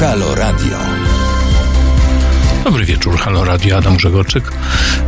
[0.00, 0.78] Halo Radio.
[2.64, 4.52] Dobry wieczór, Halo Radio, Adam Grzegorczyk.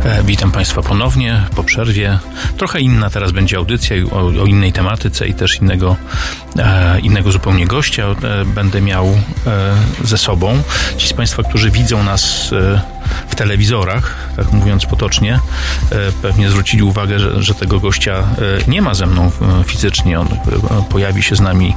[0.03, 2.19] E, witam Państwa ponownie po przerwie.
[2.57, 5.95] Trochę inna teraz będzie audycja o, o innej tematyce i też innego,
[6.57, 9.17] e, innego zupełnie gościa e, będę miał e,
[10.03, 10.61] ze sobą.
[10.97, 12.96] Ci z Państwa, którzy widzą nas e,
[13.27, 15.39] w telewizorach, tak mówiąc potocznie, e,
[16.21, 18.23] pewnie zwrócili uwagę, że, że tego gościa e,
[18.71, 20.19] nie ma ze mną e, fizycznie.
[20.19, 20.27] On
[20.89, 21.75] pojawi się z nami,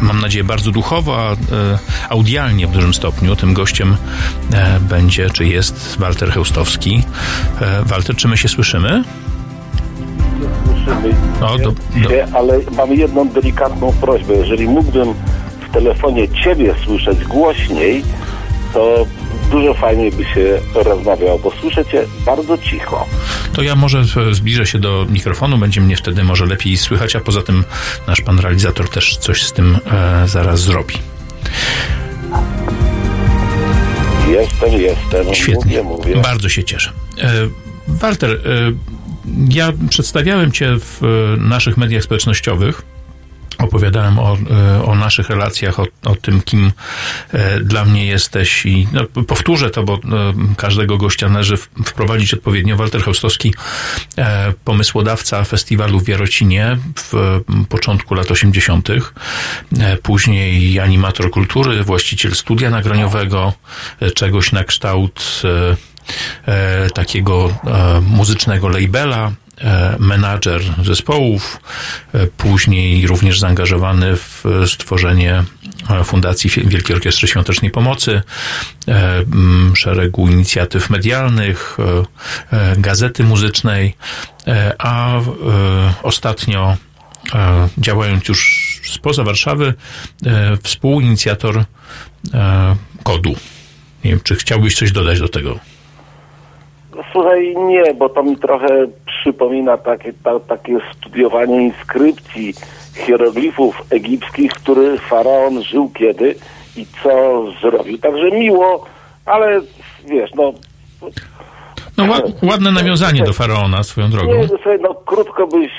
[0.00, 1.36] mam nadzieję, bardzo duchowo, a
[2.08, 3.36] audialnie w dużym stopniu.
[3.36, 3.96] Tym gościem
[4.80, 7.02] będzie, czy jest Walter Heustowski.
[7.84, 9.04] Walter, czy my się słyszymy?
[10.86, 11.78] słyszymy O, do, do,
[12.32, 14.34] ale mam jedną delikatną prośbę.
[14.34, 15.14] Jeżeli mógłbym
[15.68, 18.04] w telefonie Ciebie słyszeć głośniej,
[18.72, 19.06] to
[19.50, 23.06] dużo fajniej by się rozmawiało, bo słyszę Cię bardzo cicho.
[23.52, 27.42] to ja może zbliżę się do mikrofonu, będzie mnie wtedy może lepiej słychać, a poza
[27.42, 27.64] tym
[28.06, 30.94] nasz pan realizator też coś z tym e, zaraz zrobi.
[34.28, 35.34] Jestem, jestem.
[35.34, 35.82] Świetnie.
[35.82, 36.22] Mówię, mówię.
[36.22, 36.92] Bardzo się cieszę.
[37.18, 37.32] E,
[37.88, 38.38] Walter, e,
[39.48, 42.82] ja przedstawiałem Cię w e, naszych mediach społecznościowych.
[43.58, 46.72] Opowiadałem o, e, o naszych relacjach, o, o tym, kim
[47.32, 49.98] e, dla mnie jesteś i no, powtórzę to, bo e,
[50.56, 52.76] każdego gościa należy wprowadzić odpowiednio.
[52.76, 53.54] Walter Haustowski,
[54.64, 63.52] pomysłodawca festiwalu w Jarocinie w początku lat 80., e, później animator kultury, właściciel studia nagraniowego,
[64.14, 65.42] czegoś na kształt
[66.94, 67.58] takiego
[68.02, 69.32] muzycznego labela,
[69.98, 71.60] menadżer zespołów,
[72.12, 75.44] e, później również zaangażowany w stworzenie
[75.90, 78.22] e, Fundacji Wielkiej Orkiestry Świątecznej Pomocy,
[78.88, 79.24] e,
[79.74, 83.96] szeregu inicjatyw medialnych, e, e, gazety muzycznej,
[84.46, 85.22] e, a e,
[86.02, 86.76] ostatnio
[87.34, 89.74] e, działając już spoza Warszawy,
[90.26, 91.64] e, współinicjator
[92.34, 93.36] e, kodu.
[94.04, 95.75] Nie wiem, czy chciałbyś coś dodać do tego?
[97.12, 98.68] Słuchaj, nie, bo to mi trochę
[99.06, 102.54] przypomina takie, ta, takie studiowanie inskrypcji
[102.94, 106.34] hieroglifów egipskich, który faraon żył kiedy
[106.76, 107.98] i co zrobił.
[107.98, 108.84] Także miło,
[109.26, 109.60] ale
[110.04, 110.52] wiesz, no
[111.96, 114.34] No, ła- ładne nawiązanie do faraona swoją drogą.
[114.34, 115.70] nie, słuchaj, no krótko byś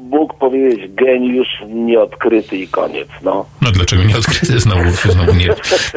[0.00, 3.46] mógł powiedzieć geniusz nieodkryty i koniec, no.
[3.62, 4.90] No dlaczego nie odkryty znowu?
[4.90, 5.48] Znowu nie,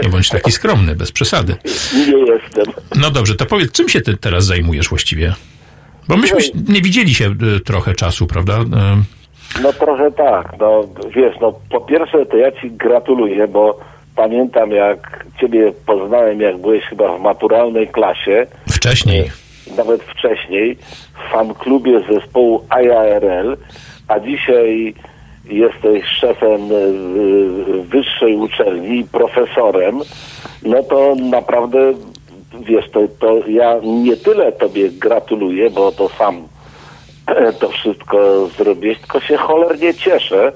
[0.04, 1.56] nie bądź taki skromny, bez przesady.
[1.94, 2.74] Nie jestem.
[2.96, 5.34] No dobrze, to powiedz, czym się ty teraz zajmujesz właściwie?
[6.08, 6.38] Bo myśmy
[6.70, 8.60] nie widzieli się y, trochę czasu, prawda?
[8.62, 8.64] Y,
[9.64, 10.84] No trochę tak, no
[11.16, 13.80] wiesz, no po pierwsze to ja ci gratuluję, bo
[14.16, 19.32] pamiętam jak ciebie poznałem, jak byłeś chyba w maturalnej klasie, Wcześniej.
[19.78, 20.78] nawet wcześniej,
[21.14, 23.58] w fan-klubie zespołu IARL,
[24.14, 24.94] a dzisiaj
[25.46, 26.62] jesteś szefem
[27.84, 30.00] wyższej uczelni profesorem,
[30.64, 31.94] no to naprawdę,
[32.60, 36.48] wiesz, to, to ja nie tyle tobie gratuluję, bo to sam
[37.60, 40.52] to wszystko zrobiłeś, tylko się cholernie cieszę,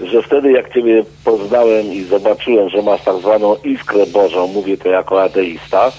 [0.00, 4.88] że wtedy jak Ciebie poznałem i zobaczyłem, że masz tak zwaną iskrę Bożą, mówię to
[4.88, 5.92] jako ateista,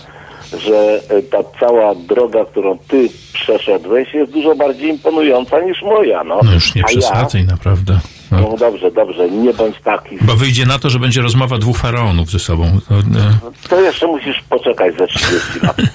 [0.58, 6.40] że e, ta cała droga, którą Ty przeszedłeś jest dużo bardziej imponująca niż moja, no.
[6.44, 7.94] No już nie przesadzaj, naprawdę.
[8.32, 8.48] Ja, No.
[8.52, 10.18] no dobrze, dobrze, nie bądź taki.
[10.22, 12.66] Bo wyjdzie na to, że będzie rozmowa dwóch faraonów ze sobą.
[12.90, 15.32] To, y, To jeszcze musisz poczekać ze 30
[15.64, 15.78] lat.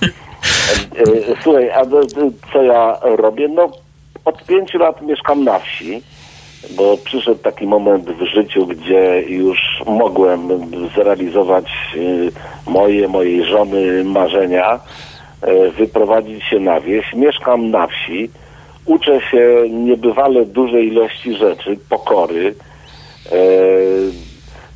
[0.96, 1.82] E, e, Słuchaj, a
[2.52, 3.48] co ja robię?
[3.48, 3.68] No,
[4.24, 6.02] od pięciu lat mieszkam na wsi,
[6.70, 10.48] bo przyszedł taki moment w życiu, gdzie już mogłem
[10.96, 14.80] zrealizować e, moje, mojej żony marzenia,
[15.42, 17.14] e, wyprowadzić się na wieś.
[17.14, 18.30] Mieszkam na wsi,
[18.84, 22.54] uczę się niebywale dużej ilości rzeczy, pokory.
[23.32, 23.36] E,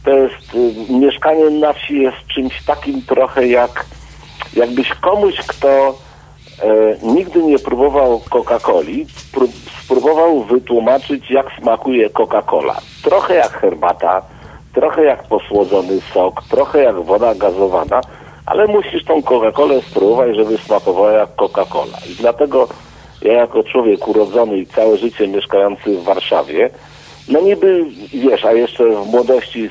[0.05, 3.87] to jest, y, mieszkanie na wsi jest czymś takim trochę jak,
[4.57, 5.99] jakbyś komuś, kto
[7.03, 9.51] nigdy nie próbował Coca-Coli, prób,
[9.85, 12.77] spróbował wytłumaczyć, jak smakuje Coca-Cola.
[13.03, 14.23] Trochę jak herbata,
[14.75, 18.01] trochę jak posłodzony sok, trochę jak woda gazowana,
[18.47, 22.11] ale musisz tą Coca-Colę spróbować, żeby smakowała jak Coca-Cola.
[22.11, 22.69] I dlatego
[23.23, 26.71] ja jako człowiek urodzony i całe życie mieszkający w Warszawie,
[27.29, 27.85] no niby,
[28.15, 29.71] wiesz, a jeszcze w młodości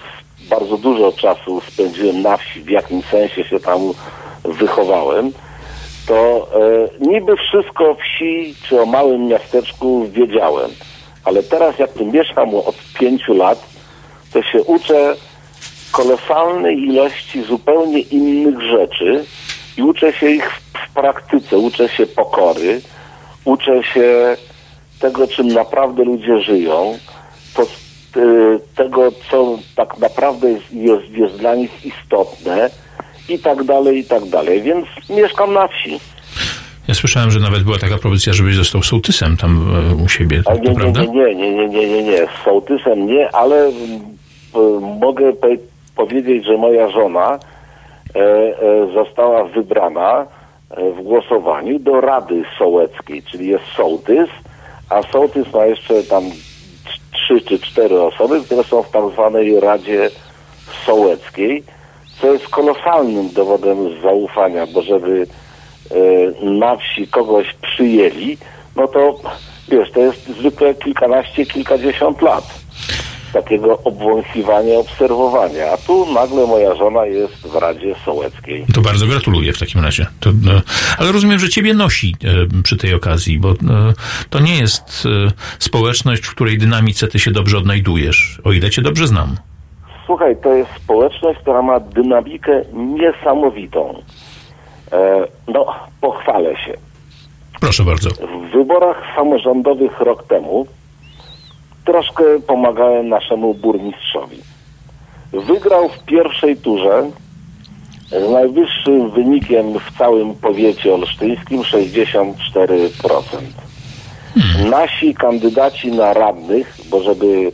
[0.50, 3.80] bardzo dużo czasu spędziłem na wsi, w jakimś sensie się tam
[4.44, 5.32] wychowałem,
[6.08, 6.48] to
[7.02, 10.72] e, niby wszystko o wsi czy o małym miasteczku wiedziałem.
[11.24, 13.60] Ale teraz jak tu mieszkam od pięciu lat,
[14.34, 15.16] to się uczę
[15.92, 19.26] kolosalnej ilości zupełnie innych rzeczy
[19.78, 20.60] i uczę się ich w,
[20.90, 22.82] w praktyce uczę się pokory,
[23.46, 24.38] uczę się
[25.00, 26.98] tego, czym naprawdę ludzie żyją,
[27.54, 32.70] to y, tego, co tak naprawdę jest, jest, jest dla nich istotne
[33.30, 34.62] i tak dalej, i tak dalej.
[34.62, 36.00] Więc mieszkam na wsi.
[36.88, 40.54] Ja słyszałem, że nawet była taka propozycja, żebyś został sołtysem tam e, u siebie, to,
[40.58, 41.02] nie, prawda?
[41.02, 42.18] nie, nie, nie, nie, nie, nie.
[42.18, 43.72] Z sołtysem nie, ale
[44.54, 45.34] p- mogę
[45.96, 47.40] powiedzieć, że moja żona
[48.16, 50.26] e, e, została wybrana
[50.70, 54.30] e, w głosowaniu do Rady Sołeckiej, czyli jest sołtys,
[54.90, 56.24] a sołtys ma jeszcze tam
[57.14, 60.10] trzy czy cztery osoby, które są w tak zwanej Radzie
[60.86, 61.64] Sołeckiej,
[62.22, 65.28] co jest kolosalnym dowodem zaufania, bo żeby
[65.92, 68.38] e, na wsi kogoś przyjęli,
[68.76, 69.20] no to
[69.70, 72.68] wiesz, to jest zwykle kilkanaście, kilkadziesiąt lat
[73.34, 75.72] takiego obwąchiwania, obserwowania.
[75.72, 78.66] A tu nagle moja żona jest w Radzie Sołeckiej.
[78.74, 80.08] To bardzo gratuluję w takim razie.
[80.20, 80.34] To, e,
[80.98, 83.56] ale rozumiem, że ciebie nosi e, przy tej okazji, bo e,
[84.30, 88.82] to nie jest e, społeczność, w której dynamice ty się dobrze odnajdujesz, o ile cię
[88.82, 89.38] dobrze znam.
[90.08, 94.02] Słuchaj, to jest społeczność, która ma dynamikę niesamowitą.
[94.92, 95.66] E, no,
[96.02, 96.74] pochwalę się.
[97.62, 98.10] Proszę bardzo.
[98.10, 100.68] W wyborach samorządowych rok temu
[101.86, 104.38] troszkę pomagałem naszemu burmistrzowi.
[105.34, 107.12] Wygrał w pierwszej turze
[108.10, 112.34] z najwyższym wynikiem w całym powiecie olsztyńskim 64%.
[114.70, 117.52] Nasi kandydaci na radnych, bo żeby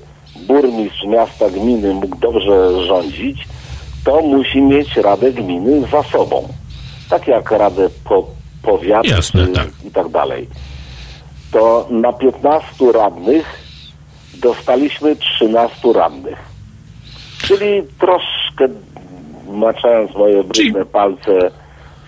[0.48, 3.48] burmistrz miasta gminy mógł dobrze rządzić,
[4.04, 6.48] to musi mieć Radę Gminy za sobą.
[7.10, 8.28] Tak jak Radę po,
[8.63, 9.68] Powiatu Jasne, tak.
[9.86, 10.48] i tak dalej.
[11.51, 13.45] To na 15 radnych
[14.34, 16.38] dostaliśmy 13 radnych.
[17.48, 18.68] Czyli troszkę
[19.48, 21.51] maczając moje brudne palce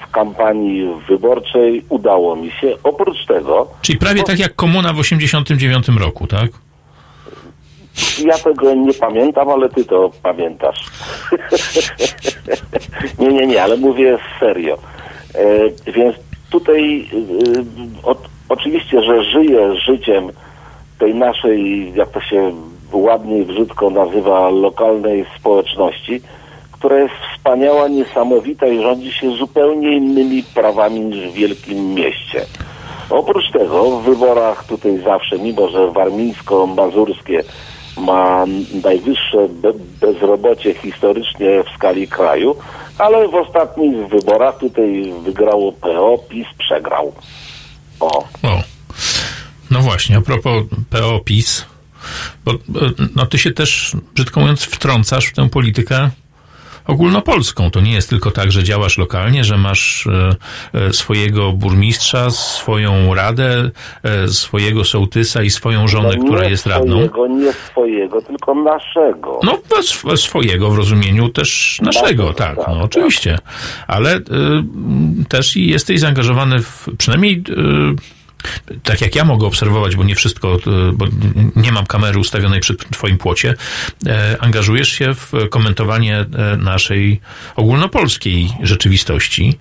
[0.08, 2.78] w kampanii wyborczej udało mi się.
[2.84, 6.52] Oprócz tego Czyli prawie tak jak komuna w 89 roku, tak?
[8.26, 10.86] Ja tego nie pamiętam, ale ty to pamiętasz.
[13.20, 14.78] nie, nie, nie, ale mówię serio.
[15.36, 16.16] E, więc
[16.50, 17.10] tutaj
[18.04, 18.16] e, o,
[18.50, 20.32] oczywiście, że żyję życiem
[21.00, 22.54] tej naszej, jak to się
[22.92, 26.22] ładnie i brzydko nazywa, lokalnej społeczności,
[26.72, 32.46] która jest wspaniała, niesamowita i rządzi się zupełnie innymi prawami niż w wielkim mieście.
[33.10, 37.44] Oprócz tego w wyborach tutaj zawsze, mimo że warmińsko-mazurskie
[37.98, 38.46] ma
[38.84, 42.56] najwyższe be- bezrobocie historycznie w skali kraju,
[42.98, 47.14] ale w ostatnich wyborach tutaj wygrało PO, PiS przegrał.
[48.00, 48.64] O, O.
[49.72, 51.66] No właśnie, a propos PO PiS,
[52.46, 52.58] bo e,
[53.16, 56.10] no ty się też, brzydko mówiąc, wtrącasz w tę politykę
[56.88, 57.72] ogólnopolską.
[57.72, 60.36] To nie jest tylko tak, że działasz lokalnie, że masz e,
[60.74, 63.70] e, swojego burmistrza, swoją radę,
[64.04, 66.96] e, swojego sołtysa i swoją żonę, no która jest radną.
[66.96, 69.40] swojego, nie swojego, tylko naszego.
[69.44, 72.84] No, no, sw- swojego w rozumieniu też naszego, tak, tak, no tak.
[72.84, 73.38] oczywiście.
[73.88, 74.22] Ale y,
[75.30, 78.25] też i jesteś zaangażowany w, przynajmniej y,
[78.84, 81.06] tak jak ja mogę obserwować, bo nie wszystko, y, bo
[81.56, 83.56] nie mam kamery ustawionej przy twoim płocie,
[84.08, 87.22] e, angażujesz się w komentowanie e, naszej
[87.56, 89.60] ogólnopolskiej rzeczywistości.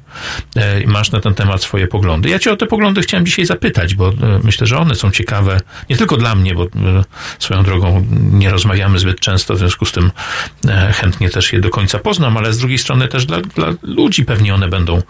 [0.56, 2.28] E, Masz na ten temat swoje poglądy.
[2.28, 4.12] Ja cię o te poglądy chciałem dzisiaj zapytać, bo e,
[4.44, 5.60] myślę, że one są ciekawe
[5.90, 6.68] nie tylko dla mnie, bo e,
[7.38, 10.10] swoją drogą nie rozmawiamy zbyt często, w związku z tym
[10.68, 14.24] e, chętnie też je do końca poznam, ale z drugiej strony też dla, dla ludzi
[14.24, 15.02] pewnie one będą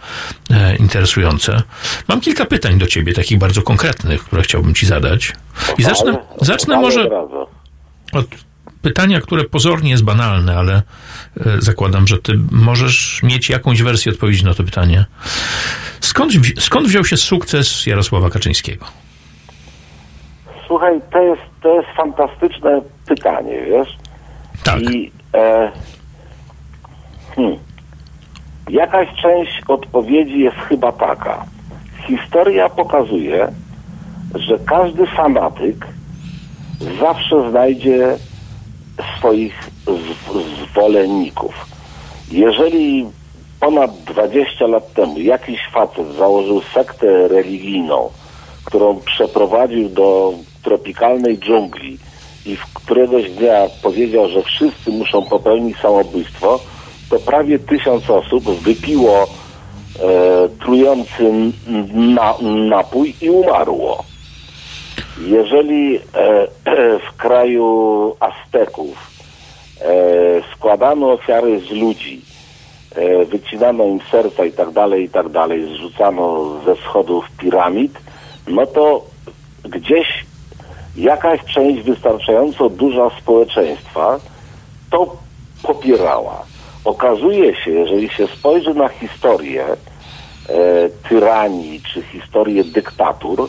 [0.50, 1.62] e, interesujące.
[2.08, 5.32] Mam kilka pytań do ciebie, takich bardzo konkretnych, które chciałbym ci zadać.
[5.78, 7.08] I zacznę, zacznę może
[8.12, 8.26] od
[8.82, 10.82] pytania, które pozornie jest banalne, ale e,
[11.58, 15.04] zakładam, że ty możesz mieć jakąś wersję odpowiedzi na to pytanie.
[16.00, 18.84] Skąd, skąd wziął się sukces Jarosława Kaczyńskiego?
[20.66, 23.96] Słuchaj, to jest, to jest fantastyczne pytanie, wiesz?
[24.64, 24.80] Tak.
[24.80, 25.72] I e,
[27.36, 27.58] hmm,
[28.68, 31.44] jakaś część odpowiedzi jest chyba taka.
[32.06, 33.48] Historia pokazuje,
[34.34, 35.86] że każdy fanatyk
[37.00, 38.16] zawsze znajdzie
[39.18, 39.70] swoich
[40.70, 41.66] zwolenników.
[42.32, 43.06] Jeżeli
[43.60, 48.10] ponad 20 lat temu jakiś facet założył sektę religijną,
[48.64, 51.98] którą przeprowadził do tropikalnej dżungli
[52.46, 56.60] i w któregoś dnia powiedział, że wszyscy muszą popełnić samobójstwo,
[57.10, 59.26] to prawie tysiąc osób wypiło
[60.60, 61.52] trujący n-
[62.14, 62.34] na,
[62.68, 64.04] napój i umarło.
[65.20, 66.00] Jeżeli e,
[67.08, 69.10] w kraju Azteków
[69.80, 69.86] e,
[70.54, 72.20] składano ofiary z ludzi,
[72.94, 77.98] e, wycinano im serca i tak dalej, i tak dalej, zrzucano ze schodów piramid,
[78.46, 79.04] no to
[79.64, 80.24] gdzieś
[80.96, 84.20] jakaś część wystarczająco duża społeczeństwa
[84.90, 85.16] to
[85.62, 86.53] popierała.
[86.84, 89.76] Okazuje się, jeżeli się spojrzy na historię e,
[91.08, 93.48] tyranii czy historię dyktatur,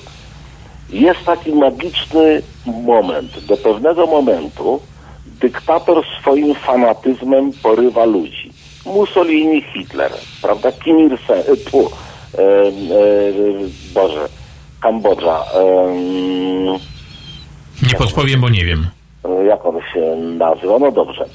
[0.89, 3.46] jest taki magiczny moment.
[3.46, 4.82] Do pewnego momentu
[5.25, 8.51] dyktator swoim fanatyzmem porywa ludzi.
[8.86, 10.12] Mussolini, Hitler,
[10.42, 10.72] prawda?
[10.72, 12.72] Kim Il-sung, e, tu, e, e,
[13.94, 14.30] Boże,
[14.82, 15.44] Kambodża.
[17.84, 18.88] Nie podpowiem, bo nie wiem.
[19.48, 21.25] jak on się nazywa, no dobrze.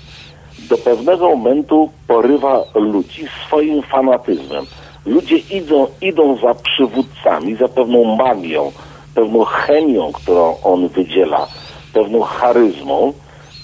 [0.71, 4.67] Do pewnego momentu porywa ludzi swoim fanatyzmem.
[5.07, 8.73] Ludzie idą, idą za przywódcami, za pewną magią,
[9.15, 11.47] pewną chemią, którą on wydziela,
[11.93, 13.13] pewną charyzmą,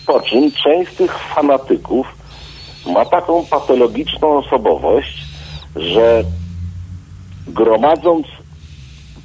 [0.06, 2.06] po czym część z tych fanatyków
[2.86, 5.22] ma taką patologiczną osobowość,
[5.76, 6.25] że
[7.48, 8.26] gromadząc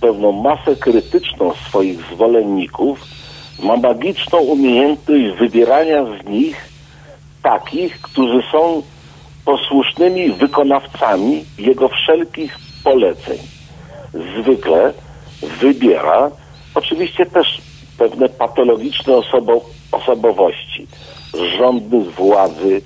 [0.02, 3.00] pewną masę krytyczną swoich zwolenników,
[3.64, 6.71] ma magiczną umiejętność wybierania z nich
[7.44, 8.82] takich, którzy są
[9.46, 13.38] posłusznymi wykonawcami jego wszelkich poleceń.
[14.14, 14.94] Zwykle
[15.42, 16.32] wybiera
[16.76, 17.62] oczywiście też
[17.98, 20.88] pewne patologiczne osobo, osobowości,
[21.58, 22.82] żądnych władzy,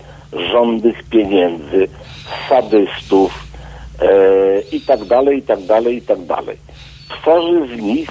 [0.51, 1.87] żądnych pieniędzy,
[2.49, 3.43] sadystów
[4.01, 6.57] e, i tak dalej, i tak dalej, i tak dalej.
[7.09, 8.09] Tworzy z nich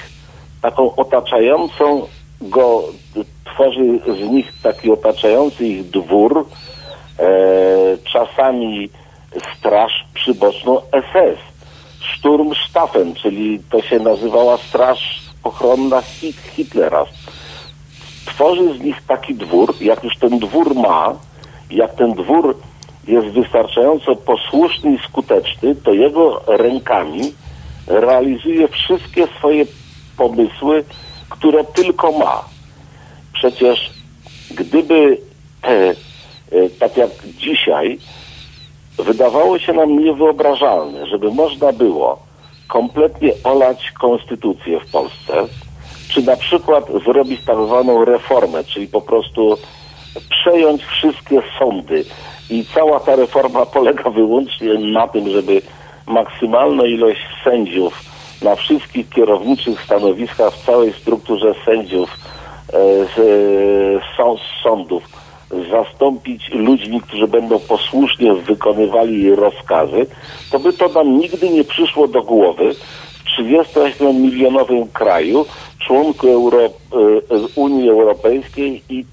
[0.63, 2.07] taką otaczającą
[2.41, 2.85] go,
[3.45, 6.47] tworzy z nich taki otaczający ich dwór,
[7.19, 7.27] e,
[8.13, 8.91] czasami
[9.59, 11.39] straż przyboczną SS,
[12.19, 17.05] Sturmstaffen, czyli to się nazywała straż ochronna Hit Hitlera.
[18.27, 21.15] Tworzy z nich taki dwór, jak już ten dwór ma,
[21.71, 22.57] jak ten dwór
[23.09, 27.35] jest wystarczająco posłuszny i skuteczny, to jego rękami
[27.87, 29.67] realizuje wszystkie swoje
[30.17, 30.85] pomysły,
[31.29, 32.54] które tylko ma.
[33.45, 33.91] Przecież
[34.51, 35.19] gdyby,
[35.65, 35.95] e, e,
[36.79, 37.99] tak jak dzisiaj,
[38.99, 42.19] wydawało się nam niewyobrażalne, żeby można było
[42.69, 45.33] kompletnie olać konstytucję w Polsce,
[46.09, 49.59] czy na przykład zrobić tak zwaną reformę, czyli po prostu
[50.31, 52.05] przejąć wszystkie sądy.
[52.51, 55.63] I cała ta reforma polega wyłącznie na tym, żeby
[56.07, 58.05] maksymalna ilość sędziów
[58.43, 62.11] na wszystkich kierowniczych stanowiskach w całej strukturze sędziów
[62.73, 65.03] z, e, z sądów
[65.71, 70.07] zastąpić ludźmi, którzy będą posłusznie wykonywali rozkazy,
[70.51, 75.47] to by to nam nigdy nie przyszło do głowy w 38-milionowym kraju,
[75.87, 76.71] członku Euro, e,
[77.55, 79.05] Unii Europejskiej i,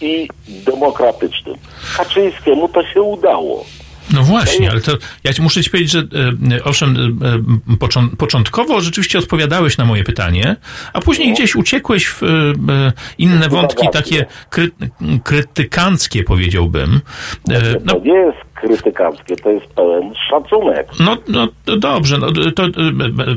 [0.00, 1.56] i demokratycznym.
[1.96, 3.64] Kaczyńskiemu to się udało.
[4.12, 5.98] No właśnie, ale to ja muszę ci powiedzieć, że
[6.52, 10.56] e, owszem, e, e, począ, początkowo rzeczywiście odpowiadałeś na moje pytanie,
[10.92, 14.70] a później gdzieś uciekłeś w e, e, inne wątki takie kry,
[15.24, 17.00] krytykanckie, powiedziałbym.
[17.50, 20.86] E, no, To nie jest krytykanckie, to jest pełen szacunek.
[21.00, 22.62] No, no to dobrze, no, to, to,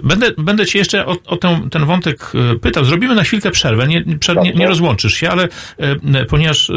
[0.03, 2.83] będę, będę cię jeszcze o, o ten, ten wątek e, pytał.
[2.83, 5.43] Zrobimy na chwilkę przerwę, nie, prze- nie, nie rozłączysz się, ale
[6.13, 6.73] e, ponieważ e,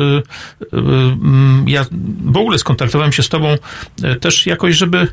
[1.66, 1.84] ja
[2.24, 3.56] w ogóle skontaktowałem się z tobą
[4.20, 5.06] też jakoś, żeby,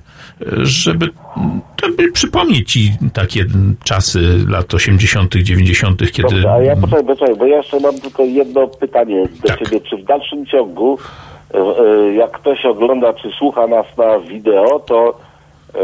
[0.64, 3.46] żeby mm, to by przypomnieć ci takie
[3.84, 6.30] czasy lat 80., 90., kiedy...
[6.30, 9.60] Dobrze, a ja poczekaj, poczekaj, bo ja jeszcze mam tylko jedno pytanie do Tak.
[9.60, 9.82] ciebie.
[9.82, 10.98] Czy w dalszym ciągu,
[12.16, 15.20] jak ktoś ogląda, czy słucha nas na wideo, to,
[15.76, 15.80] e,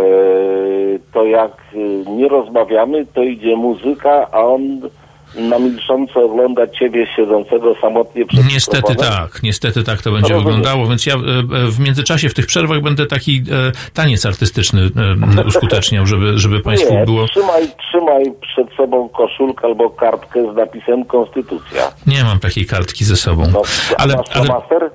[1.13, 4.81] to jak e, nie rozmawiamy, to idzie muzyka, a on
[5.35, 10.43] na milcząco ogląda ciebie siedzącego samotnie przed Niestety tak, niestety tak to będzie Rozumiem.
[10.43, 14.81] wyglądało, więc ja e, e, w międzyczasie, w tych przerwach będę taki e, taniec artystyczny
[15.37, 17.27] e, uskuteczniał, żeby, żeby Państwu Nie, było...
[17.27, 21.91] trzymaj, trzymaj przed sobą koszulkę albo kartkę z napisem Konstytucja.
[22.07, 23.43] Nie mam takiej kartki ze sobą.
[23.53, 23.61] No,
[23.97, 24.91] Ale, masz ale flamaster?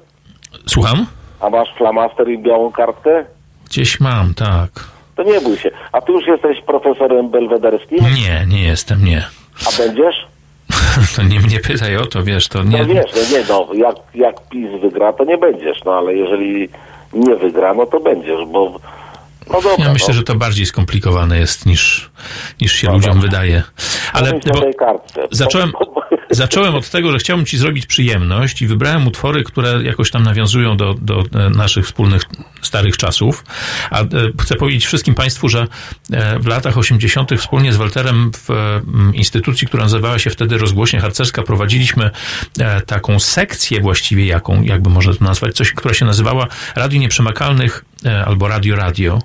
[0.67, 1.07] Słucham?
[1.40, 3.25] A masz flamaster i białą kartkę?
[3.67, 4.71] Gdzieś mam, tak.
[5.17, 5.71] To nie bój się.
[5.93, 7.99] A ty już jesteś profesorem belwederskim?
[8.14, 9.26] Nie, nie jestem, nie.
[9.69, 10.17] A będziesz?
[11.17, 12.85] To nie mnie pytaj o to, wiesz, to No nie...
[12.85, 16.69] wiesz, no nie no, jak, jak PiS wygra, to nie będziesz, no ale jeżeli
[17.12, 18.81] nie wygra, no to będziesz, bo
[19.50, 22.11] no dobra, Ja myślę, no, że to bardziej skomplikowane jest niż,
[22.61, 23.62] niż się ludziom wydaje.
[24.12, 25.23] Ale bo tej kartce.
[25.31, 25.73] zacząłem,
[26.31, 30.77] zacząłem od tego, że chciałbym ci zrobić przyjemność i wybrałem utwory, które jakoś tam nawiązują
[30.77, 32.23] do, do e, naszych wspólnych
[32.63, 33.45] starych czasów.
[33.91, 34.07] A e,
[34.41, 35.67] chcę powiedzieć wszystkim Państwu, że
[36.13, 37.31] e, w latach 80.
[37.39, 38.49] wspólnie z Walterem w
[39.15, 42.11] instytucji, która nazywała się wtedy Rozgłośnia Harcerska, prowadziliśmy
[42.87, 46.47] taką sekcję właściwie, jaką, jakby można to nazwać, coś, która się nazywała
[46.77, 47.85] Radio Nieprzemakalnych
[48.26, 49.19] albo Radio Radio.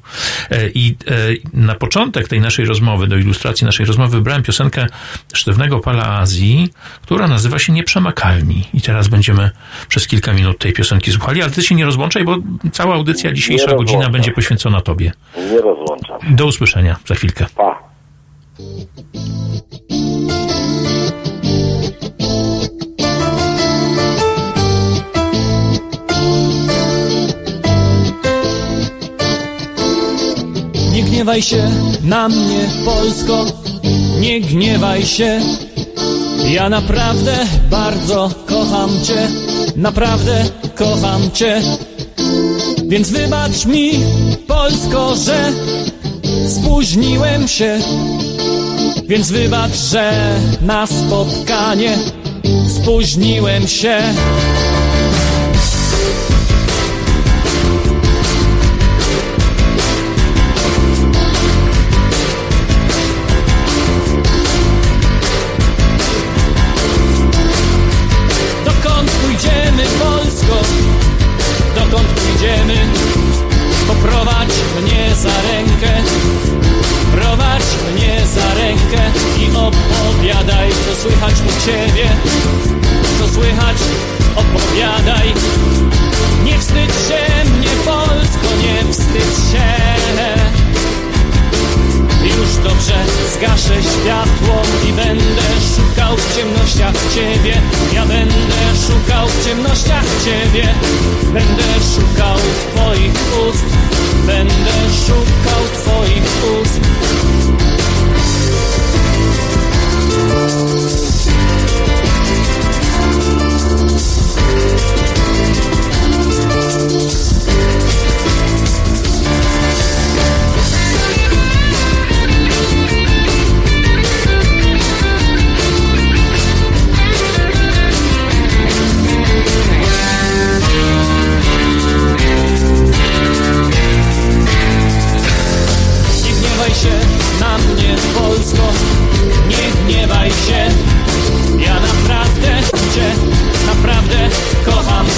[0.51, 1.13] E, I e,
[1.53, 4.88] na początek tej naszej rozmowy, do ilustracji naszej rozmowy, wybrałem piosenkę
[5.34, 6.70] Sztywnego Pala Azji,
[7.01, 8.63] która nazywa się Nieprzemakalni.
[8.74, 9.51] I teraz będziemy
[9.88, 12.38] przez kilka minut tej piosenki słuchali, ale ty się nie rozłączaj, bo
[12.72, 15.12] cała audycja dzisiejsza Nie godzina będzie poświęcona tobie.
[15.51, 16.36] Nie rozłączam.
[16.36, 17.46] Do usłyszenia za chwilkę.
[17.55, 17.86] Pa.
[31.25, 31.72] Gniewaj się
[32.03, 33.46] na mnie, Polsko,
[34.20, 35.41] nie gniewaj się.
[36.53, 37.38] Ja naprawdę
[37.72, 39.27] bardzo kocham Cię,
[39.75, 41.62] naprawdę kocham Cię.
[42.88, 43.91] Więc wybacz mi,
[44.48, 45.53] Polsko, że
[46.48, 47.79] spóźniłem się.
[49.08, 50.13] Więc wybacz, że
[50.62, 51.98] na spotkanie
[52.67, 54.01] spóźniłem się.
[84.75, 85.34] Opowiadaj
[86.44, 89.86] Nie wstydź się mnie, Polsko, nie wstydź się
[92.25, 92.94] już dobrze
[93.34, 97.62] zgaszę światło i będę szukał w ciemnościach Ciebie.
[97.94, 100.67] Ja będę szukał w ciemnościach Ciebie.
[101.24, 101.63] Będę
[101.96, 103.13] szukał Twoich
[103.50, 103.65] ust.
[104.25, 104.74] Będę
[105.05, 106.82] szukał Twoich ust.
[112.03, 112.05] Nie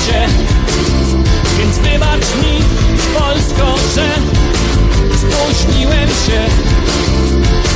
[0.07, 0.27] Cię.
[1.57, 2.63] Więc wybacz mi,
[3.19, 4.07] Polsko, że
[5.17, 6.39] spóźniłem się.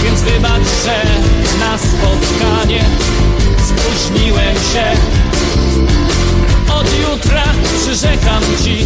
[0.04, 1.02] Więc wybacz, że
[1.60, 2.84] na spotkanie
[3.67, 4.86] spóźniłem się.
[6.74, 7.44] Od jutra
[7.82, 8.86] przyrzekam Ci,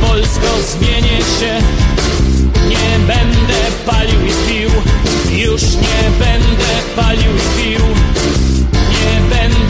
[0.00, 1.62] Polsko, zmienię się.
[2.68, 4.70] Nie będę palił i pił,
[5.38, 7.80] już nie będę palił i pił.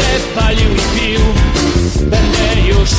[0.08, 1.20] Będę palił i pił,
[2.10, 2.90] będę już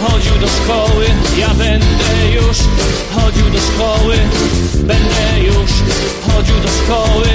[0.00, 1.06] chodził do szkoły.
[1.38, 2.56] Ja będę już
[3.14, 4.16] chodził do szkoły,
[4.74, 5.70] będę już
[6.26, 7.26] chodził do szkoły.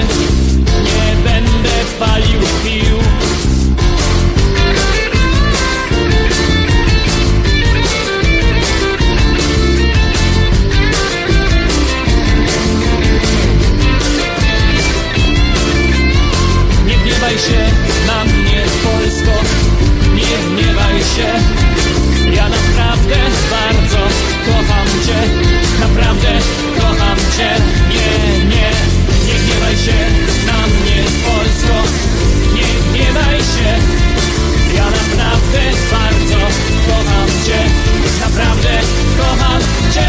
[0.84, 2.96] Nie będę palił i pił.
[16.86, 17.81] Nie gniewaj się
[21.16, 21.28] się.
[22.36, 23.16] Ja naprawdę
[23.50, 24.02] bardzo
[24.46, 25.20] kocham Cię,
[25.80, 26.32] naprawdę
[26.80, 27.50] kocham Cię.
[27.88, 28.70] Nie, nie,
[29.26, 29.98] nie gniewaj się
[30.46, 31.74] na mnie, Polsko,
[32.54, 33.70] nie gniewaj się.
[34.74, 36.40] Ja naprawdę bardzo
[36.86, 37.60] kocham Cię,
[38.20, 38.80] naprawdę
[39.18, 39.60] kocham
[39.94, 40.08] Cię.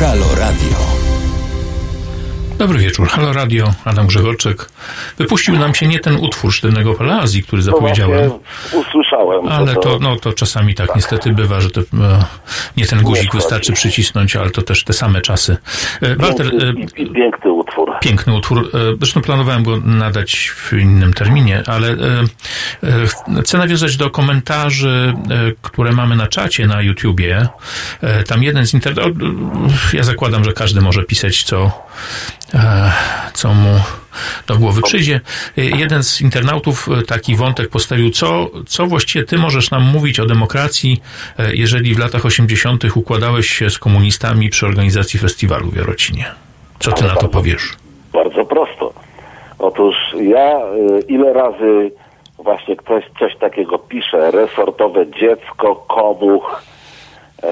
[0.00, 0.76] Halo Radio.
[2.58, 3.08] Dobry wieczór.
[3.08, 4.68] Halo Radio, Adam Grzegorczyk.
[5.18, 8.30] Wypuścił nam się nie ten utwór Sztywnego Palazji, który właśnie zapowiedziałem.
[8.72, 9.48] usłyszałem.
[9.48, 11.84] Ale to, no, to czasami tak niestety bywa, że to, e,
[12.76, 15.56] nie ten guzik wystarczy przycisnąć, ale to też te same czasy.
[16.02, 17.87] E, Walter, Piękny, pi- piękny utwór.
[18.00, 18.70] Piękny utwór.
[18.74, 21.96] E, Zresztą planowałem go nadać w innym terminie, ale e,
[23.36, 25.14] e, chcę nawiązać do komentarzy,
[25.62, 27.48] które mamy na czacie na YouTubie.
[28.26, 31.86] Tam jeden z internautów, ja zakładam, że każdy może pisać, co,
[33.34, 33.80] co mu
[34.46, 35.20] do głowy przyjdzie.
[35.56, 41.02] Jeden z internautów taki wątek postawił, co, co właściwie ty możesz nam mówić o demokracji,
[41.52, 42.84] jeżeli w latach 80.
[42.96, 46.34] układałeś się z komunistami przy organizacji festiwalu w Jarocinie?
[46.78, 47.76] Co ty na to powiesz?
[48.12, 48.92] Bardzo prosto.
[49.58, 51.90] Otóż ja y, ile razy
[52.38, 56.62] właśnie ktoś coś takiego pisze, resortowe dziecko, komuch
[57.42, 57.48] e,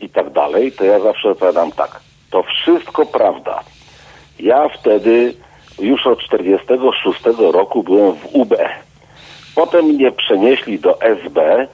[0.00, 2.00] i tak dalej, to ja zawsze odpowiadam tak.
[2.30, 3.60] To wszystko prawda.
[4.40, 5.34] Ja wtedy
[5.78, 7.20] już od 46
[7.52, 8.54] roku byłem w UB.
[9.54, 11.66] Potem mnie przenieśli do SB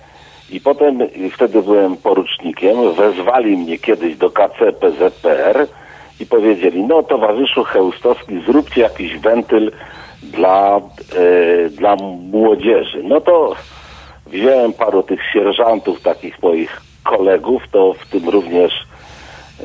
[0.51, 2.95] i potem y, wtedy byłem porucznikiem.
[2.95, 5.67] Wezwali mnie kiedyś do KC PZPR
[6.23, 9.73] i powiedzieli, no towarzyszu Chełstowski, zróbcie jakiś wentyl
[10.23, 11.97] dla, e, dla
[12.33, 13.03] młodzieży.
[13.05, 13.57] No to
[14.27, 18.73] wziąłem paru tych sierżantów, takich moich kolegów, to w tym również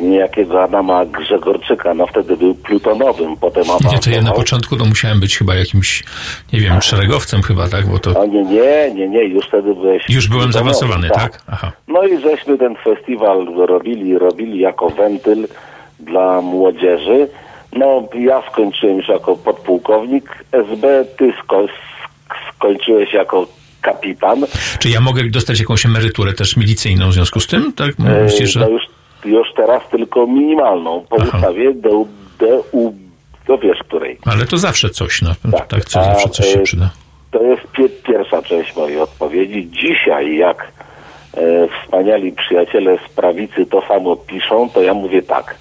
[0.02, 4.36] niejakiego Adama Grzegorczyka, no wtedy był plutonowym, potem Nie, to ja na awansował.
[4.36, 6.04] początku to musiałem być chyba jakimś,
[6.54, 7.88] nie wiem, szeregowcem chyba, tak?
[7.88, 10.04] Bo to A nie, nie, nie, nie, już wtedy byłeś...
[10.10, 11.42] już byłem zaawansowany, tak?
[11.52, 11.72] Aha.
[11.88, 15.48] No i żeśmy ten festiwal robili, robili jako wentyl
[16.08, 17.28] dla młodzieży.
[17.74, 21.68] No ja skończyłem już jako podpułkownik SB, ty sko-
[22.56, 23.48] skończyłeś jako
[23.82, 24.46] kapitan.
[24.80, 27.74] Czy ja mogę dostać jakąś emeryturę też milicyjną w związku z tym?
[27.74, 27.90] Tak?
[28.00, 28.60] E, Myślisz, że...
[28.60, 28.84] No już,
[29.26, 31.30] już teraz tylko minimalną, po Aha.
[31.38, 32.08] ustawie DU,
[32.40, 32.94] DU,
[33.48, 34.18] to wiesz której.
[34.26, 35.30] Ale to zawsze coś, no.
[35.52, 35.68] Tak.
[35.68, 36.90] Tak, co A, zawsze coś się e, przyda.
[37.32, 39.70] To jest pie- pierwsza część mojej odpowiedzi.
[39.72, 40.72] Dzisiaj, jak
[41.34, 41.42] e,
[41.84, 45.56] wspaniali przyjaciele z prawicy to samo piszą, to ja mówię tak.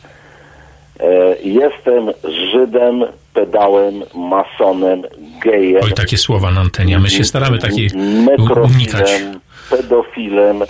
[1.00, 2.10] E, jestem
[2.52, 3.04] Żydem,
[3.34, 5.02] pedałem, masonem,
[5.42, 6.98] gejem, Oj, takie słowa na antenie.
[6.98, 7.90] My się staramy takiej
[8.64, 9.22] unikać.
[9.70, 10.62] pedofilem,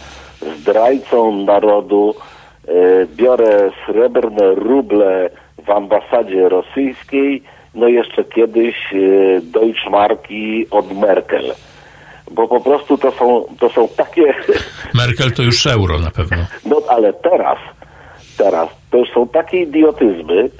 [0.60, 2.14] zdrajcą narodu.
[2.68, 2.72] E,
[3.16, 5.30] biorę srebrne ruble
[5.66, 7.42] w ambasadzie rosyjskiej,
[7.74, 8.96] no jeszcze kiedyś e,
[9.40, 11.52] Deutschmarki od Merkel.
[12.30, 14.34] Bo po prostu to są, to są takie,
[14.94, 16.36] Merkel to już euro na pewno.
[16.64, 17.58] no ale teraz,
[18.36, 20.50] teraz to już są takie idiotyzmy,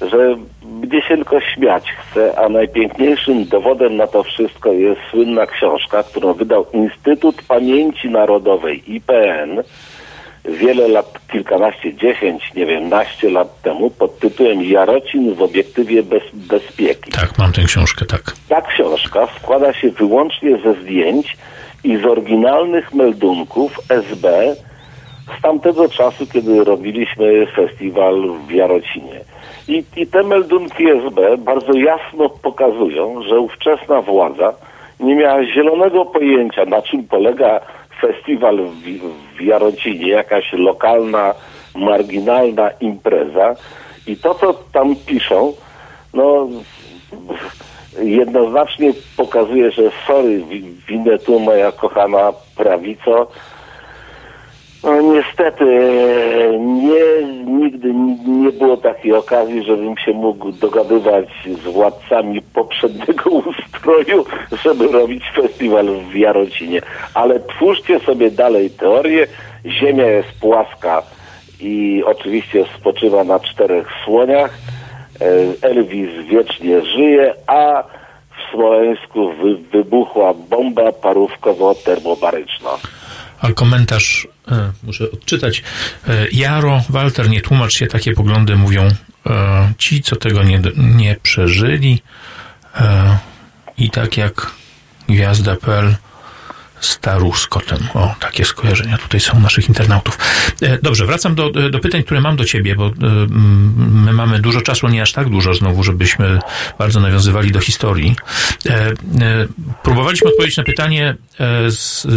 [0.00, 6.02] że mnie się tylko śmiać chce, a najpiękniejszym dowodem na to wszystko jest słynna książka,
[6.02, 9.62] którą wydał Instytut Pamięci Narodowej IPN
[10.48, 16.22] wiele lat, kilkanaście, dziesięć, nie wiem, naście lat temu pod tytułem Jarocin w obiektywie bez,
[16.32, 17.12] bezpieki.
[17.12, 18.22] Tak, mam tę książkę, tak.
[18.48, 21.36] Ta książka składa się wyłącznie ze zdjęć
[21.84, 24.56] i z oryginalnych meldunków SB
[25.38, 29.20] z tamtego czasu, kiedy robiliśmy festiwal w Jarocinie.
[29.68, 34.54] I, I te meldunki SB bardzo jasno pokazują, że ówczesna władza
[35.00, 37.60] nie miała zielonego pojęcia, na czym polega
[38.00, 38.82] festiwal w,
[39.38, 41.34] w Jarocinie, jakaś lokalna,
[41.74, 43.54] marginalna impreza.
[44.06, 45.52] I to, co tam piszą,
[46.14, 46.48] no
[48.02, 53.26] jednoznacznie pokazuje, że sorry, wi- winę tu moja kochana prawico.
[54.86, 55.64] No niestety
[56.58, 57.94] nie, nigdy
[58.26, 61.28] nie było takiej okazji, żebym się mógł dogadywać
[61.64, 64.24] z władcami poprzedniego ustroju,
[64.62, 66.80] żeby robić festiwal w Jarocinie.
[67.14, 69.26] Ale twórzcie sobie dalej teorię.
[69.66, 71.02] Ziemia jest płaska
[71.60, 74.58] i oczywiście spoczywa na czterech słoniach.
[75.20, 82.78] E, Elvis wiecznie żyje, a w Smoleńsku wy, wybuchła bomba parówkowo-termobaryczna.
[83.40, 85.62] A komentarz e, muszę odczytać.
[86.08, 88.88] E, Jaro, Walter, nie tłumacz się, takie poglądy mówią
[89.26, 92.02] e, ci, co tego nie, nie przeżyli.
[93.78, 94.50] I tak jak
[95.08, 95.96] Gwiazda.pl
[96.80, 97.78] Staru z kotem.
[97.94, 100.18] O, takie skojarzenia tutaj są naszych internautów.
[100.62, 102.92] E, Dobrze, wracam do, do pytań, które mam do ciebie, bo e,
[103.76, 106.38] my mamy dużo czasu, nie aż tak dużo znowu, żebyśmy
[106.78, 108.16] bardzo nawiązywali do historii.
[108.66, 108.92] E, e,
[109.82, 111.70] Próbowaliśmy odpowiedzieć na pytanie, e,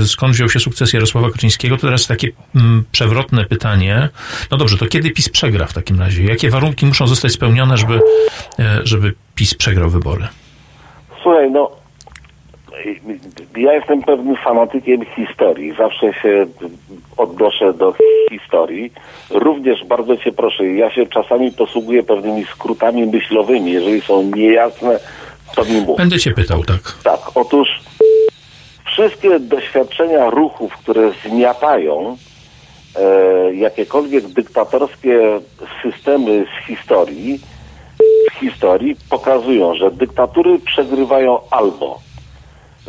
[0.06, 1.78] skąd wziął się sukces Jarosława Kaczyńskiego.
[1.78, 2.28] To teraz takie
[2.91, 4.10] przewrotne pytanie.
[4.52, 6.24] No dobrze, to kiedy PiS przegra w takim razie?
[6.24, 8.00] Jakie warunki muszą zostać spełnione, żeby,
[8.60, 10.28] e, żeby PiS przegrał wybory?
[11.24, 11.79] Słuchaj, no
[13.58, 15.74] ja jestem pewnym fanatykiem historii.
[15.78, 16.46] Zawsze się
[17.18, 17.94] odnoszę do
[18.30, 18.92] historii.
[19.30, 23.72] Również bardzo cię proszę, ja się czasami posługuję pewnymi skrótami myślowymi.
[23.72, 25.00] Jeżeli są niejasne,
[25.56, 25.98] to mi mów.
[25.98, 26.82] Będę cię pytał, tak.
[27.04, 27.68] Tak, otóż
[28.86, 32.18] wszystkie doświadczenia ruchów, które zmiatają
[32.96, 35.39] e, jakiekolwiek dyktatorskie
[35.84, 37.39] systemy z historii,
[38.32, 42.00] w historii pokazują, że dyktatury przegrywają albo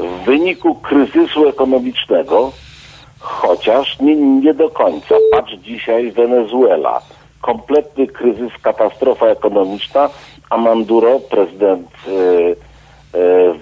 [0.01, 2.53] w wyniku kryzysu ekonomicznego,
[3.19, 5.15] chociaż nie, nie do końca.
[5.33, 7.01] Patrz dzisiaj Wenezuela.
[7.41, 10.11] Kompletny kryzys, katastrofa ekonomiczna,
[10.51, 13.55] a Manduro, prezydent e, e,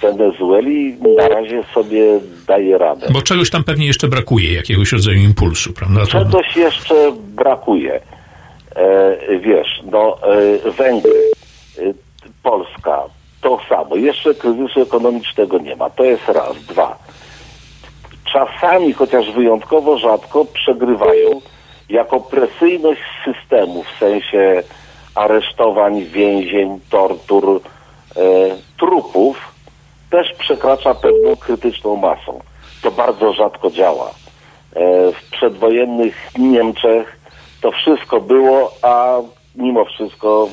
[0.00, 3.06] Wenezueli, na razie sobie daje radę.
[3.12, 6.06] Bo czegoś tam pewnie jeszcze brakuje, jakiegoś rodzaju impulsu, prawda?
[6.06, 8.00] Czegoś jeszcze brakuje.
[8.76, 10.18] E, wiesz, no
[10.64, 11.30] e, Węgry,
[11.78, 11.82] e,
[12.42, 13.02] Polska,
[13.44, 13.96] to samo.
[13.96, 15.90] Jeszcze kryzysu ekonomicznego nie ma.
[15.90, 16.56] To jest raz.
[16.68, 16.98] Dwa.
[18.32, 21.40] Czasami, chociaż wyjątkowo rzadko, przegrywają
[21.88, 24.62] jako presyjność systemu w sensie
[25.14, 27.60] aresztowań, więzień, tortur,
[28.16, 28.20] e,
[28.78, 29.54] trupów
[30.10, 32.40] też przekracza pewną krytyczną masą.
[32.82, 34.10] To bardzo rzadko działa.
[34.10, 37.20] E, w przedwojennych Niemczech
[37.60, 39.20] to wszystko było, a
[39.56, 40.48] mimo wszystko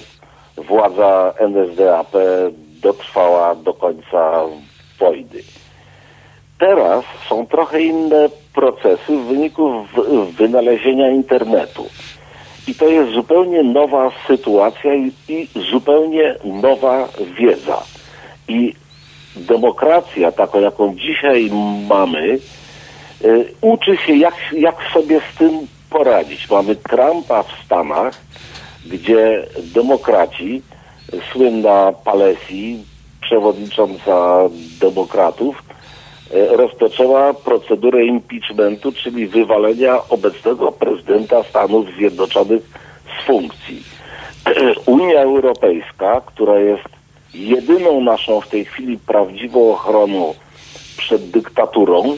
[0.58, 2.15] władza NSDAP
[2.82, 4.46] dotrwała do końca
[5.00, 5.41] wojny.
[6.60, 9.86] Teraz są trochę inne procesy w wyniku
[10.38, 11.89] wynalezienia internetu.
[12.67, 17.08] I to jest zupełnie nowa sytuacja i, i zupełnie nowa
[17.39, 17.84] wiedza.
[18.48, 18.74] I
[19.36, 21.50] demokracja, taką jaką dzisiaj
[21.88, 22.39] mamy,
[23.26, 26.50] y, uczy się, jak, jak sobie z tym poradzić.
[26.50, 28.22] Mamy Trumpa w Stanach,
[28.86, 30.62] gdzie demokraci,
[31.32, 32.78] słynna Palesi,
[33.21, 34.39] przewodnicząca
[34.82, 35.63] demokratów,
[36.34, 42.62] e, rozpoczęła procedurę impeachmentu, czyli wywalenia obecnego prezydenta Stanów Zjednoczonych
[43.06, 43.84] z funkcji.
[44.86, 46.89] Unia Europejska, która jest
[47.34, 50.34] jedyną naszą w tej chwili prawdziwą ochroną
[50.97, 52.17] przed dyktaturą,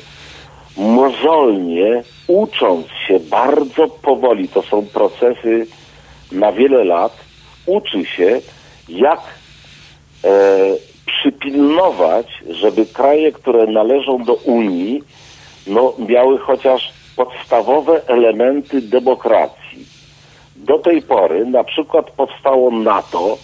[0.77, 5.67] mozolnie, ucząc się bardzo powoli, to są procesy
[6.31, 7.17] na wiele lat,
[7.65, 8.41] uczy się,
[8.89, 9.19] jak
[10.23, 10.29] e,
[11.05, 15.03] przypilnować, żeby kraje, które należą do Unii,
[15.67, 19.85] no, miały chociaż podstawowe elementy demokracji.
[20.55, 23.37] Do tej pory na przykład powstało NATO,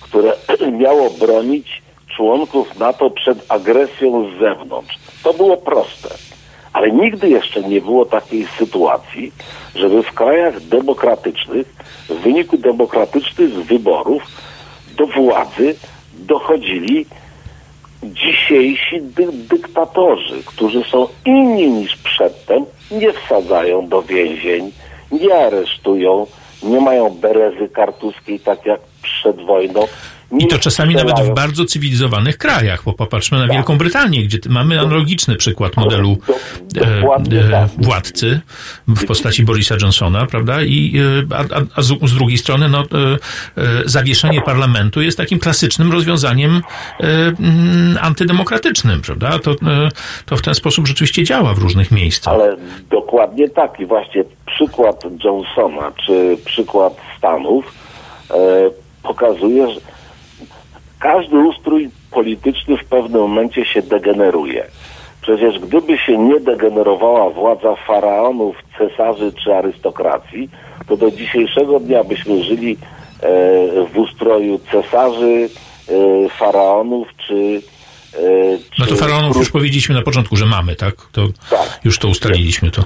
[0.00, 0.32] które
[0.82, 1.82] miało bronić
[2.16, 4.98] członków NATO przed agresją z zewnątrz.
[5.22, 6.08] To było proste.
[6.72, 9.32] Ale nigdy jeszcze nie było takiej sytuacji,
[9.74, 11.66] żeby w krajach demokratycznych,
[12.08, 14.22] w wyniku demokratycznych wyborów
[14.96, 15.74] do władzy
[16.12, 17.06] dochodzili
[18.02, 24.72] dzisiejsi dy- dyktatorzy, którzy są inni niż przedtem, nie wsadzają do więzień,
[25.12, 26.26] nie aresztują,
[26.62, 29.80] nie mają berezy kartuskiej tak jak przed wojną.
[30.38, 33.56] I to czasami nawet w bardzo cywilizowanych krajach, bo popatrzmy na Tak.
[33.56, 36.18] Wielką Brytanię, gdzie mamy analogiczny przykład modelu
[36.76, 37.84] e, e, tak.
[37.84, 38.40] władcy
[38.88, 40.62] w postaci Borisa Johnsona, prawda?
[40.62, 40.92] I,
[41.30, 41.44] e, a,
[41.76, 43.18] a, z, z drugiej strony, no, e, e,
[43.84, 46.62] zawieszenie parlamentu jest takim klasycznym rozwiązaniem
[47.00, 49.38] e, antydemokratycznym, prawda?
[49.38, 49.54] To,
[50.26, 52.34] to w ten sposób rzeczywiście działa w różnych miejscach.
[52.34, 52.56] Ale
[52.90, 53.80] dokładnie tak.
[53.80, 57.74] I właśnie przykład Johnsona, czy przykład Stanów
[59.02, 59.80] pokazuje, że
[60.98, 64.64] każdy ustrój polityczny w pewnym momencie się degeneruje.
[65.22, 70.48] Przecież gdyby się nie degenerowała władza faraonów, cesarzy czy arystokracji,
[70.88, 72.76] to do dzisiejszego dnia byśmy żyli
[73.20, 73.28] e,
[73.92, 75.48] w ustroju cesarzy,
[75.88, 77.62] e, faraonów czy.
[78.14, 78.20] E,
[78.78, 80.94] No to czy faraonów już powiedzieliśmy na początku, że mamy, tak?
[81.12, 81.80] To Tak.
[81.84, 82.82] już to ustaliliśmy to.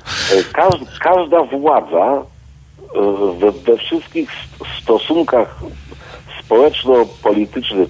[0.53, 2.23] Każ, każda władza
[3.39, 5.61] we, we wszystkich st- stosunkach
[6.51, 7.89] społeczno-politycznych,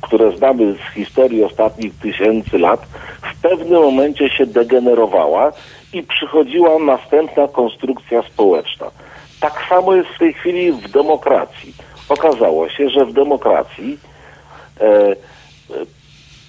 [0.00, 2.86] które znamy z historii ostatnich tysięcy lat,
[3.22, 5.52] w pewnym momencie się degenerowała
[5.92, 8.86] i przychodziła następna konstrukcja społeczna.
[9.40, 11.74] Tak samo jest w tej chwili w demokracji.
[12.08, 13.98] Okazało się, że w demokracji
[14.80, 15.14] e, e,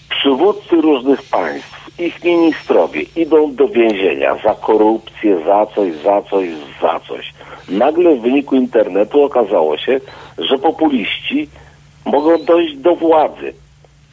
[0.10, 6.50] przywódcy różnych państw, ich ministrowie idą do więzienia za korupcję, za coś, za coś,
[6.82, 7.33] za coś.
[7.70, 10.00] Nagle w wyniku internetu okazało się,
[10.38, 11.50] że populiści
[12.06, 13.54] mogą dojść do władzy.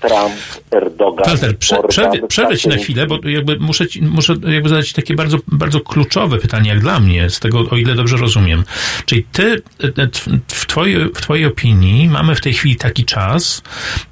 [0.00, 0.34] Trump,
[0.70, 4.92] Erdogan, Walter, prze, Orban, przerwę, ci na chwilę, bo jakby muszę, ci, muszę jakby zadać
[4.92, 8.64] takie bardzo, bardzo kluczowe pytanie, jak dla mnie, z tego, o ile dobrze rozumiem.
[9.06, 13.62] Czyli ty, e, t- w twojej, w twojej opinii mamy w tej chwili taki czas,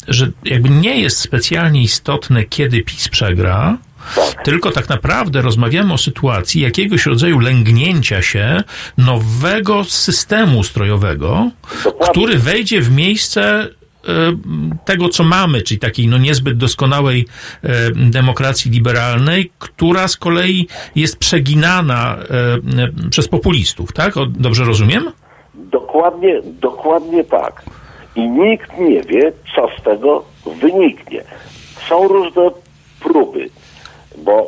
[0.09, 3.79] że jakby nie jest specjalnie istotne, kiedy PiS przegra,
[4.14, 4.44] Tak.
[4.44, 8.62] tylko tak naprawdę rozmawiamy o sytuacji jakiegoś rodzaju lęgnięcia się
[8.98, 11.50] nowego systemu ustrojowego,
[11.84, 12.08] Dokładnie.
[12.11, 13.68] który wejdzie w miejsce e,
[14.84, 17.26] tego, co mamy, czyli takiej no niezbyt doskonałej
[17.62, 17.68] e,
[18.11, 22.16] demokracji liberalnej, która z kolei jest przeginana
[23.06, 24.14] e, przez populistów, tak?
[24.30, 25.11] Dobrze rozumiem?
[25.54, 27.62] Dokładnie, dokładnie tak.
[28.16, 30.24] i nikt nie wie, co z tego
[30.61, 31.24] wyniknie.
[31.88, 32.50] Są różne
[33.00, 33.50] próby,
[34.24, 34.46] bo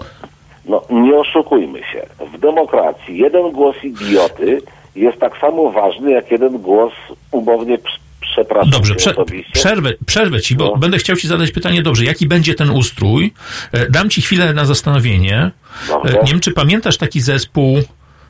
[0.65, 2.07] no, nie oszukujmy się.
[2.35, 4.63] W demokracji jeden głos idioty
[4.97, 6.93] jest tak samo ważny, jak jeden głos
[7.31, 9.15] umownie prz- przepraszam Dobrze, prze,
[9.53, 10.77] przerwę, przerwę ci, bo No.
[10.77, 13.33] będę chciał ci zadać pytanie, dobrze, jaki będzie ten ustrój?
[13.73, 15.51] E, Dam ci chwilę na zastanowienie.
[15.89, 16.19] Dobrze.
[16.21, 17.77] E, Nie wiem, czy pamiętasz taki zespół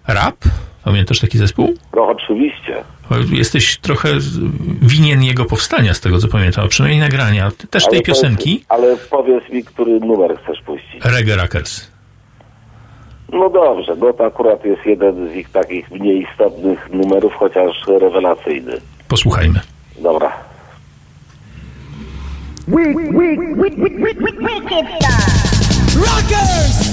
[0.08, 0.36] RAP?
[0.84, 1.74] Pamiętasz taki zespół?
[1.96, 2.84] No oczywiście.
[3.32, 4.08] Jesteś trochę
[4.82, 7.50] winien jego powstania, z tego co pamiętam, a przynajmniej nagrania.
[7.70, 8.64] Też tej Ale piosenki.
[8.68, 11.04] Powiedz, ale powiedz mi, który numer chcesz puścić.
[11.04, 11.90] Reggae Rockers.
[13.32, 18.72] No dobrze, no to akurat jest jeden z ich takich mniej istotnych numerów, chociaż rewelacyjny.
[19.08, 19.60] Posłuchajmy.
[20.02, 20.32] Dobra.
[25.96, 26.90] Rockers!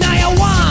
[0.00, 0.67] Naya One!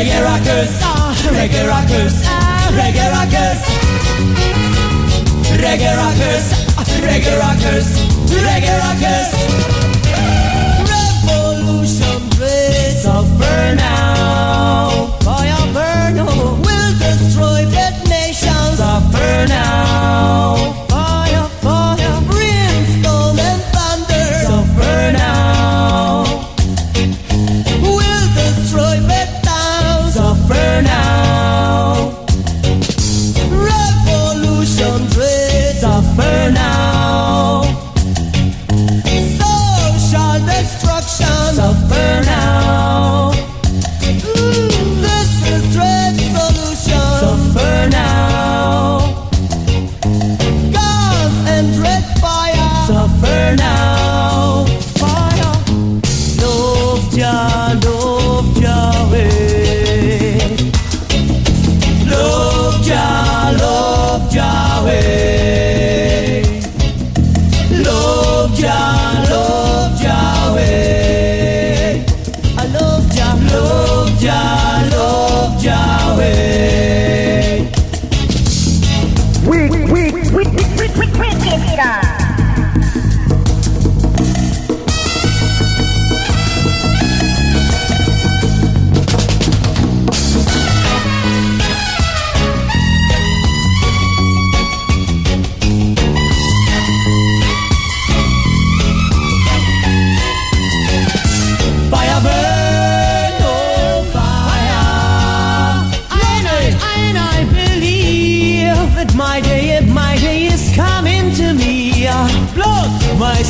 [0.00, 0.70] Reggae rockers,
[1.36, 2.14] reggae rockers,
[2.72, 3.60] reggae rockers.
[5.60, 6.46] Reggae rockers,
[7.04, 7.88] reggae rockers,
[8.32, 9.28] reggae rockers.
[10.88, 15.18] Revolution will suffer now.
[15.20, 18.76] Fire burn, oh, will destroy that nation.
[18.76, 19.79] Suffer now.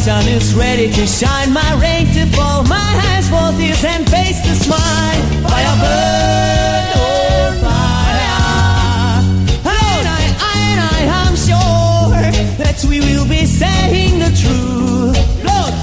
[0.01, 4.41] Sun is ready to shine, my rain to fall, my hands for tears and face
[4.47, 5.21] to smile.
[5.45, 9.21] Fire burn, oh fire.
[9.61, 10.23] And I,
[10.57, 12.17] and I am sure
[12.57, 15.19] that we will be saying the truth.
[15.45, 15.75] Look.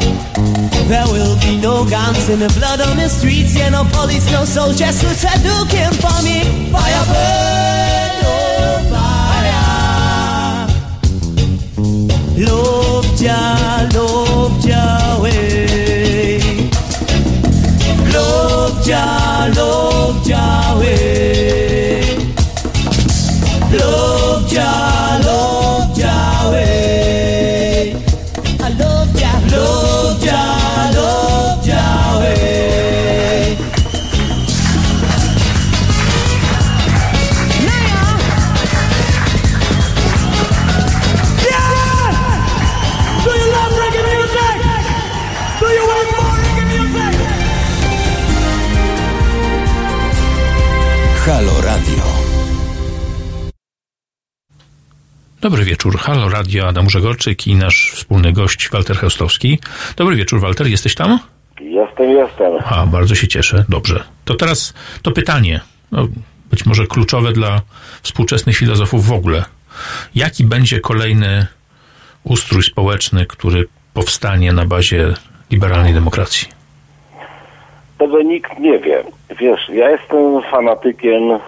[0.90, 4.46] There will be no guns and the blood on the streets, yeah, no police, no
[4.46, 6.42] soldiers who said looking for me.
[6.74, 9.68] Fire burn, oh fire.
[12.50, 12.97] Love
[13.28, 16.40] Jah, love Yahweh.
[18.14, 22.06] Love Jah, love Yahweh.
[23.74, 24.50] Love
[55.48, 55.98] Dobry wieczór.
[55.98, 59.60] Halo Radio, Adam Grzegorczyk i nasz wspólny gość Walter Heustowski.
[59.96, 60.68] Dobry wieczór, Walter.
[60.68, 61.20] Jesteś tam?
[61.62, 62.54] Jestem, jestem.
[62.66, 63.66] A, bardzo się cieszę.
[63.70, 64.04] Dobrze.
[64.26, 65.60] To teraz to pytanie,
[65.92, 66.08] no,
[66.50, 67.62] być może kluczowe dla
[68.02, 69.46] współczesnych filozofów w ogóle.
[70.16, 71.48] Jaki będzie kolejny
[72.24, 75.14] ustrój społeczny, który powstanie na bazie
[75.52, 76.48] liberalnej demokracji?
[77.98, 79.04] Tego nikt nie wie.
[79.40, 81.40] Wiesz, ja jestem fanatykiem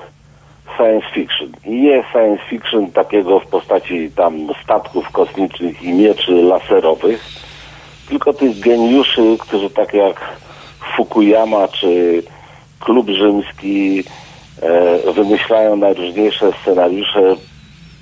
[0.78, 1.52] science fiction.
[1.66, 7.24] Nie science fiction takiego w postaci tam statków kosmicznych i mieczy laserowych,
[8.10, 10.38] tylko tych geniuszy, którzy tak jak
[10.96, 12.24] Fukuyama czy
[12.80, 14.04] klub rzymski
[14.62, 17.36] e, wymyślają najróżniejsze scenariusze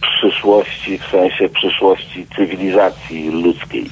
[0.02, 3.86] przyszłości, w sensie przyszłości cywilizacji ludzkiej.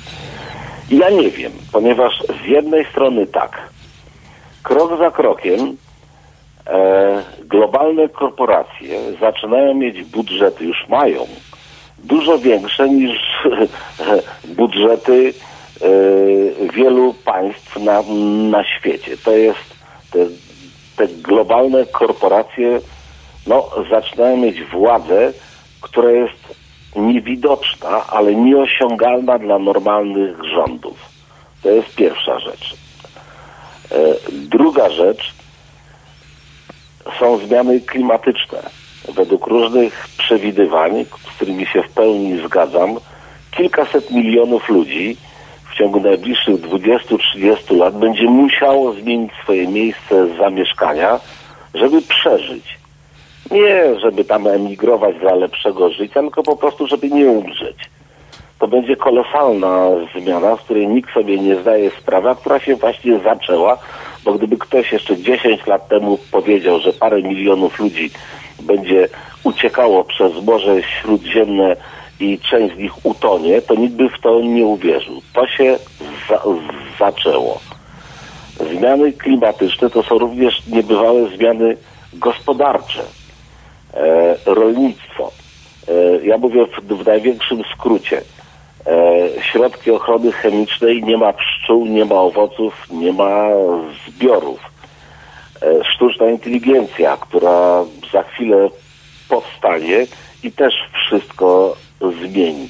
[0.89, 3.69] Ja nie wiem, ponieważ z jednej strony tak,
[4.63, 5.77] krok za krokiem
[7.39, 11.27] globalne korporacje zaczynają mieć budżety, już mają,
[12.03, 13.19] dużo większe niż
[14.57, 15.33] budżety
[15.81, 15.87] e,
[16.73, 18.01] wielu państw na,
[18.49, 19.17] na świecie.
[19.17, 19.75] To jest,
[20.11, 20.19] te,
[20.95, 22.79] te globalne korporacje
[23.47, 25.33] no, zaczynają mieć władzę,
[25.81, 26.55] która jest
[26.95, 30.97] niewidoczna, ale nieosiągalna dla normalnych rządów.
[31.63, 32.75] To jest pierwsza rzecz.
[33.91, 33.97] E,
[34.31, 35.34] druga rzecz
[37.19, 38.59] są zmiany klimatyczne.
[39.15, 42.95] Według różnych przewidywań, z którymi się w pełni zgadzam,
[43.51, 45.17] kilkaset milionów ludzi
[45.71, 51.19] w ciągu najbliższych 20-30 lat będzie musiało zmienić swoje miejsce zamieszkania,
[51.73, 52.77] żeby przeżyć.
[53.51, 57.77] Nie, żeby tam emigrować dla lepszego życia, tylko po prostu, żeby nie umrzeć.
[58.59, 63.19] To będzie kolosalna zmiana, z której nikt sobie nie zdaje sprawy, a która się właśnie
[63.19, 63.77] zaczęła,
[64.25, 68.11] bo gdyby ktoś jeszcze 10 lat temu powiedział, że parę milionów ludzi
[68.61, 69.07] będzie
[69.43, 71.75] uciekało przez Morze Śródziemne
[72.19, 75.21] i część z nich utonie, to nikt by w to nie uwierzył.
[75.33, 75.77] To się
[76.29, 76.41] za
[76.99, 77.59] zaczęło.
[78.71, 81.77] Zmiany klimatyczne to są również niebywałe zmiany
[82.13, 83.03] gospodarcze
[83.93, 85.31] e, rolnictwo.
[85.87, 88.21] E, ja mówię w, w największym skrócie.
[88.87, 93.47] E, środki ochrony chemicznej nie ma pszczół, nie ma owoców, nie ma
[94.07, 94.59] zbiorów.
[95.61, 97.83] E, sztuczna inteligencja, która
[98.13, 98.69] za chwilę
[99.29, 100.07] powstanie
[100.43, 101.77] i też wszystko
[102.21, 102.69] zmieni.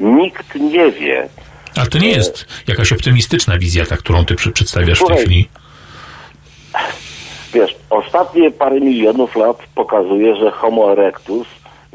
[0.00, 1.28] Nikt nie wie,
[1.76, 5.48] Ale to nie jest jakaś optymistyczna wizja, ta, którą ty przedstawiasz w tej chwili.
[7.54, 11.46] Wiesz, ostatnie parę milionów lat pokazuje, że Homo erectus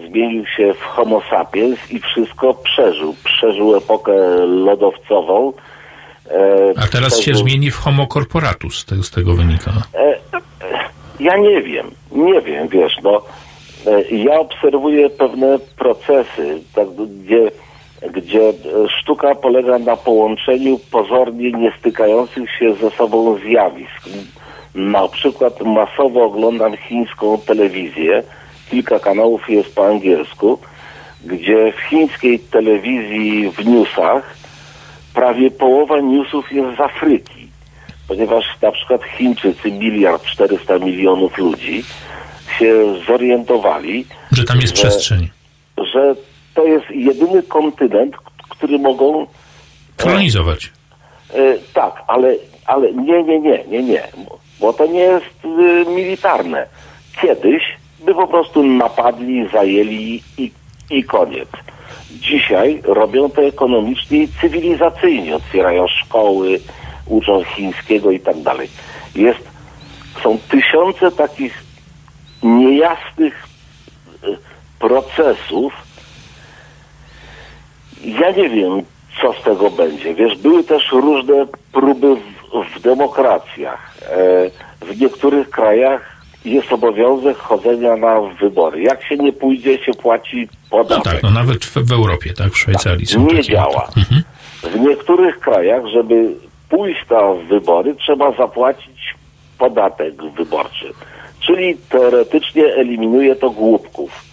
[0.07, 3.15] zmienił się w Homo sapiens i wszystko przeżył.
[3.23, 4.11] Przeżył epokę
[4.45, 5.53] lodowcową.
[6.31, 9.71] E, A teraz się przeżył- zmieni w homo corporatus, tego, z tego wynika.
[9.93, 10.15] E,
[11.19, 13.21] ja nie wiem, nie wiem, wiesz, no.
[13.87, 17.51] E, ja obserwuję pewne procesy, tak, gdzie,
[18.11, 18.53] gdzie e,
[19.01, 24.09] sztuka polega na połączeniu pozornie niestykających się ze sobą zjawisk.
[24.75, 28.23] Na przykład masowo oglądam chińską telewizję,
[28.69, 30.59] kilka kanałów jest po angielsku,
[31.25, 34.37] gdzie w chińskiej telewizji w newsach
[35.13, 37.39] prawie połowa newsów jest z Afryki
[38.09, 41.83] ponieważ na przykład Chińczycy, miliard 400 milionów ludzi,
[42.59, 42.73] się
[43.07, 45.29] zorientowali, Że tam jest że- przestrzeń.
[45.93, 46.15] że
[46.53, 48.15] to jest jedyny kontynent,
[48.49, 49.27] który mogą.
[49.97, 50.71] Kolonizować.
[51.33, 51.39] E,
[51.73, 54.07] tak, ale, ale nie, nie, nie, nie, nie,
[54.59, 56.67] bo to nie jest y, militarne.
[57.21, 57.63] Kiedyś
[58.05, 60.51] by po prostu napadli, zajęli i,
[60.89, 61.49] i koniec.
[62.11, 65.35] Dzisiaj robią to ekonomicznie i cywilizacyjnie.
[65.35, 66.59] Otwierają szkoły,
[67.05, 68.69] uczą chińskiego i tak dalej.
[69.15, 69.39] Jest,
[70.23, 71.63] są tysiące takich
[72.43, 73.47] niejasnych
[74.23, 74.37] y,
[74.79, 75.73] procesów.
[78.03, 78.81] Ja nie wiem,
[79.21, 80.13] co z tego będzie.
[80.15, 83.97] Wiesz, były też różne próby w, w demokracjach.
[84.01, 88.81] E, w niektórych krajach jest obowiązek chodzenia na wybory.
[88.81, 91.03] Jak się nie pójdzie, się płaci No podatek.
[91.13, 93.81] tak, no nawet w, w Europie, tak, w Szwajcarii są nie działa.
[93.87, 93.97] Tak.
[93.97, 94.23] Mhm.
[94.63, 96.33] W niektórych krajach, żeby
[96.69, 99.15] pójść na wybory, trzeba zapłacić
[99.57, 100.93] podatek wyborczy.
[101.39, 104.23] Czyli teoretycznie eliminuje to głupków.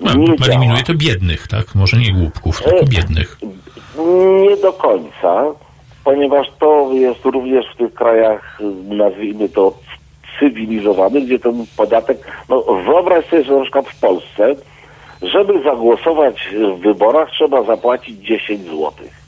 [0.00, 0.50] No, Nie działa.
[0.50, 1.74] eliminuje to biednych, tak?
[1.74, 3.38] Może nie głupków, tylko E, biednych.
[4.48, 5.44] Nie do końca,
[6.04, 9.78] ponieważ to jest również w tych krajach, nazwijmy to
[10.40, 12.18] cywilizowanych, gdzie ten podatek,
[12.48, 14.54] no wyobraź sobie, że na przykład w Polsce,
[15.22, 19.20] żeby zagłosować w wyborach trzeba zapłacić 10 złotych.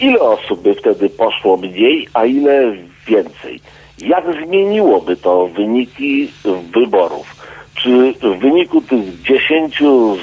[0.00, 2.72] Ile osób by wtedy poszło mniej, a ile
[3.06, 3.60] więcej?
[3.98, 6.28] Jak zmieniłoby to wyniki
[6.74, 7.36] wyborów?
[7.74, 9.82] Czy w wyniku tych 10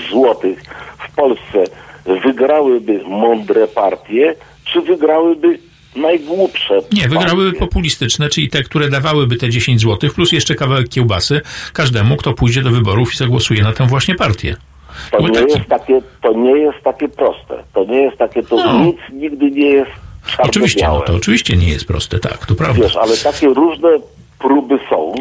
[0.10, 0.64] złotych
[0.98, 1.64] w Polsce
[2.06, 5.60] wygrałyby mądre partie, czy wygrałyby
[5.96, 7.60] najgłupsze Nie, wygrałyby partie?
[7.60, 11.42] populistyczne, czyli te, które dawałyby te 10 zł, plus jeszcze kawałek kiełbasy
[11.74, 14.56] każdemu, kto pójdzie do wyborów i zagłosuje na tę właśnie partię.
[15.12, 15.54] To Były nie, takie.
[15.58, 17.64] jest takie, to nie jest takie proste.
[17.74, 18.80] To nie jest takie, to No.
[18.86, 19.92] nic nigdy nie jest
[20.38, 22.84] Oczywiście, no to oczywiście nie jest proste, tak, to prawda.
[22.84, 23.90] Wiesz, ale takie różne
[24.40, 25.14] próby są.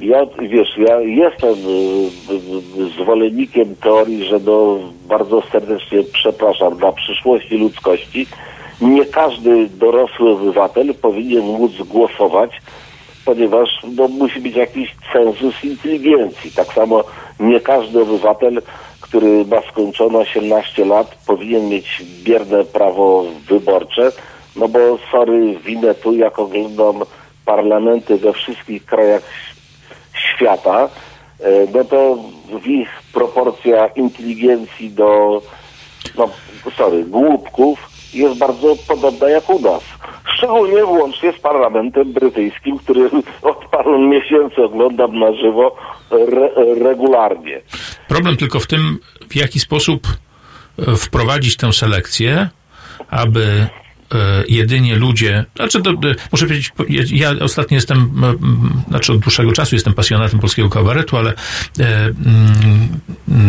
[0.00, 2.32] Ja, wiesz, ja jestem y,
[2.80, 8.26] y, y, zwolennikiem teorii, że no, bardzo serdecznie przepraszam, dla przyszłości ludzkości
[8.80, 12.50] nie każdy dorosły obywatel powinien móc głosować,
[13.24, 16.52] ponieważ no, musi być jakiś cenzus inteligencji.
[16.52, 17.04] Tak samo
[17.40, 18.62] nie każdy obywatel,
[19.00, 24.12] który ma skończone 18 lat, powinien mieć bierne prawo wyborcze,
[24.56, 24.78] no bo
[25.10, 27.02] sorry, winę tu, jak oglądam
[27.44, 29.22] parlamenty we wszystkich krajach
[30.14, 30.88] świata,
[31.40, 32.18] e, no to
[32.62, 35.42] w ich proporcja inteligencji do,
[36.18, 36.28] no
[36.76, 39.82] sorry, głupków jest bardzo podobna jak u nas.
[40.36, 43.10] Szczególnie włącznie z parlamentem brytyjskim, który
[43.42, 45.76] od paru miesięcy oglądam na żywo
[46.10, 46.50] re,
[46.84, 47.60] regularnie.
[48.08, 48.98] Problem tylko w tym,
[49.28, 50.06] w jaki sposób
[50.78, 52.48] e, wprowadzić tę selekcję,
[53.10, 53.66] aby
[54.48, 55.94] jedynie ludzie, znaczy to, e,
[56.32, 56.72] muszę powiedzieć,
[57.10, 58.10] ja, ostatnio jestem,
[58.88, 61.34] znaczy od dłuższego czasu jestem pasjonatem polskiego kabaretu, ale
[61.80, 62.10] e,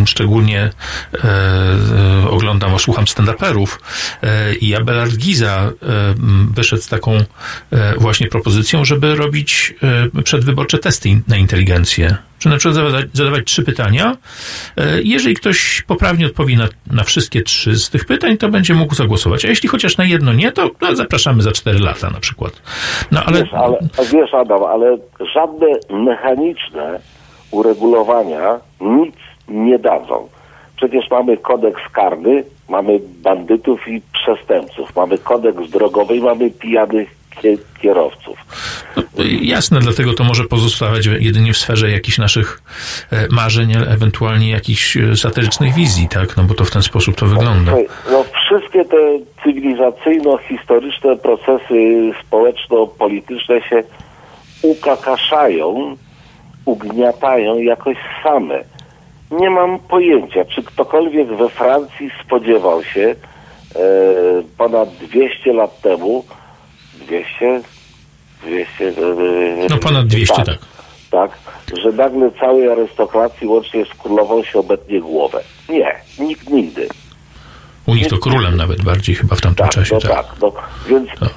[0.06, 3.80] szczególnie e, e, oglądam, słucham stand-uperów
[4.22, 5.72] e, i Abelard Giza e,
[6.54, 7.18] wyszedł z taką
[7.72, 9.74] e, właśnie propozycją, żeby robić
[10.18, 12.18] e, przedwyborcze testy na inteligencję.
[12.46, 14.18] Czy na przykład zadawać, zadawać trzy pytania.
[14.78, 18.96] E, Jeżeli ktoś poprawnie odpowie na, na wszystkie trzy z tych pytań, to będzie mógł
[18.96, 19.46] zagłosować.
[19.46, 22.54] A jeśli chociaż na jedno nie, to no, zapraszamy za cztery lata na przykład.
[23.12, 23.78] No ale, Wiesz, ale,
[24.14, 24.98] wiesz Adam, ale
[25.34, 27.00] żadne mechaniczne
[27.52, 29.16] uregulowania nic
[29.48, 30.28] nie dadzą.
[30.76, 37.10] Przecież mamy kodeks karny, mamy bandytów i przestępców, mamy kodeks drogowy i mamy pijanych
[37.42, 38.38] kie- kierowców.
[39.42, 42.62] Jasne, dlatego to może pozostawać jedynie w sferze jakichś naszych
[43.12, 46.38] e, marzeń, ewentualnie jakichś e, satyrycznych wizji, tak?
[46.38, 47.72] No bo to w ten sposób to wygląda.
[48.12, 48.98] No, wszystkie te
[49.44, 53.84] cywilizacyjno-historyczne procesy społeczno-polityczne się
[54.62, 55.96] ukakaszają,
[56.66, 58.64] ugniatają jakoś same.
[59.32, 63.16] Nie mam pojęcia, czy ktokolwiek we Francji spodziewał się e,
[64.58, 66.26] ponad 200 lat temu
[66.94, 67.75] 200?
[68.46, 68.94] 200 e,
[69.70, 70.58] No ponad 200, tak.
[71.12, 71.32] tak,
[71.84, 75.44] że nagle całej arystokracji łącznie z królową się obetnie głowę.
[75.70, 76.88] Nie, nikt nigdy.
[77.86, 80.12] U nich to królem nawet bardziej chyba w tamtym Tak, czasie, no tak.
[80.12, 80.26] tak.
[80.42, 80.54] No,
[80.90, 81.30] więc, Tak.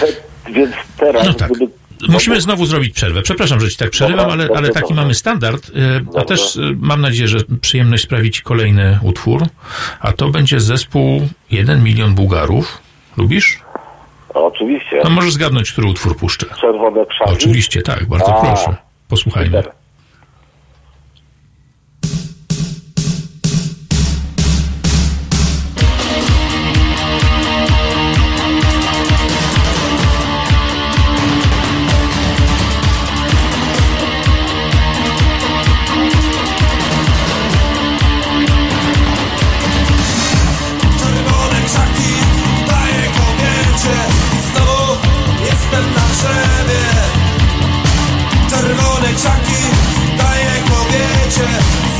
[0.00, 1.52] te, więc teraz, No tak.
[1.52, 1.72] gdyby...
[2.08, 3.22] Musimy znowu zrobić przerwę.
[3.22, 5.68] Przepraszam, że ci tak przerywam, ale, ale taki mamy standard.
[5.68, 5.72] y,
[6.18, 9.42] A też mam nadzieję, że przyjemność sprawi ci kolejny utwór.
[10.00, 12.78] A to będzie zespół 1 milion Bułgarów.
[13.16, 13.60] Lubisz?
[14.34, 15.00] Oczywiście.
[15.04, 16.46] No możesz zgadnąć, który utwór puszczę.
[16.60, 17.32] Czerwone krzaki.
[17.32, 18.46] Oczywiście, tak, bardzo A.
[18.46, 18.76] proszę.
[19.08, 19.56] Posłuchajmy.
[19.56, 19.79] Super.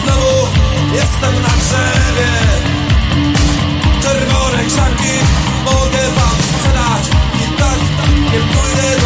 [0.03, 0.49] Znowu
[0.95, 2.33] jestem na drzewie.
[4.03, 5.15] Czerwone krzaki
[5.65, 7.79] mogę wam sprzedać I tak
[8.33, 9.00] nie pójdę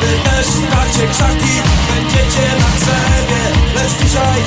[0.00, 1.54] Wy też macie krzaki,
[1.88, 3.42] będziecie na drzewie.
[3.74, 4.40] Lecz dzisiaj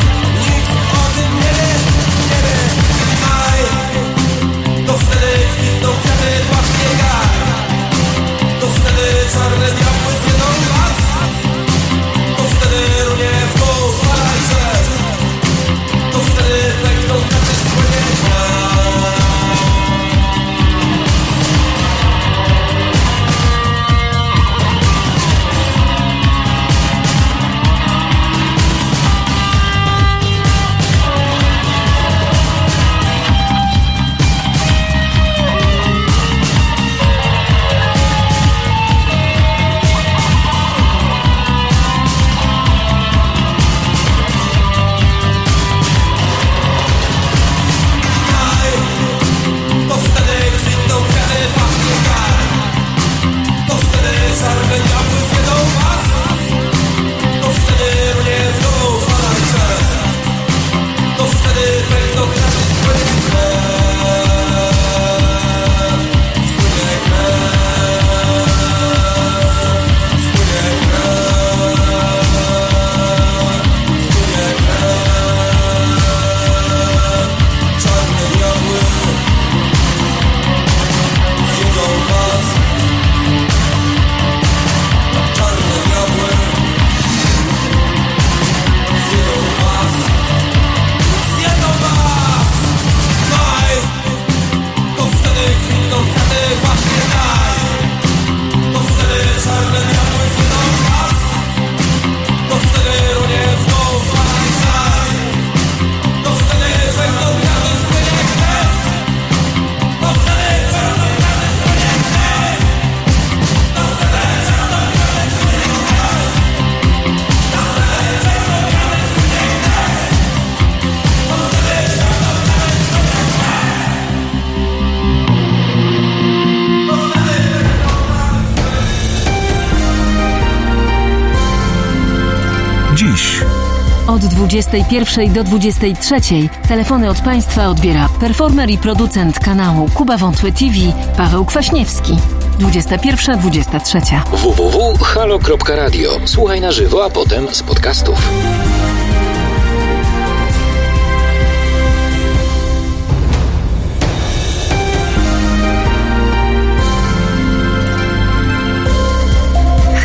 [134.69, 140.75] 21 do 23 telefony od Państwa odbiera performer i producent kanału Kuba Wątły TV
[141.17, 142.17] Paweł Kwaśniewski.
[142.59, 144.21] 21-23.
[144.31, 146.19] www.halo.radio.
[146.25, 148.29] Słuchaj na żywo, a potem z podcastów.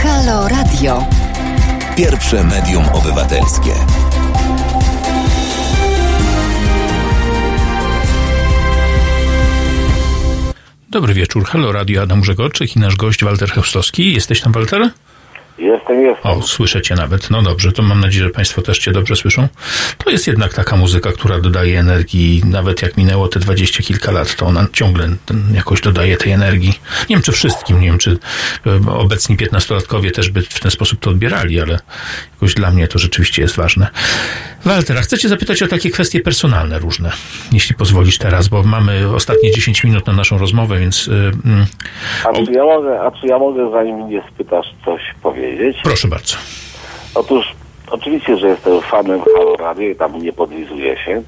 [0.03, 1.05] Halo Radio.
[1.97, 3.94] Pierwsze medium obywatelskie.
[10.95, 11.45] Dobry wieczór.
[11.45, 14.13] Halo Radio Adam Grzegorczyk i nasz gość Walter Chełstowski.
[14.13, 14.91] Jesteś tam, Walter?
[15.59, 16.33] Jestem, jestem.
[16.33, 17.31] O, słyszę cię nawet.
[17.31, 19.49] No dobrze, to mam nadzieję, że Państwo też cię dobrze słyszą.
[20.05, 22.43] To jest jednak taka muzyka, która dodaje energii.
[22.45, 25.09] Nawet jak minęło te dwadzieścia kilka lat, to ona ciągle
[25.55, 26.79] jakoś dodaje tej energii.
[27.11, 28.19] Nie wiem, czy wszystkim, nie wiem, czy
[28.67, 31.79] e, obecni piętnastolatkowie też by w ten sposób to odbierali, ale
[32.33, 33.89] jakoś dla mnie to rzeczywiście jest ważne.
[34.65, 37.13] Walter, a chcę cię zapytać o takie kwestie personalne różne,
[37.53, 41.09] jeśli pozwolisz teraz, bo mamy ostatnie 10 minut na naszą rozmowę, więc...
[41.09, 41.11] y,
[41.45, 41.67] mm,
[42.25, 45.77] A czy ja mogę, a czy ja mogę, zanim mnie spytasz, coś powiedzieć?
[45.85, 46.37] Proszę bardzo.
[47.15, 47.47] Otóż,
[47.95, 51.23] oczywiście, że jestem fanem Halo Radio i tam nie podlizuję się.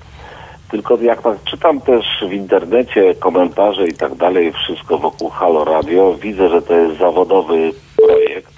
[0.71, 6.15] Tylko jak tak czytam też w internecie komentarze i tak dalej, wszystko wokół Halo Radio,
[6.15, 8.53] widzę, że to jest zawodowy projekt.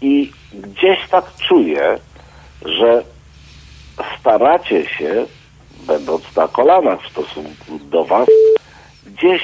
[0.00, 1.98] I gdzieś tak czuję,
[2.64, 3.02] że
[4.20, 5.26] staracie się,
[5.86, 8.28] będąc na kolanach w stosunku do Was,
[9.06, 9.42] gdzieś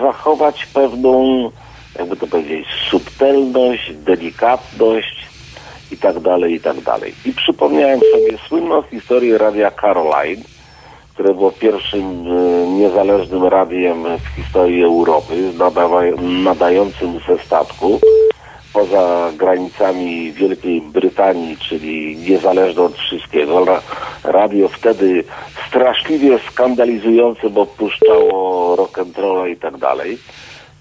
[0.00, 1.50] zachować pewną,
[1.98, 5.19] jakby to powiedzieć, subtelność, delikatność
[5.92, 7.14] i tak dalej, i tak dalej.
[7.26, 10.42] I przypomniałem sobie słynną historię radia Caroline,
[11.14, 15.34] które było pierwszym e, niezależnym radiem w historii Europy,
[16.44, 18.00] nadającym ze statku
[18.72, 23.64] poza granicami Wielkiej Brytanii, czyli niezależne od wszystkiego.
[23.64, 23.82] Ra-
[24.24, 25.24] Radio wtedy
[25.68, 30.18] straszliwie skandalizujące, bo puszczało rock'n'rolla i tak dalej.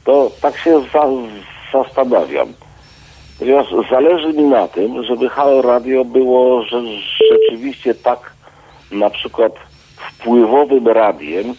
[0.03, 1.07] To tak się za-
[1.73, 2.53] zastanawiam.
[3.39, 6.81] Ponieważ zależy mi na tym, żeby Halo Radio było że,
[7.29, 8.31] rzeczywiście tak
[8.91, 9.53] na przykład
[9.95, 11.53] wpływowym radiem,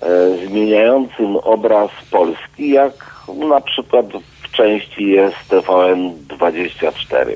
[0.00, 2.92] e, zmieniającym obraz Polski, jak
[3.48, 4.06] na przykład
[4.42, 7.34] w części jest TVN24.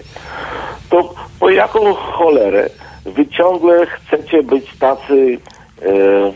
[0.91, 2.71] To po jaką cholerę
[3.05, 5.39] wy ciągle chcecie być tacy
[5.83, 6.33] e,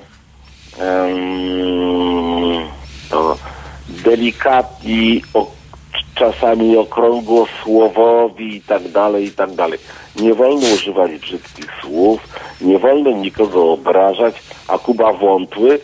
[3.10, 3.36] to,
[3.88, 5.57] delikatni, o,
[6.18, 9.78] czasami okrągłosłowowi i tak dalej, i tak dalej.
[10.16, 12.20] Nie wolno używać brzydkich słów,
[12.60, 14.34] nie wolno nikogo obrażać,
[14.68, 15.80] a Kuba wątły.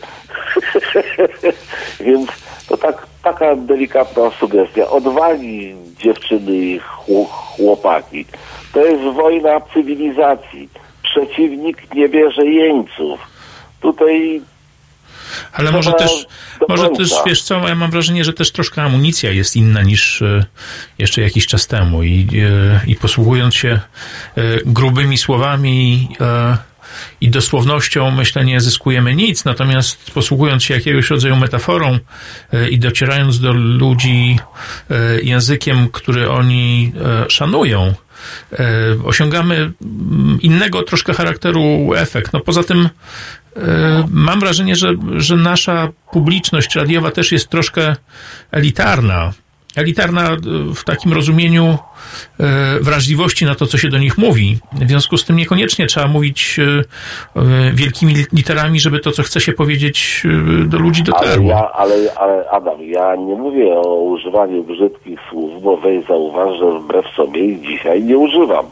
[2.00, 2.30] Więc
[2.68, 4.90] to tak, taka delikatna sugestia.
[4.90, 8.24] Odwagi dziewczyny i chł- chłopaki.
[8.72, 10.68] To jest wojna cywilizacji.
[11.02, 13.20] Przeciwnik nie bierze jeńców.
[13.80, 14.42] Tutaj
[15.52, 16.10] Ale może też,
[16.68, 16.98] może końca.
[16.98, 20.44] też, wiesz co, ja mam wrażenie, że też troszkę amunicja jest inna niż e,
[20.98, 26.08] jeszcze jakiś czas temu i, e, i posługując się e, grubymi słowami
[27.20, 31.98] i dosłownością, myślę, nie zyskujemy nic, natomiast posługując się jakiegoś rodzaju metaforą
[32.70, 34.38] i docierając do ludzi
[35.22, 36.92] językiem, który oni
[37.28, 37.94] szanują,
[39.04, 42.32] osiągamy mm, innego troszkę charakteru efekt.
[42.32, 42.88] No poza tym
[43.56, 47.96] e, mam wrażenie, że, że nasza publiczność radiowa też jest troszkę
[48.50, 49.32] elitarna.
[49.76, 50.36] Elitarna e,
[50.74, 51.64] w takim rozumieniu
[52.40, 54.58] e, wrażliwości na to, co się do nich mówi.
[54.72, 56.60] W związku z tym niekoniecznie trzeba mówić
[57.36, 60.22] e, wielkimi literami, żeby to, co chce się powiedzieć,
[60.66, 61.48] do ludzi Ale dotarło.
[61.48, 66.80] ja, ale, ale Adam, ja nie mówię o używaniu brzydkich słów, bo weź zauważ, że
[66.80, 68.66] wbrew sobie ich dzisiaj nie używam.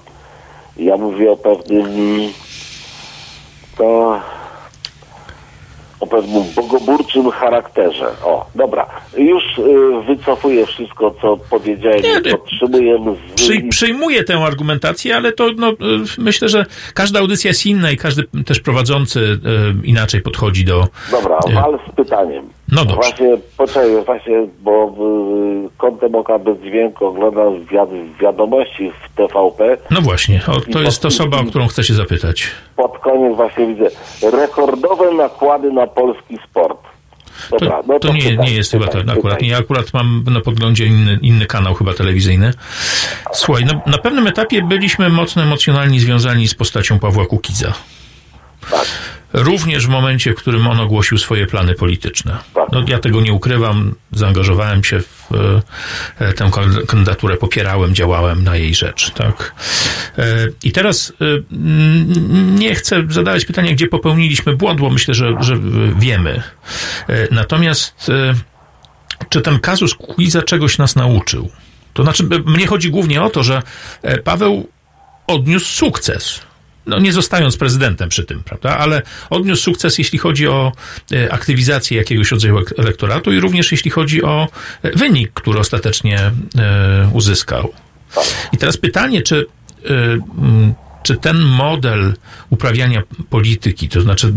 [0.76, 1.88] Ja mówię o pewnym
[3.76, 4.20] to
[6.02, 8.06] o pewnym bogoburczym charakterze.
[8.24, 8.86] O, dobra.
[9.18, 9.62] Już y,
[10.06, 12.30] wycofuję wszystko, co powiedziałem Nie, nie.
[12.30, 12.98] podtrzymuję
[13.28, 13.34] z...
[13.34, 15.74] Przy, przyjmuję tę argumentację, ale to no, e,
[16.18, 20.88] myślę, że każda audycja jest inna i każdy też prowadzący e, inaczej podchodzi do.
[21.10, 22.48] Dobra, e, wal z pytaniem.
[22.72, 22.94] No dobrze.
[22.96, 24.94] Właśnie, poczekaj, właśnie, bo
[25.66, 29.76] y, kątem oka bez dźwięku oglądam wiad- wiadomości w TVP.
[29.90, 32.46] No właśnie, o, to jest osoba, o którą chcę się zapytać.
[32.76, 33.84] Pod koniec właśnie widzę
[34.40, 36.78] rekordowe nakłady na polski sport.
[37.50, 39.16] Dobra, To, no to nie, pytaj, nie jest chyba to akurat.
[39.22, 39.48] pytaj.
[39.48, 42.52] Ja akurat mam na podglądzie inny, inny kanał, chyba telewizyjny.
[43.32, 47.72] Słuchaj, na, na pewnym etapie byliśmy mocno emocjonalnie związani z postacią Pawła Kukiza.
[48.70, 48.86] Tak.
[49.32, 52.38] Również w momencie, w którym on ogłosił swoje plany polityczne.
[52.54, 52.68] Tak.
[52.72, 55.28] No, ja tego nie ukrywam, zaangażowałem się w
[56.20, 59.54] e, tę kan- kandydaturę popierałem, działałem na jej rzecz, tak.
[60.18, 60.24] E,
[60.64, 61.24] I teraz e,
[62.60, 65.58] nie chcę zadawać pytania, gdzie popełniliśmy błąd, bo myślę, że, że
[65.98, 66.42] wiemy.
[67.08, 68.34] E, Natomiast e,
[69.28, 71.50] czy ten kazus Quiza czegoś nas nauczył?
[71.94, 73.62] To znaczy, mnie chodzi głównie o to, że
[74.02, 74.68] e, Paweł
[75.26, 76.40] odniósł sukces.
[76.86, 78.78] No, nie zostając prezydentem przy tym, prawda?
[78.78, 80.72] Ale odniósł sukces, jeśli chodzi o
[81.12, 84.48] e, aktywizację jakiegoś rodzaju ek- elektoratu i również jeśli chodzi o
[84.82, 87.72] e, wynik, który ostatecznie e, uzyskał.
[88.52, 89.46] I teraz pytanie, czy,
[91.02, 92.14] czy ten model
[92.50, 94.34] uprawiania polityki, to znaczy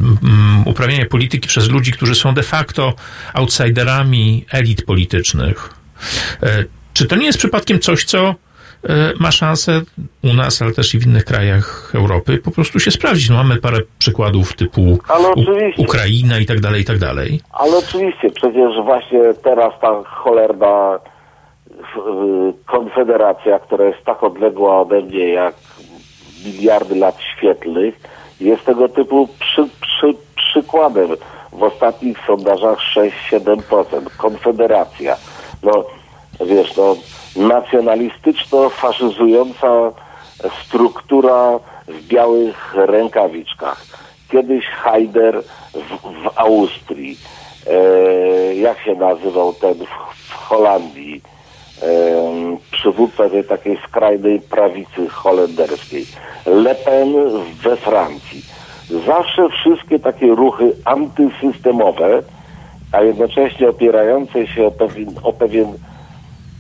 [0.66, 2.94] uprawiania polityki przez ludzi, którzy są de facto
[3.34, 5.70] outsiderami elit politycznych,
[6.94, 8.36] czy to nie jest przypadkiem coś, co
[9.20, 9.82] ma szansę
[10.24, 13.30] u nas, ale też i w innych krajach Europy po prostu się sprawdzić.
[13.30, 14.98] No, mamy parę przykładów typu.
[15.78, 17.42] Ukraina i tak dalej, i tak dalej.
[17.52, 21.00] Ale oczywiście, przecież właśnie teraz ta cholerna
[22.66, 25.56] konfederacja, która jest tak odległa ode mnie jak
[26.46, 27.96] miliardy lat świetlnych,
[28.40, 31.10] jest tego typu przy, przy, przykładem.
[31.52, 32.80] W ostatnich sondażach
[33.32, 33.86] 6-7%.
[34.18, 35.16] Konfederacja.
[35.64, 35.86] No,
[36.42, 36.96] wiesz, no,
[37.36, 39.92] nacjonalistyczno-faszyzująca
[40.66, 43.86] struktura w białych rękawiczkach.
[44.32, 47.18] Kiedyś Haider w, w Austrii,
[47.68, 49.88] e, jak się nazywał ten w,
[50.30, 51.22] w Holandii,
[51.82, 56.06] em, przywódca tej takiej skrajnej prawicy holenderskiej,
[56.46, 57.14] Le Pen
[57.64, 58.42] we Francji.
[59.06, 62.24] Zawsze wszystkie takie ruchy antysystemowe,
[62.92, 65.74] a jednocześnie opierające się o pewien, o pewien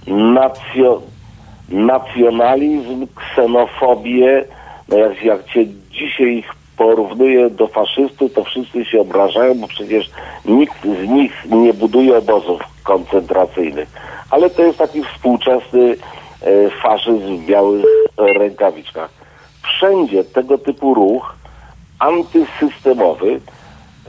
[0.08, 1.01] nacjo,
[1.70, 4.45] nacjonalizm, ksenofobię,
[4.89, 10.10] no jak, jak cię dzisiaj ich porównuje do faszystów, to wszyscy się obrażają, bo przecież
[10.45, 13.89] nikt z nich nie buduje obozów koncentracyjnych.
[14.30, 15.95] Ale to jest taki współczesny
[16.41, 17.86] e, faszyzm w białych
[18.18, 19.10] rękawiczkach.
[19.64, 21.36] Wszędzie tego typu ruch
[21.99, 23.39] antysystemowy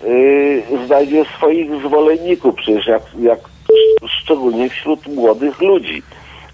[0.05, 3.38] yy, znajdzie swoich zwolenników, przecież jak, jak
[4.09, 6.03] szczególnie wśród młodych ludzi.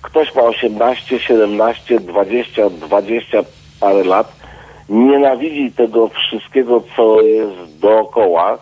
[0.03, 3.39] Ktoś ma 18, 17, 20, 20
[3.81, 4.33] parę lat,
[4.89, 8.59] nienawidzi tego wszystkiego, co jest dookoła,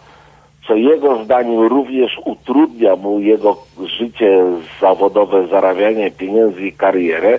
[0.67, 3.57] co jego zdaniem również utrudnia mu jego
[3.99, 4.45] życie
[4.81, 7.39] zawodowe, zarabianie pieniędzy i karierę,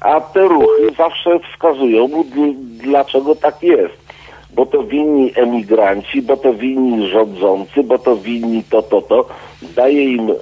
[0.00, 4.08] a te ruchy zawsze wskazują mu, dl- dlaczego tak jest
[4.50, 9.26] bo to winni emigranci, bo to winni rządzący, bo to winni to, to, to.
[9.62, 10.34] Daje im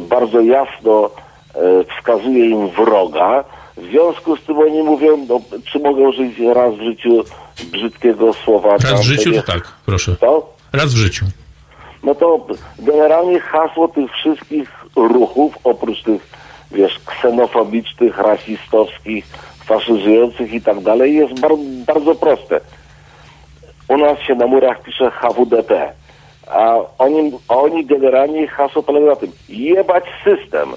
[0.00, 1.10] bardzo jasno,
[1.54, 3.44] e, wskazuje im wroga.
[3.76, 7.24] W związku z tym oni mówią, no, czy mogą żyć raz w życiu
[7.72, 8.72] brzydkiego słowa.
[8.72, 10.16] Raz w życiu to tak, proszę.
[10.16, 10.54] To?
[10.72, 11.26] Raz w życiu.
[12.02, 12.46] No to
[12.78, 16.28] generalnie hasło tych wszystkich ruchów, oprócz tych,
[16.70, 19.24] wiesz, ksenofobicznych, rasistowskich,
[19.64, 22.60] faszyzujących i tak dalej, jest bar- bardzo proste.
[23.88, 25.92] U nas się na murach pisze HWDP,
[26.46, 30.68] a oni, oni generalnie hasło polega na tym, jebać system.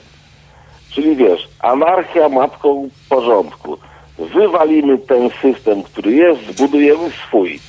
[0.92, 3.78] Czyli wiesz, anarchia matką porządku.
[4.20, 7.60] Wywalimy ten system, który jest, zbudujemy swój.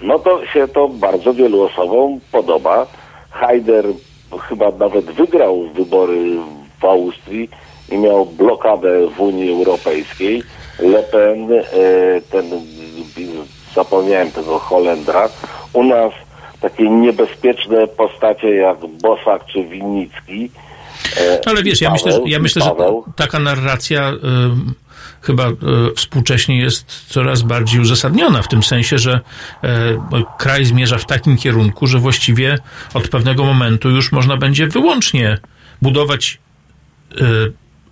[0.00, 2.86] No to się to bardzo wielu osobom podoba.
[3.30, 3.84] Haider
[4.48, 6.36] chyba nawet wygrał wybory
[6.80, 7.50] w Austrii
[7.90, 10.42] i miał blokadę w Unii Europejskiej.
[10.78, 11.62] Le Pen, e,
[12.30, 12.44] ten,
[13.74, 15.28] zapomniałem tego Holendra,
[15.72, 16.12] u nas
[16.60, 20.50] takie niebezpieczne postacie jak Bosak czy Winnicki.
[21.20, 22.72] e, Ale wiesz, ja myślę, że, ja myślę, że
[23.16, 24.74] taka narracja ym,
[25.20, 25.54] chyba y,
[25.96, 29.20] współcześnie jest coraz bardziej uzasadniona, w tym sensie, że
[29.64, 29.68] y,
[30.38, 32.58] kraj zmierza w takim kierunku, że właściwie
[32.94, 35.38] od pewnego momentu już można będzie wyłącznie
[35.82, 36.38] budować
[37.12, 37.16] y,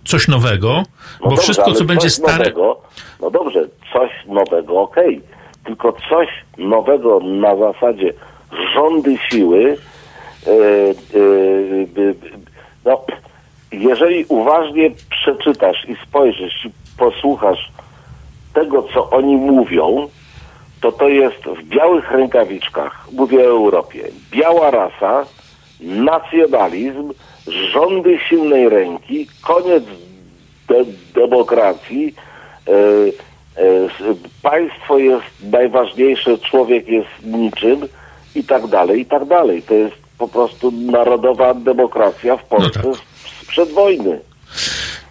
[0.05, 0.83] coś nowego, No
[1.21, 2.37] bo dobrze, wszystko, co będzie stare...
[2.37, 2.81] Nowego,
[3.21, 5.21] no dobrze, coś nowego, okej.
[5.65, 8.13] Tylko coś nowego na zasadzie
[8.73, 9.77] rządy siły.
[10.47, 12.13] e, e,
[12.85, 13.05] no,
[13.71, 17.71] jeżeli uważnie przeczytasz i spojrzysz i posłuchasz
[18.53, 20.07] tego, co oni mówią,
[20.81, 25.25] to to jest w białych rękawiczkach, mówię o Europie, biała rasa,
[25.81, 27.13] nacjonalizm,
[27.47, 29.83] rządy silnej ręki, koniec
[30.67, 30.85] de-
[31.21, 32.15] demokracji,
[32.67, 33.87] e, e,
[34.43, 37.87] państwo jest najważniejsze, człowiek jest niczym
[38.37, 39.63] i tak dalej, i tak dalej.
[39.63, 43.01] To jest po prostu narodowa demokracja w Polsce No tak.
[43.43, 44.19] sprzed wojny.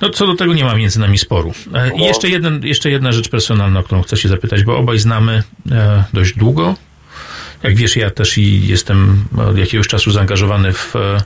[0.00, 1.52] No co do tego nie ma między nami sporu.
[1.74, 2.04] E, I No.
[2.06, 6.04] jeszcze, jeden, jeszcze jedna rzecz personalna, o którą chcę się zapytać, bo obaj znamy e,
[6.12, 6.74] dość długo.
[7.62, 11.16] Jak wiesz, ja też i jestem od jakiegoś czasu zaangażowany w e,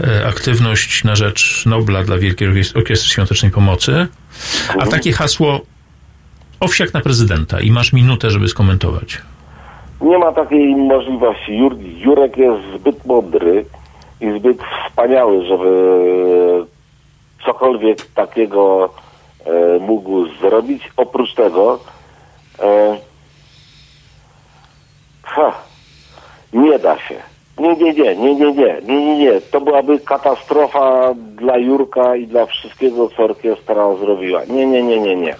[0.00, 4.06] e, aktywność na rzecz Nobla dla Wielkiej Orkies- Orkiestry Świątecznej Pomocy.
[4.78, 5.60] A takie hasło
[6.60, 9.18] owsiak na prezydenta i masz minutę, żeby skomentować.
[10.00, 11.56] Nie ma takiej możliwości.
[11.56, 13.64] Jur, Jurek jest zbyt mądry
[14.20, 16.66] i zbyt wspaniały, żeby
[17.44, 18.90] cokolwiek takiego
[19.46, 20.90] e, mógł zrobić.
[20.96, 21.78] Oprócz tego
[22.62, 22.96] e,
[25.22, 25.52] ha,
[26.52, 27.14] nie da się.
[27.58, 29.40] Nie, nie, nie, nie, nie, nie, nie, nie, nie.
[29.40, 34.44] To byłaby katastrofa dla Jurka i dla wszystkiego, co orkiestra zrobiła.
[34.44, 35.36] Nie, nie, nie, nie, nie.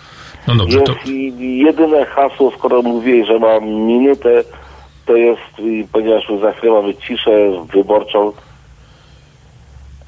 [0.49, 1.07] No dobrze, to Jest
[1.41, 4.45] jedyne hasło, skoro mówiłeś, że mam minutę,
[5.07, 5.43] to jest,
[5.93, 7.31] ponieważ za chwilę mamy ciszę
[7.75, 8.33] wyborczą,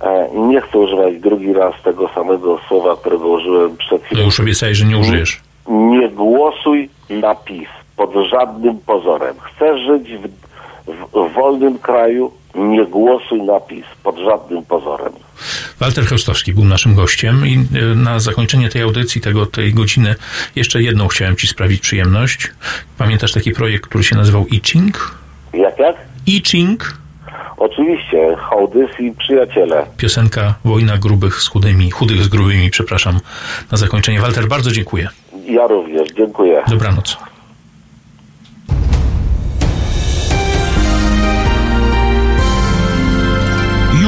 [0.00, 4.24] e, nie chcę używać drugi raz tego samego słowa, którego użyłem przed to chwilą.
[4.24, 5.40] już obiecałeś, że nie użyjesz.
[5.68, 9.34] Nie głosuj na PiS pod żadnym pozorem.
[9.40, 15.12] Chcesz żyć w, w wolnym kraju, nie głosuj na PiS pod żadnym pozorem.
[15.80, 20.14] Walter Chełstowski był naszym gościem i e, na zakończenie tej audycji, tego, tej godziny,
[20.56, 22.50] jeszcze jedną chciałem Ci sprawić przyjemność.
[22.98, 25.14] Pamiętasz taki projekt, który się nazywał Iching?
[25.52, 25.96] Jak, jak?
[26.26, 27.00] Iching,
[27.56, 29.86] Oczywiście, hołdys i przyjaciele.
[29.96, 33.20] piosenka Wojna grubych z chudymi, chudych z grubymi, przepraszam,
[33.72, 34.20] na zakończenie.
[34.20, 35.08] Walter, bardzo dziękuję.
[35.46, 36.62] Ja również, dziękuję.
[36.68, 37.16] Dobranoc.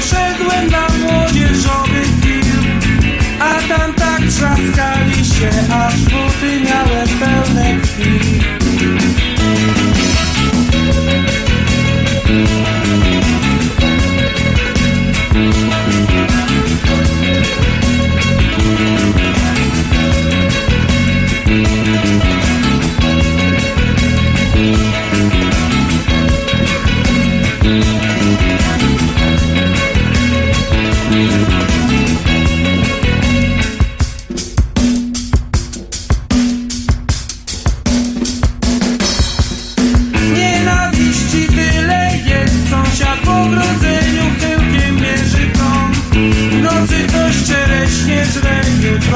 [0.00, 2.80] Poszedłem na młodzieżowy film
[3.40, 6.39] A tam tak trzaskali się, aż buty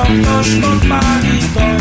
[0.04, 1.78] ktoś podpali dom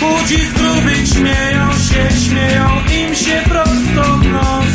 [0.00, 2.68] Chudzi z grubych śmieją się Śmieją
[3.00, 4.74] im się prosto w nos.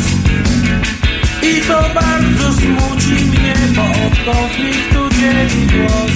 [1.42, 6.15] I to bardzo smuci mnie Bo od konfliktu dzieli głos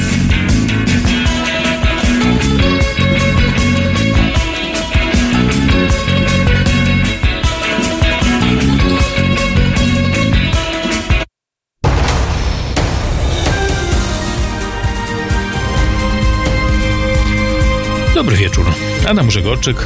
[19.10, 19.76] Adam Grzegorczyk.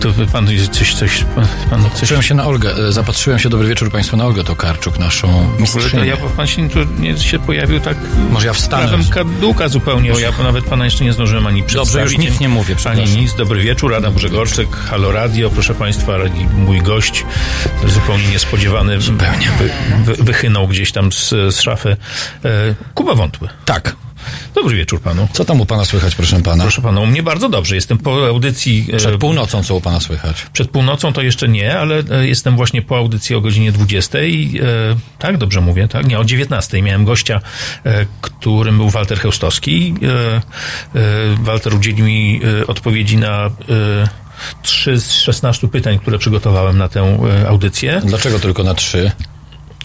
[0.00, 1.24] To pan coś, coś,
[1.70, 1.90] pan coś...
[1.92, 6.06] Zapatrzyłem się na Olgę, e, zapatrzyłem się, dobry wieczór Państwu, na Olgę Tokarczuk, naszą mistrzynię.
[6.06, 7.96] ja, pan się, tu nie się pojawił tak...
[8.30, 8.88] Może ja wstanę.
[8.88, 12.12] Prawem kaduka zupełnie, bo ja nawet pana jeszcze nie zdążyłem ani przedstawić.
[12.12, 13.34] już nic nie mówię, Ani nic.
[13.34, 16.12] Dobry wieczór, Adam Grzegorczyk, Halo Radio, proszę państwa,
[16.56, 17.24] mój gość,
[17.88, 19.48] zupełnie niespodziewany, Zupełnie.
[19.58, 19.70] Wy,
[20.04, 21.96] wy, wychynął gdzieś tam z, z szafy.
[22.44, 23.48] E, Kuba Wątły.
[23.64, 23.96] Tak.
[24.54, 25.28] Dobry wieczór panu.
[25.32, 26.64] Co tam u pana słychać, proszę pana?
[26.64, 27.74] Proszę pana, u mnie bardzo dobrze.
[27.74, 28.86] Jestem po audycji.
[28.92, 30.46] e, Przed północą co u pana słychać?
[30.52, 34.18] Przed północą to jeszcze nie, ale e, jestem właśnie po audycji o godzinie 20.
[34.18, 34.22] E,
[35.18, 36.06] tak, dobrze mówię, tak?
[36.06, 36.82] Nie, o 19.
[36.82, 37.40] Miałem gościa,
[38.20, 39.94] którym był Walter Heustowski.
[41.38, 43.50] Walter udzielił mi odpowiedzi na
[44.62, 47.18] trzy z 16 pytań, które przygotowałem na tę
[47.48, 48.02] audycję.
[48.04, 49.12] Dlaczego tylko na trzy?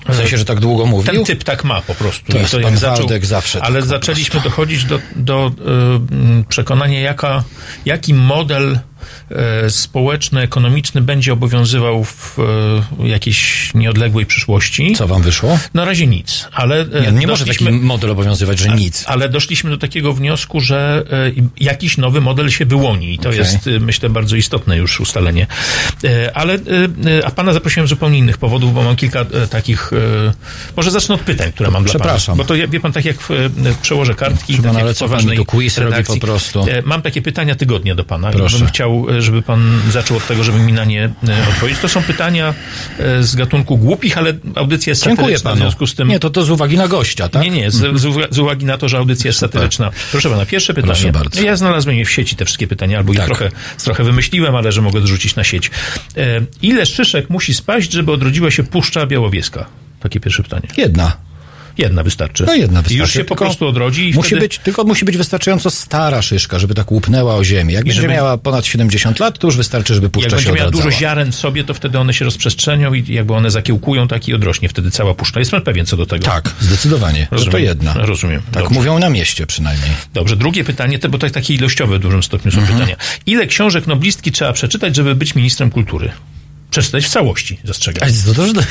[0.09, 1.13] W sensie, że tak długo mówił?
[1.13, 2.31] Ten typ tak ma po prostu.
[2.31, 5.69] To jest jak pan Waldek zawsze Ale tak zaczęliśmy dochodzić do, do y,
[6.13, 7.43] mm, przekonania, jaka,
[7.85, 8.79] jaki model
[9.65, 12.39] y, społeczno-ekonomiczny będzie obowiązywał w
[12.99, 14.95] y, jakiejś nieodległej przyszłości.
[14.95, 15.59] Co wam wyszło?
[15.73, 19.03] Na razie nic, ale y, Nie, nie może taki model obowiązywać, że nic.
[19.07, 23.39] ale doszliśmy do takiego wniosku, że e, jakiś nowy model się wyłoni i to Okej.
[23.39, 25.47] jest, e, myślę, bardzo istotne już ustalenie.
[26.03, 26.57] E, Ale, e,
[27.19, 30.33] e, a pana zaprosiłem z zupełnie innych powodów, bo mam kilka e, takich, e,
[30.75, 32.03] może zacznę od pytań, które mam dla pana.
[32.03, 32.37] Przepraszam.
[32.37, 35.29] Bo to, wie pan, tak jak e, przełożę kartki, Proszę tak jak ale co pan
[35.35, 36.65] tu quiz robi po prostu?
[36.69, 38.57] E, Mam takie pytania tygodnia do pana Proszę.
[38.57, 41.09] bym chciał, e, żeby pan zaczął od tego, żeby mi na nie e,
[41.49, 41.81] odpowiedzieć.
[41.81, 42.53] To są pytania
[42.99, 45.61] e, z gatunku głupich, ale audycja jest Dziękuję satyryczna, w panu.
[45.61, 46.07] związku z tym...
[46.07, 47.43] Nie, to to z uwagi na gościa, tak?
[47.43, 49.91] Nie, nie, z, z, uwa- z uwagi na to, że audycja jest satyryczna.
[50.11, 51.11] Proszę pana, pierwsze pytanie.
[51.43, 53.25] Ja znalazłem je w sieci, te wszystkie pytania, albo je Tak.
[53.27, 53.51] trochę,
[53.83, 55.71] trochę wymyśliłem, ale że mogę zrzucić na sieć.
[56.61, 59.65] Ile szyszek musi spaść, żeby odrodziła się Puszcza Białowieska?
[59.99, 60.67] Takie pierwsze pytanie.
[60.77, 61.28] Jedna.
[61.79, 62.43] Jedna wystarczy.
[62.47, 62.93] No jedna wystarczy.
[62.93, 64.41] I już się po prostu odrodzi i musi wtedy...
[64.41, 67.73] być, Tylko musi być wystarczająco stara szyszka, żeby tak łupnęła o ziemię.
[67.73, 70.51] Jak będzie żeby- miała ponad 70 lat, to już wystarczy, żeby Jak puszcza będzie się
[70.51, 70.83] miała odradzała.
[70.89, 74.33] dużo ziaren w sobie, to wtedy one się rozprzestrzenią i jakby one zakiełkują, tak i
[74.33, 75.39] odrośnie wtedy cała puszcza.
[75.39, 76.25] Jest pan pewien co do tego?
[76.25, 77.63] Tak, zdecydowanie, że to Rozumiem.
[77.63, 77.93] jedna.
[77.93, 78.41] Rozumiem.
[78.51, 78.79] Tak Dobrze.
[78.79, 79.91] mówią na mieście przynajmniej.
[80.13, 82.95] Dobrze, drugie pytanie, bo tak takie ilościowe w dużym stopniu są pytania.
[83.25, 86.11] Ile książek noblistki trzeba przeczytać, żeby być ministrem kultury?
[86.71, 88.09] Przeczytać w całości, zastrzegam.
[88.09, 88.61] A to, to,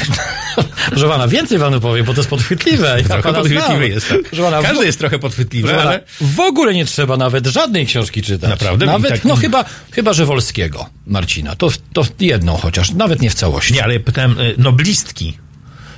[0.91, 2.97] proszę pana, więcej panu powiem, bo to jest podchwytliwe.
[2.99, 4.41] Ja Trochę podchwytliwy jest, tak.
[4.43, 6.01] Pana, Każdy w- jest trochę podchwytliwy, pana, ale...
[6.21, 8.51] w ogóle nie trzeba nawet żadnej książki czytać.
[8.51, 8.87] Naprawdę?
[8.87, 11.57] Nawet, tak- no chyba, chyba, że Wolskiego, Marcina.
[11.57, 13.75] To, to jedną chociaż, nawet nie w całości.
[13.75, 15.39] Nie, ale pytałem, y, noblistki.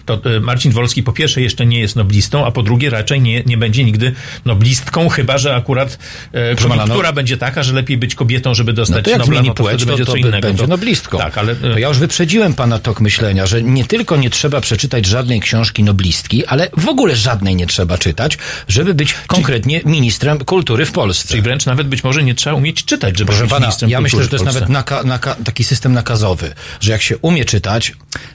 [0.06, 3.42] To y, Marcin Wolski po pierwsze jeszcze nie jest noblistą, a po drugie raczej nie,
[3.46, 4.12] nie będzie nigdy
[4.44, 5.98] noblistką, chyba że akurat
[6.32, 9.18] e, pana, koniunktura no- będzie taka, że lepiej być kobietą, żeby dostać No to jak
[9.18, 10.40] Nobla, no to płeć, to, będzie to co innego.
[10.48, 11.18] będzie noblistką.
[11.18, 11.52] Tak, ale...
[11.52, 15.40] y, To ja już wyprzedziłem pana tok myślenia, że nie tylko nie trzeba przeczytać żadnej
[15.40, 18.38] książki noblistki, ale w ogóle żadnej nie trzeba czytać,
[18.68, 21.28] żeby być konkretnie ministrem kultury w Polsce.
[21.28, 24.00] Czyli wręcz nawet być może nie trzeba umieć czytać, żeby Proszę być pana, ministrem ja
[24.00, 27.92] myślę, że to jest nawet naka, naka, taki system nakazowy, że jak się umie czytać,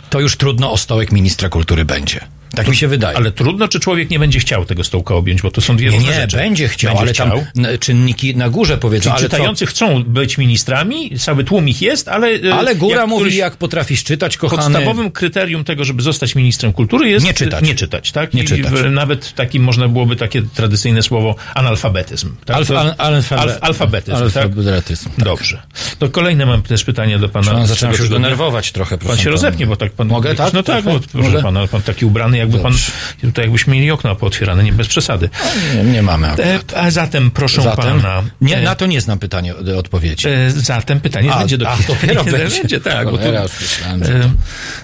[0.09, 2.19] to już trudno o stołek ministra kultury będzie.
[2.55, 3.17] Tak mi się wydaje.
[3.17, 5.95] Ale trudno, czy człowiek nie będzie chciał tego stołka objąć, bo to są dwie nie,
[5.97, 6.37] różne nie, rzeczy.
[6.37, 7.65] będzie chciał, Będzie ale tam chciał.
[7.71, 9.25] n- czynniki na górze powiedzą, Czyli ale co?
[9.29, 12.27] czytający chcą być ministrami, cały tłum ich jest, ale...
[12.27, 14.61] y, Ale góra jak mówi, któryś- jak potrafisz czytać, kochany.
[14.63, 17.63] Podstawowym kryterium tego, żeby zostać ministrem kultury jest Nie czytać.
[17.63, 18.33] Nie czytać, tak?
[18.33, 18.71] Nie I czytać.
[18.91, 22.35] nawet takim można byłoby takie tradycyjne słowo analfabetyzm.
[22.45, 22.55] Tak?
[22.57, 24.43] Alf, al, alfa, alf, alfabetyzm, tak?
[24.45, 25.09] alfabetyzm.
[25.17, 25.61] Dobrze.
[25.99, 27.51] To kolejne mam też pytanie do pana.
[27.51, 30.07] Pan z zaczyna tego się denerwować trochę, proszę Pan się rozepnie, bo tak pan...
[30.07, 30.53] Mogę, tak?
[30.53, 32.71] No tak, bo, proszę pana, pan taki ubrany, jakby pan...
[32.71, 32.91] Dobrze.
[33.21, 35.29] Tutaj jakbyśmy mieli okna pootwierane, nie bez przesady.
[35.75, 36.73] Nie, nie mamy E, akurat.
[36.75, 38.23] a zatem, proszę Zatem, pana...
[38.41, 40.27] nie, e, na to nie znam pytania, e, odpowiedzi.
[40.27, 42.59] e, Zatem pytanie A, będzie do a, dopiero będzie.
[42.59, 43.05] będzie tak.
[43.05, 44.07] Bo to, Cholera, już myślałem, e,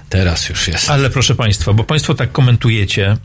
[0.09, 0.89] teraz już jest.
[0.89, 3.17] Ale proszę Państwa, bo Państwo tak komentujecie,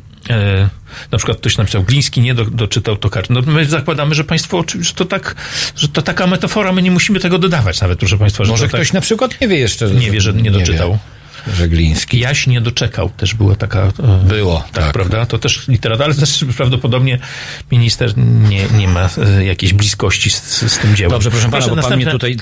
[1.13, 3.33] na przykład ktoś napisał, Gliński nie do, doczytał to karty.
[3.33, 5.35] No my zakładamy, że Państwo, że to tak,
[5.77, 8.69] że to taka metafora, my nie musimy tego dodawać nawet, proszę Państwa, że Może to
[8.69, 9.91] ktoś tak, na przykład nie wie jeszcze.
[9.91, 10.93] nie wie, że nie doczytał.
[10.93, 10.99] Wie,
[11.55, 12.19] że Gliński.
[12.19, 13.83] Jaś nie doczekał, też była taka...
[13.83, 14.93] e, Było, tak, tak.
[14.93, 15.27] prawda?
[15.27, 17.19] To też literatura, ale też prawdopodobnie
[17.73, 21.11] minister nie, nie ma e, jakiejś bliskości z, z tym dziełem.
[21.11, 22.37] Dobrze, proszę pana, bo pan następne- mnie tutaj,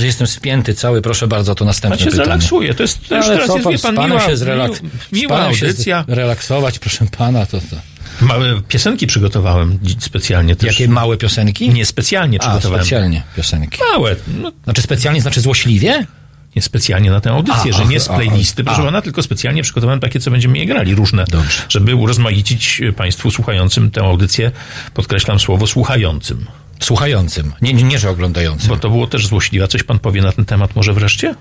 [0.00, 2.24] e, jestem spięty cały, proszę bardzo, to Pan następne się pytanie.
[2.24, 4.80] zrelaksuje, to jest, to już teraz jest, pan, wie pan, panem miła, się zrelaks...
[5.12, 6.04] miła audycja.
[6.08, 7.76] relaksować, proszę pana, to, to.
[8.20, 10.66] Małe piosenki przygotowałem specjalnie też.
[10.80, 11.70] Jakie małe piosenki?
[11.70, 12.84] Nie specjalnie A, przygotowałem.
[12.84, 13.78] specjalnie piosenki.
[13.92, 14.16] Małe.
[14.42, 16.06] No, Znaczy specjalnie, znaczy złośliwie?
[16.56, 18.64] Nie specjalnie na tę audycję, A, że nie z playlisty, a.
[18.64, 21.24] proszę pana, tylko specjalnie przygotowałem takie, co będziemy je grali, różne.
[21.24, 21.62] Dobrze.
[21.68, 24.52] Żeby urozmaicić e, państwu słuchającym tę audycję,
[24.94, 26.46] podkreślam słowo słuchającym.
[26.80, 28.68] Słuchającym, nie, nie, nie że oglądającym.
[28.68, 29.68] Bo to było też złośliwe.
[29.68, 31.34] Coś pan powie na ten temat może wreszcie?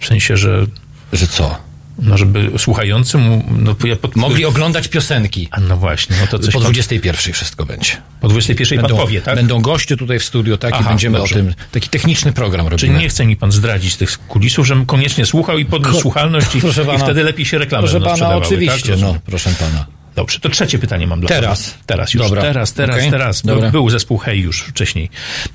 [0.00, 0.66] W sensie, że
[1.12, 1.69] Że co?
[2.02, 4.16] No, żeby słuchającym, no, ja pod...
[4.16, 5.48] Mogli oglądać piosenki.
[5.50, 7.90] A no właśnie, no to coś Po pan, 21 wszystko będzie.
[8.20, 9.34] po 21 pan powie, tak?
[9.34, 10.70] Będą goście tutaj w studiu, tak?
[10.70, 11.34] I Aha, będziemy dobrze.
[11.34, 12.98] o tym, taki techniczny program Czyli robimy.
[12.98, 16.60] nie chce mi pan zdradzić tych kulisów, żebym koniecznie słuchał i podniósł Ko- słuchalność i,
[16.60, 19.00] Proszę i pana- wtedy lepiej się reklamy Proszę będą pana, sprzedawały, oczywiście, tak?
[19.00, 19.86] no, proszę pana.
[20.16, 21.70] Dobrze, to trzecie pytanie mam dla Teraz.
[21.70, 21.82] pana.
[21.86, 22.42] Teraz już, Dobra.
[22.42, 23.10] teraz, teraz, Okej.
[23.10, 23.42] teraz.
[23.42, 23.70] Dobra.
[23.70, 25.10] Był zespół Hej już wcześniej.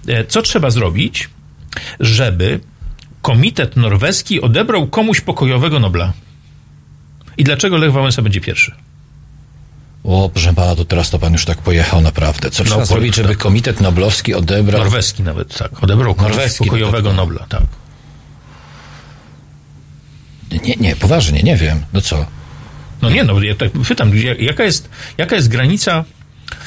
[0.08, 1.30] E, Co trzeba zrobić,
[2.00, 2.60] żeby
[3.22, 6.14] komitet norweski odebrał komuś pokojowego Nobla?
[7.38, 8.72] I dlaczego Lech Wałęsa będzie pierwszy?
[10.04, 12.52] O, proszę pana, to teraz to pan już tak pojechał naprawdę.
[12.52, 13.38] Co trzeba po- zrobić, żeby tak.
[13.38, 14.82] Komitet Noblowski odebrał...
[14.84, 15.84] Norweski nawet, tak.
[15.84, 17.24] Odebrał Norweski pokojowego nawet, no.
[17.24, 17.62] Nobla, tak.
[20.64, 21.82] Nie, nie, poważnie, nie wiem.
[21.94, 22.26] No co?
[23.02, 26.04] No nie, no ja tak pytam, ja- jaka jest, jaka jest granica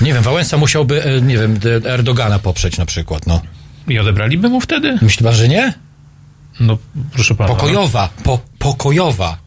[0.01, 3.41] Nie wiem, Wałęsa musiałby, e, nie wiem, de- Erdogana poprzeć na przykład, no.
[3.89, 4.99] i odebraliby mu wtedy?
[5.03, 5.73] Myśli pan, że nie?
[6.61, 6.79] No
[7.13, 7.49] proszę pana.
[7.49, 9.39] Pokojowa, po, pokojowa.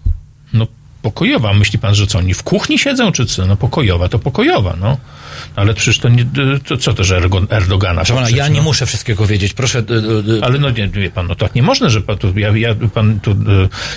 [1.03, 1.53] No pokojowa.
[1.53, 3.45] Myśli pan, że co, oni w kuchni siedzą, czy co?
[3.45, 4.97] No pokojowa to pokojowa, no.
[5.55, 6.25] Ale przecież to nie,
[6.67, 8.63] to co to, że Ergo- Erdogana Proszę pana, ja nie no?
[8.63, 9.53] muszę wszystkiego wiedzieć.
[9.53, 9.83] Proszę,
[10.41, 13.19] Ale no nie, wie pan, no tak nie można, że pan tu, ja, ja, pan
[13.19, 13.35] tu, e,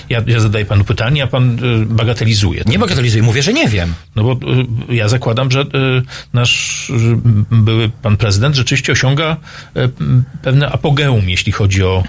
[0.09, 2.63] ja, ja zadaję panu pytanie, a pan e, bagatelizuje.
[2.67, 3.95] nie bagatelizuję, mówię, że nie wiem.
[4.17, 5.65] No bo e, ja zakładam, że
[6.33, 6.93] nasz
[7.51, 9.37] były pan prezydent rzeczywiście osiąga
[10.43, 12.05] pewne apogeum, jeśli chodzi o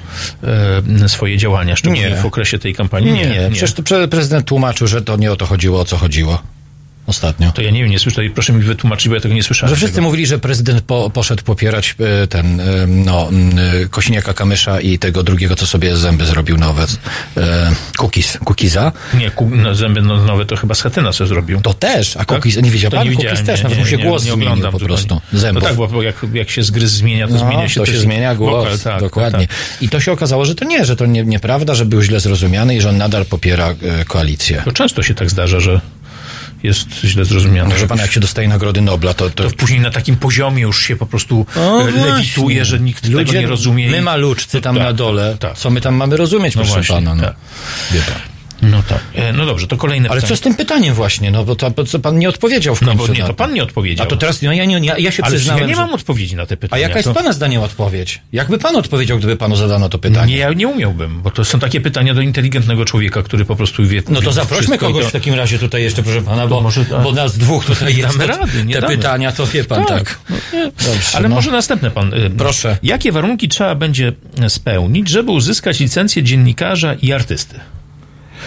[1.07, 2.15] swoje działania, szczególnie Nie.
[2.15, 3.11] w okresie tej kampanii.
[3.11, 5.97] Nie, nie, przecież to pre- prezydent tłumaczył, że to nie o to chodziło, o co
[5.97, 6.54] chodziło
[7.07, 7.51] ostatnio.
[7.51, 9.69] To ja nie wiem, nie słyszę, proszę mi wytłumaczyć, bo ja tego nie słyszałem.
[9.69, 10.07] Że wszyscy tego.
[10.07, 13.29] mówili, że prezydent po, poszedł popierać e, ten, e, no,
[13.83, 16.85] e, Kosiniaka Kamysza i tego drugiego, co sobie zęby zrobił nowe.
[17.97, 18.91] Cookies, Cookiesa.
[19.13, 21.61] Nie, ku, no, zęby no, nowe to chyba Schetyna co zrobił.
[21.61, 23.05] To też, a Cookies, nie widział To pan?
[23.05, 25.21] nie widziałem, też, nie, nawet nie, mu się nie, głos nie zmienił oglądam po prostu.
[25.33, 25.63] No Zębów.
[25.63, 28.63] tak, bo, jak, jak się zgryz zmienia, to No, zmienia się to się zmienia głos,
[28.63, 29.47] wokal, tak, dokładnie.
[29.47, 32.19] Tak, I to się okazało, że to nie, że to nie, nieprawda, że był źle
[32.19, 33.75] zrozumiany i że on nadal popiera
[34.07, 34.61] koalicję.
[34.65, 35.81] To często się tak zdarza, że
[36.65, 37.69] jest źle zrozumiane.
[37.69, 39.29] Proszę pana, jak się dostaje Nagrody Nobla, to...
[39.29, 39.49] to...
[39.49, 42.65] to później na takim poziomie już się po prostu O, e, lewituje, właśnie.
[42.65, 43.89] że nikt tego nie rozumie.
[43.89, 45.57] My maluczcy tam Tak, na dole, tak.
[45.57, 47.15] co my tam mamy rozumieć, No proszę właśnie, pana.
[47.15, 47.23] No.
[47.23, 47.35] tak.
[47.91, 48.34] Wie pan.
[48.61, 48.99] No tak.
[49.15, 50.29] E, No dobrze, to kolejne Ale pytanie.
[50.29, 53.07] co z tym pytaniem właśnie, no bo to, co pan nie odpowiedział w No końcu
[53.07, 54.05] bo nie, to pan nie odpowiedział.
[54.05, 55.93] A to teraz, no ja, nie, ja, ja się Ale przyznałem, ja nie że- mam
[55.93, 56.81] odpowiedzi na te A pytania.
[56.81, 57.13] jaka jest to...
[57.15, 58.21] pana zdaniem odpowiedź?
[58.33, 60.33] Jakby pan odpowiedział, gdyby panu zadano to pytanie?
[60.33, 63.85] Nie, ja nie umiałbym, bo to są takie pytania do inteligentnego człowieka, który po prostu
[63.85, 64.01] wie.
[64.09, 67.03] No to zaprośmy kogoś to- w takim razie tutaj jeszcze, proszę pana, bo, może tak.
[67.03, 68.17] bo nas dwóch tutaj jest.
[68.17, 68.97] damy rady, nie Te damy.
[68.97, 70.19] pytania to wie pan, tak.
[70.29, 70.63] No, nie.
[70.65, 71.35] Dobrze, Ale no.
[71.35, 72.13] może następne pan.
[72.13, 72.77] y, Proszę.
[72.83, 74.13] Jakie warunki trzeba będzie
[74.47, 77.59] spełnić, żeby uzyskać licencję dziennikarza i artysty?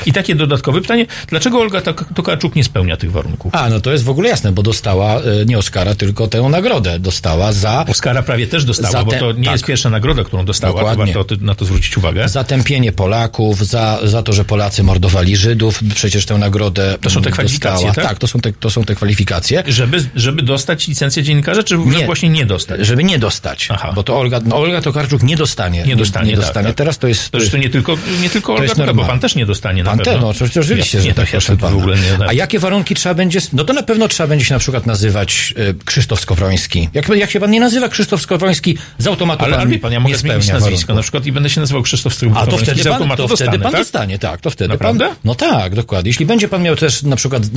[0.06, 3.54] I takie dodatkowe pytanie, dlaczego Olga Tok- Tokarczuk nie spełnia tych warunków?
[3.54, 6.98] A, no to jest w ogóle jasne, bo dostała e, nie Oscara, tylko tę nagrodę.
[6.98, 9.52] Dostała za, Oscara prawie też dostała, Za bo te- to nie tak.
[9.52, 11.14] jest pierwsza nagroda, którą dostała, to Dokładnie.
[11.14, 12.28] warto na to zwrócić uwagę.
[12.28, 15.80] za tępienie Polaków, za, za to, że Polacy mordowali Żydów.
[15.94, 18.08] Przecież tę nagrodę To są te kwalifikacje, dostała.
[18.08, 18.18] tak?
[18.18, 19.62] to są te, to są te kwalifikacje.
[19.66, 22.06] Żeby, żeby dostać licencję dziennikarza, czy Nie.
[22.06, 22.86] właśnie nie dostać?
[22.86, 23.68] Żeby nie dostać.
[23.70, 23.92] Aha.
[23.94, 25.84] Bo to Olga, no Olga Tokarczuk nie dostanie.
[25.86, 26.66] Nie dostanie, Nie, tak, dostanie.
[26.66, 26.76] tak.
[26.76, 27.30] Teraz to jest.
[27.30, 30.20] To zresztą nie tylko, nie tylko Olga jest bo pan też nie dostanie Pan pewno.
[30.20, 31.76] no oczywiście, oczywiście ja, że nie, tak, proszę to w pana.
[31.76, 32.28] ogóle nie...
[32.28, 33.40] A jakie warunki trzeba będzie...
[33.52, 36.88] No to na pewno trzeba będzie się na przykład nazywać e, Krzysztof Skowroński.
[36.94, 40.00] Jak, jak się pan nie nazywa Krzysztof Skowroński, z automatu Ale, pan ale pan, ja
[40.00, 40.96] mogę nie zmienić nazwisko warunków.
[40.96, 42.48] na przykład i będę się nazywał Krzysztof Strybowski.
[42.48, 43.80] A to wtedy pan, to wtedy dostanę, pan tak?
[43.80, 45.06] dostanie, tak, to wtedy Naprawdę?
[45.08, 45.16] pan...
[45.24, 46.08] No tak, dokładnie.
[46.10, 47.48] Jeśli będzie pan miał też na przykład y,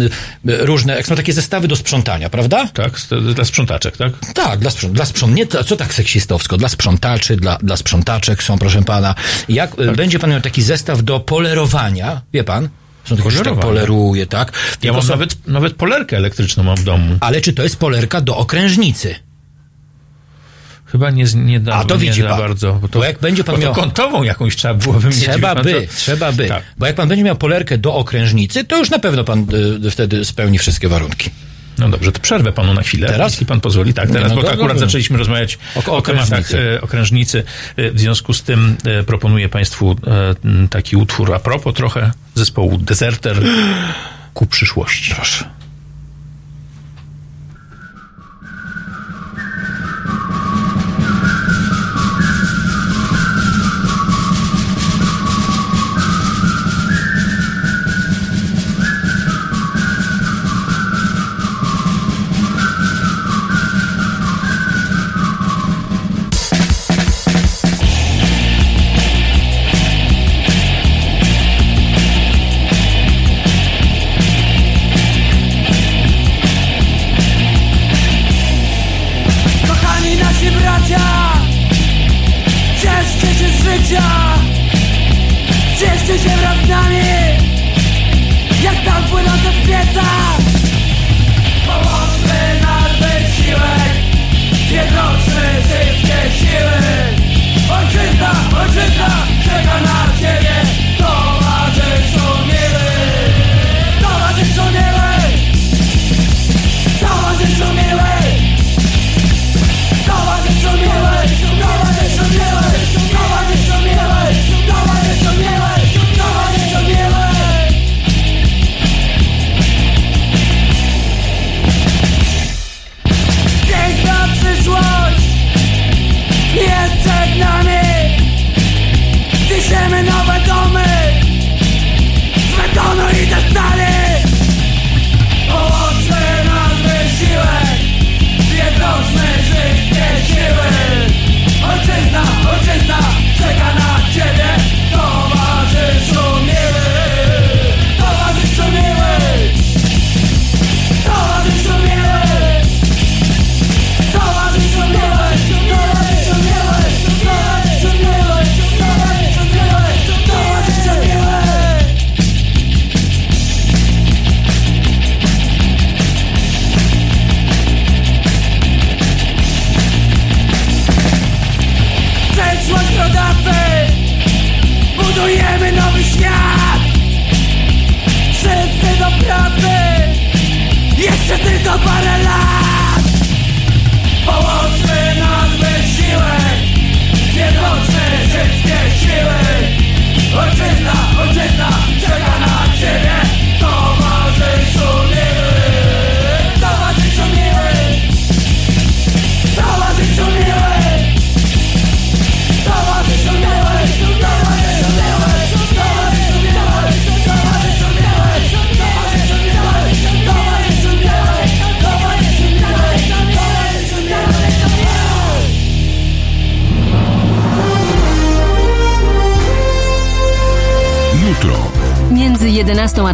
[0.52, 2.68] y, różne, jak są takie zestawy do sprzątania, prawda?
[2.74, 2.92] Tak,
[3.36, 4.12] dla sprzątaczek, tak?
[4.34, 8.58] Tak, dla, sprząt, dla sprząt, nie, co tak seksistowsko, dla sprzątaczy, dla, dla sprzątaczek są,
[8.60, 9.16] proszę pana.
[9.50, 9.86] Jak Tak.
[9.86, 12.70] y, będzie pan miał taki zestaw do polerowania, wie pan?
[13.06, 14.52] Są takie, że tak poleruje, tak?
[14.72, 17.18] Ja Tylko mam są- nawet, nawet polerkę elektryczną mam w domu.
[17.20, 19.16] Ale czy to jest polerka do okrężnicy?
[20.86, 22.38] Chyba nie, nie da, A, to widzi pan.
[22.40, 22.74] bardzo.
[22.74, 25.20] Bo, to, Bo jak będzie pan miał- kątową jakąś trzeba byłoby mieć.
[25.20, 26.48] Trzeba by, to- trzeba by.
[26.48, 26.64] Tak.
[26.78, 29.46] Bo jak pan będzie miał polerkę do okrężnicy, to już na pewno pan
[29.86, 31.30] y, wtedy spełni wszystkie warunki.
[31.82, 33.08] No dobrze, to przerwę panu na chwilę.
[33.08, 33.32] Teraz?
[33.34, 33.94] Jeśli pan pozwoli.
[33.94, 36.46] Tak, Nie, teraz, no bo akurat zaczęliśmy rozmawiać O- o, tematach
[36.82, 37.44] okrężnicy.
[37.78, 37.82] e.
[37.88, 39.96] E, W związku z tym e, proponuję państwu
[40.70, 43.38] taki utwór a propos trochę zespołu Deserter
[44.34, 45.16] ku przyszłości.
[45.16, 45.46] Proszę.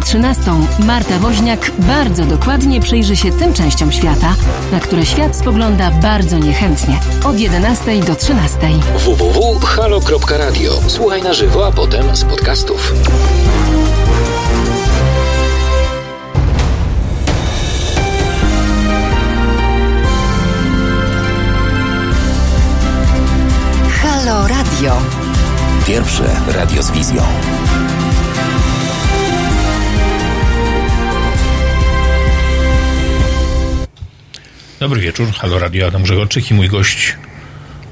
[0.08, 0.42] 13
[0.78, 4.34] Marta Woźniak bardzo dokładnie przyjrzy się tym częściom świata,
[4.72, 7.00] na które świat spogląda bardzo niechętnie.
[7.24, 8.58] Od 11 do 13.
[8.98, 10.72] www.halo.radio.
[10.86, 12.94] Słuchaj na żywo, a potem z podcastów.
[24.02, 24.96] Halo Radio.
[25.86, 27.22] Pierwsze radio z wizją.
[34.88, 37.16] Dobry wieczór, Halo Radio, Adam Grzegorczyk i mój gość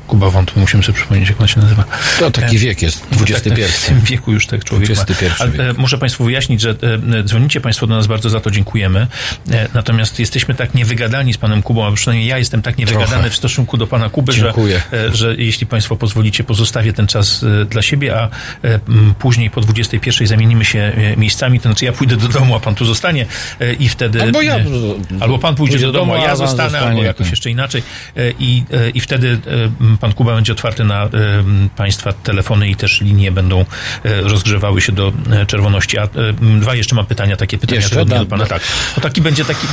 [0.06, 1.84] Kuba Wąt, musimy sobie przypomnieć, jak on się nazywa.
[2.18, 3.50] To taki wiek jest, XXI.
[3.50, 5.02] Tak, w tym wieku już tak człowiek ma.
[5.02, 5.60] XXI Ale, wiek.
[5.60, 6.70] e, muszę Państwu wyjaśnić, że
[7.18, 9.06] e, dzwonicie Państwo do nas, bardzo za to dziękujemy.
[9.50, 13.30] E, natomiast jesteśmy tak niewygadani z Panem Kubą, a przynajmniej ja jestem tak niewygadany Trochę.
[13.30, 14.52] w stosunku do Pana Kuby, że,
[15.12, 18.28] że jeśli Państwo pozwolicie, pozostawię ten czas dla siebie, a
[19.18, 21.60] później po 21 zamienimy się miejscami.
[21.60, 23.26] To znaczy ja pójdę do domu, a Pan tu zostanie
[23.78, 24.22] i wtedy...
[24.22, 24.56] Albo ja-
[25.20, 27.30] Albo Pan pójdzie do domu, a ja zostanę, zostanie, albo jakoś tak.
[27.30, 27.82] jeszcze inaczej.
[28.38, 28.64] I,
[28.94, 29.38] I wtedy
[30.00, 31.08] pan Kuba będzie otwarty na
[31.76, 35.98] Państwa telefony i też linie będą e, rozgrzewały się do e, czerwoności.
[35.98, 36.08] A e,
[36.60, 37.96] dwa jeszcze mam pytania, takie pytania Jeszcze?
[37.96, 38.46] trudne do Pana.
[38.46, 38.62] Tak.
[38.98, 39.66] O taki będzie taki,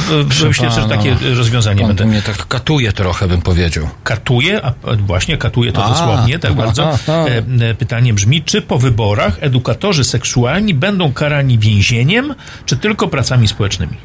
[0.48, 2.06] myślę, że takie rozwiązanie Pan będę.
[2.06, 3.90] mnie tak katuje trochę, bym powiedział.
[4.04, 6.98] Katuje, a a właśnie katuje to A, dosłownie, tak aha, bardzo.
[7.08, 12.36] e, Pytanie brzmi, czy po wyborach edukatorzy seksualni będą karani więzieniem,
[12.66, 13.98] czy tylko pracami społecznymi?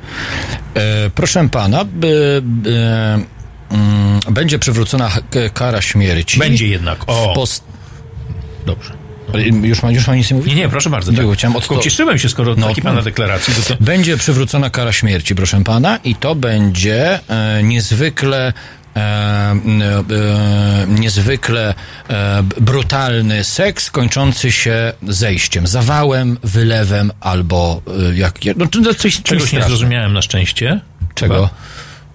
[0.74, 2.70] E, proszę pana, by, by,
[3.70, 5.10] mm, będzie przywrócona
[5.54, 6.38] kara śmierci.
[6.38, 6.98] Będzie jednak.
[7.06, 7.62] O, W pos...
[8.66, 9.07] dobrze.
[9.34, 10.54] Ale Już ma, już nic nie mówić?
[10.54, 11.12] Nie, nie, proszę bardzo.
[11.12, 11.72] Nie, Tak.
[11.72, 12.90] od cieszyłem się, skoro No, taki no.
[12.90, 13.54] pana deklaracji.
[13.54, 18.52] To, to Będzie przywrócona kara śmierci, proszę pana, i to będzie e, niezwykle.
[18.96, 21.74] E, m, e, niezwykle
[22.10, 28.38] e, brutalny seks kończący się zejściem, zawałem, wylewem albo e, jak.
[28.56, 30.80] No, to coś, Czegoś nie zrozumiałem na szczęście.
[31.14, 31.34] Czego?
[31.34, 31.48] Chyba.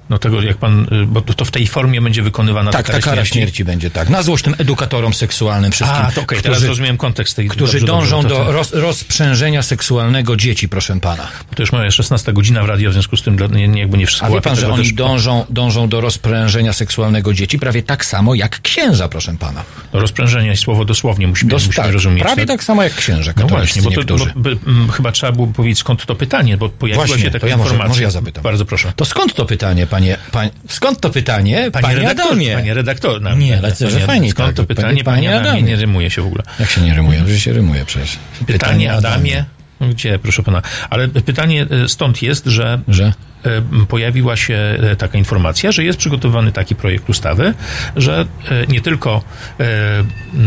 [0.09, 3.25] No tego, jak pan, y, bo to w tej formie będzie wykonywana Tak, ta kara
[3.25, 4.09] śmierci będzie tak.
[4.09, 7.85] Na złość tym edukatorom seksualnym wszystkim, A, to teraz którzy, rozumiem kontekst tej którzy dobrze,
[7.93, 11.27] dążą dobrze, do to, roz, rozprzężenia seksualnego dzieci, proszę pana.
[11.55, 14.05] to już moja 16 godzina w radio, w związku z tym nie, nie, jakby nie
[14.05, 18.05] wszystko A wie pan, że oni też- dążą, dążą do rozprężenia seksualnego dzieci prawie tak
[18.05, 19.63] samo jak księża, proszę pana.
[19.91, 22.23] Do rozprężenia jest słowo dosłownie, musimy, Dos- musimy tak, rozumieć.
[22.23, 25.47] prawie tak samo jak księża No właśnie, bo to bo, by, m, chyba trzeba było
[25.47, 27.89] powiedzieć skąd to pytanie, bo pojawiła Właśnie, się taka ja może, informacja.
[27.89, 28.43] może ja zapytam.
[28.43, 28.93] Bardzo proszę.
[28.95, 32.53] To skąd to pytanie, panie, pań, skąd to pytanie, panie, Panie, redaktor, Adamie?
[32.55, 33.21] panie redaktor.
[33.21, 35.49] No, Nie, lecę, że panie- fajnie Skąd tak, to pytanie, panie panie Adamie?
[35.49, 35.63] Adamie.
[35.63, 36.43] Nie rymuje się w ogóle.
[36.59, 37.27] Jak się nie rymuje?
[37.27, 38.17] Że się rymuje przecież.
[38.47, 39.45] Pytanie, Adamie.
[39.79, 40.61] No Gdzie, proszę pana?
[40.89, 43.13] Ale pytanie e, stąd jest, że, Że?
[43.45, 47.53] E, pojawiła się e, taka informacja, że jest przygotowany taki projekt ustawy,
[47.95, 49.21] że e, nie tylko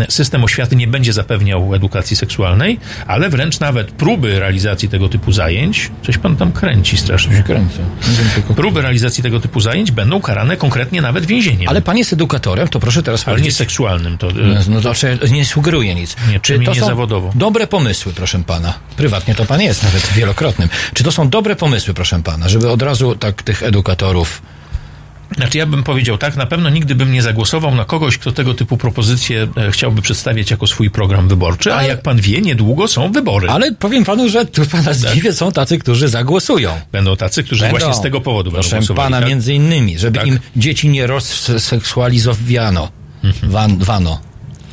[0.08, 5.90] system oświaty nie będzie zapewniał edukacji seksualnej, ale wręcz nawet próby realizacji tego typu zajęć,
[6.06, 7.78] coś pan tam kręci strasznie, Kręcę.
[8.56, 11.68] Próby realizacji tego typu zajęć będą karane konkretnie nawet więzieniem.
[11.68, 13.56] Ale pan jest edukatorem, to proszę teraz ale nie powiedzieć.
[13.56, 14.18] seksualnym.
[14.18, 14.28] To,
[14.68, 16.16] No to znaczy, nie sugeruje nic.
[16.30, 17.32] Nie, przynajmniej nie zawodowo.
[17.34, 18.74] dobre pomysły, proszę pana?
[18.96, 20.68] Prywatnie to pan jest, nawet wielokrotnym.
[20.94, 24.42] Czy to są dobre pomysły, proszę pana, żeby od razu tak tych edukatorów...
[25.36, 28.54] Znaczy ja bym powiedział tak, na pewno nigdy bym nie zagłosował na kogoś, kto tego
[28.54, 33.12] typu propozycje e, chciałby przedstawiać jako swój program wyborczy, a jak pan wie, niedługo są
[33.12, 33.50] wybory.
[33.50, 36.70] Ale powiem panu, że tu pana zdziwię, są tacy, którzy zagłosują.
[36.92, 37.78] Będą tacy, którzy Będą.
[37.78, 39.06] właśnie z tego powodu Proszę będą głosowali.
[39.12, 39.28] pana, tak?
[39.28, 40.26] między innymi, żeby Tak.
[40.28, 42.88] im dzieci nie rozseksualizowano.
[43.24, 43.52] Mhm.
[43.52, 44.20] Wan, wano.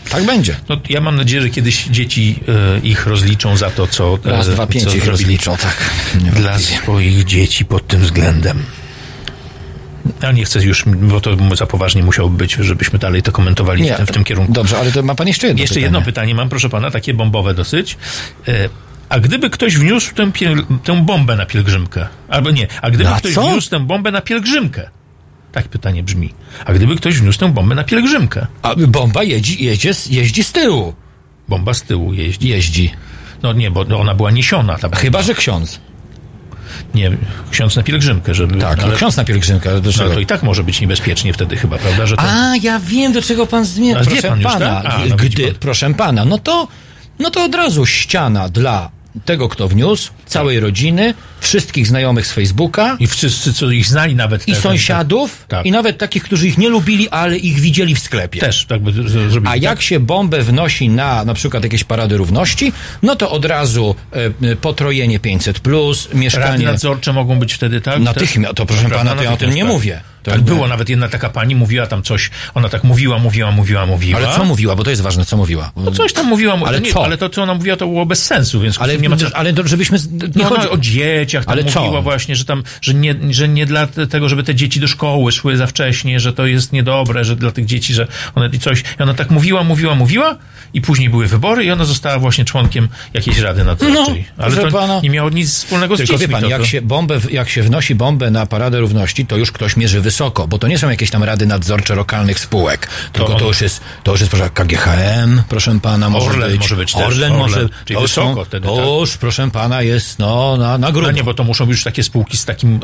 [0.09, 0.55] Tak będzie.
[0.69, 2.39] No, ja mam nadzieję, że kiedyś dzieci
[2.75, 5.75] e, ich rozliczą za to, co, e, Raz, dwa, pięć ich rozliczą, tak.
[6.15, 8.63] dla swoich dzieci pod tym względem.
[10.21, 13.97] Ja nie chcę już, bo to za poważnie musiałoby być, żebyśmy dalej to komentowali w,
[13.97, 14.53] tym, w tym kierunku.
[14.53, 15.85] Dobrze, ale to ma pan jeszcze jedno Jeszcze pytanie.
[15.85, 17.97] jedno pytanie mam, proszę pana, takie bombowe dosyć.
[18.47, 18.69] E,
[19.09, 20.31] A gdyby ktoś wniósł tę,
[20.84, 23.41] tę bombę na pielgrzymkę, albo nie, a gdyby Na ktoś co?
[23.41, 24.89] wniósł tę bombę na pielgrzymkę,
[25.53, 26.34] tak pytanie brzmi,
[26.65, 30.93] a gdyby ktoś wniósł tę bombę na pielgrzymkę, A bomba jeździ, z- jeździ z tyłu.
[31.47, 32.47] bomba z tyłu jeździ.
[32.49, 32.91] Jeździ.
[33.43, 34.77] No nie, bo ona była niesiona.
[34.95, 35.80] Chyba, że ksiądz.
[36.95, 37.11] Nie,
[37.51, 38.55] ksiądz na pielgrzymkę, żeby...
[38.59, 39.69] Tak, ale, no, ksiądz na pielgrzymkę.
[39.69, 42.21] ale Do no, to i tak może być niebezpiecznie wtedy chyba, prawda, że to...
[42.25, 44.01] A, ja wiem, do czego pan zmierza.
[44.05, 44.93] Proszę pan już, pana, tak?
[44.93, 45.55] A, no gdy, pan.
[45.59, 46.67] proszę pana, no to,
[47.19, 48.89] no to od razu ściana dla
[49.26, 54.48] tego, kto wniósł, całej rodziny, wszystkich znajomych z Facebooka I wszyscy, co ich znali nawet...
[54.48, 55.65] i sąsiadów, Tak.
[55.65, 58.40] i nawet takich, którzy ich nie lubili, ale ich widzieli w sklepie.
[58.40, 59.53] Też tak by zrobili.
[59.53, 62.73] A jak się bombę wnosi na na przykład jakieś parady równości,
[63.03, 66.65] no to od razu e, e, potrojenie 500, plus, Rady mieszkanie.
[66.65, 67.99] nadzorcze mogą być wtedy, tak?
[67.99, 68.98] Natychmiast, to proszę Prawda?
[69.10, 69.72] pana, to ja o tym nie tak.
[69.72, 70.02] mówię.
[70.23, 74.19] Tak było, nawet jedna taka pani mówiła tam coś, ona tak mówiła, mówiła, mówiła, mówiła.
[74.19, 75.71] Ale co mówiła, bo to jest ważne, co mówiła?
[75.75, 77.05] No coś tam mówiła, Ale ale, nie, co?
[77.05, 79.25] ale to, co ona mówiła, to było bez sensu, więc Ale, nie ma co...
[79.35, 79.97] ale żebyśmy...
[80.35, 81.81] Nie No, chodzi o dzieciach tam Ale co?
[81.81, 85.31] mówiła właśnie, że tam, że nie, że nie dla tego, żeby te dzieci do szkoły
[85.31, 88.83] szły za wcześnie, że to jest niedobre, że dla tych dzieci, że one i coś.
[88.99, 90.37] I ona tak mówiła, mówiła, mówiła
[90.73, 94.25] i później były wybory i ona została właśnie członkiem jakiejś rady nadzorczej.
[94.37, 94.99] No, ale to pana.
[95.03, 96.33] nie miało nic wspólnego z Tylko wie dziećmi.
[96.33, 96.67] pan, to, jak to.
[96.67, 100.12] się, bombę, jak się wnosi bombę na Paradę Równości, to już ktoś mierzy wysoko,
[100.48, 103.81] bo to nie są jakieś tam rady nadzorcze lokalnych spółek, tylko to, on- już jest,
[104.03, 106.61] to już jest proszę, KGHM, proszę pana, może Orlen być.
[106.61, 108.85] może być też, Orlen Orlen, może, czyli to wysoko są, wtedy, to tak.
[108.85, 111.07] już, proszę pana, jest no, na, na grubo.
[111.07, 112.80] No nie, bo to muszą być już takie spółki z takim,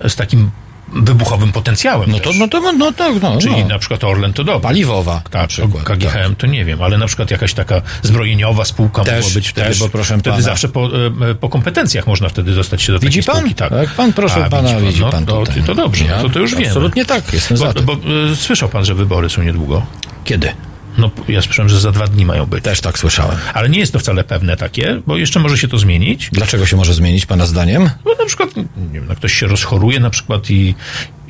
[0.00, 0.50] e, z takim
[0.92, 2.10] wybuchowym potencjałem.
[2.10, 2.38] no, to, też.
[2.38, 3.38] no to, no tak, no.
[3.38, 3.68] Czyli no.
[3.68, 4.60] na przykład Orlen to dobrze.
[4.60, 5.84] Paliwowa na Tak, przykład.
[5.84, 9.66] KGHM to nie wiem, ale na przykład jakaś taka zbrojeniowa spółka Też, mogła być wtedy,
[9.68, 10.42] też, bo proszę wtedy pana.
[10.42, 10.86] zawsze po,
[11.30, 13.36] e, po kompetencjach można wtedy dostać się do Widzi takiej pan?
[13.36, 13.54] spółki.
[13.54, 15.60] Tak, Tak, pan, proszę A, pana, widzi pan no, tutaj.
[15.60, 16.66] To, to dobrze, Ja- to, to już wiemy.
[16.66, 17.84] absolutnie tak, jestem bo, za tym.
[17.84, 17.92] Bo
[18.32, 19.86] e, słyszał pan, że wybory są niedługo.
[20.24, 20.52] Kiedy?
[21.00, 22.64] No, ja słyszałem, że za dwa dni mają być.
[22.64, 23.36] Też tak słyszałem.
[23.54, 26.30] Ale nie jest to wcale pewne takie, bo jeszcze może się to zmienić.
[26.32, 27.90] Dlaczego się może zmienić, pana zdaniem?
[28.04, 30.74] Bo na przykład, nie wiem, no, ktoś się rozchoruje na przykład i,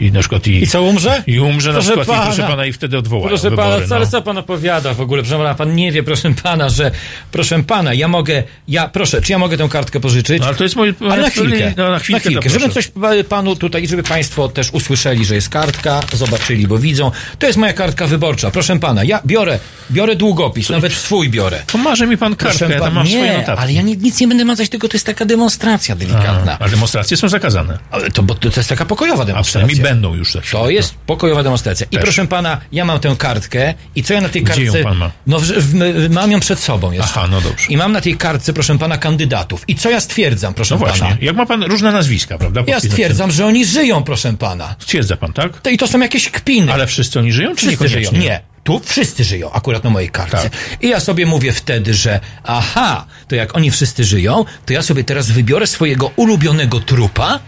[0.00, 1.22] i na przykład i, I co, umrze?
[1.26, 2.22] i umrze Proszę na przykład pana.
[2.22, 3.68] i proszę pana i wtedy odwołają Proszę wybory.
[3.80, 4.10] pana, ale no.
[4.10, 5.22] co pan opowiada w ogóle?
[5.22, 6.90] Proszę pana, pan nie wie, proszę pana, że
[7.32, 10.40] proszę pana, ja mogę, ja, proszę, czy ja mogę tę kartkę pożyczyć?
[10.40, 10.94] No, ale to jest mój...
[11.10, 12.70] Ale na chwilkę, No, na chwilkę, żebym proszę.
[12.70, 17.10] coś pa- panu tutaj, żeby państwo też usłyszeli, że jest kartka, zobaczyli, bo widzą.
[17.38, 19.58] To jest moja kartka wyborcza, proszę pana, ja biorę,
[19.90, 21.62] biorę długopis, nawet swój biorę.
[21.72, 23.62] Pomarzy mi pan kartkę, ja tam mam swoje nie, notatki.
[23.62, 26.56] ale ja ni- nic nie będę mazać, tylko to jest taka demonstracja delikatna.
[26.60, 27.78] A, a demonstracje są zakazane.
[27.90, 29.66] Ale to, bo to, to jest taka pokojowa A demonstracja.
[29.68, 30.62] przynajmniej będą już za chwilę.
[30.62, 31.86] To jest pokojowa demonstracja.
[31.90, 32.02] I Też.
[32.02, 34.78] proszę pana, ja mam tę kartkę i co ja na tej Gdzie kartce...
[34.78, 35.10] ją pan ma?
[35.26, 37.10] No, w, w, mam ją przed sobą jeszcze.
[37.16, 37.66] Aha, no dobrze.
[37.68, 39.64] I mam na tej kartce, proszę pana, kandydatów.
[39.68, 41.00] I co ja stwierdzam, proszę No właśnie.
[41.00, 41.16] pana?
[41.20, 42.62] Jak ma pan różne nazwiska, prawda?
[42.66, 44.74] Ja stwierdzam, że oni żyją, proszę pana.
[44.78, 45.60] Stwierdza pan, tak?
[45.60, 46.72] To, I to są jakieś kpiny.
[46.72, 48.10] Ale wszyscy oni żyją, czy wszyscy żyją.
[48.12, 48.40] Nie.
[48.64, 50.50] Tu wszyscy żyją, akurat na mojej kartce.
[50.50, 50.52] Tak.
[50.80, 55.04] I ja sobie mówię wtedy, że aha, to jak oni wszyscy żyją, to ja sobie
[55.04, 57.40] teraz wybiorę swojego ulubionego trupa,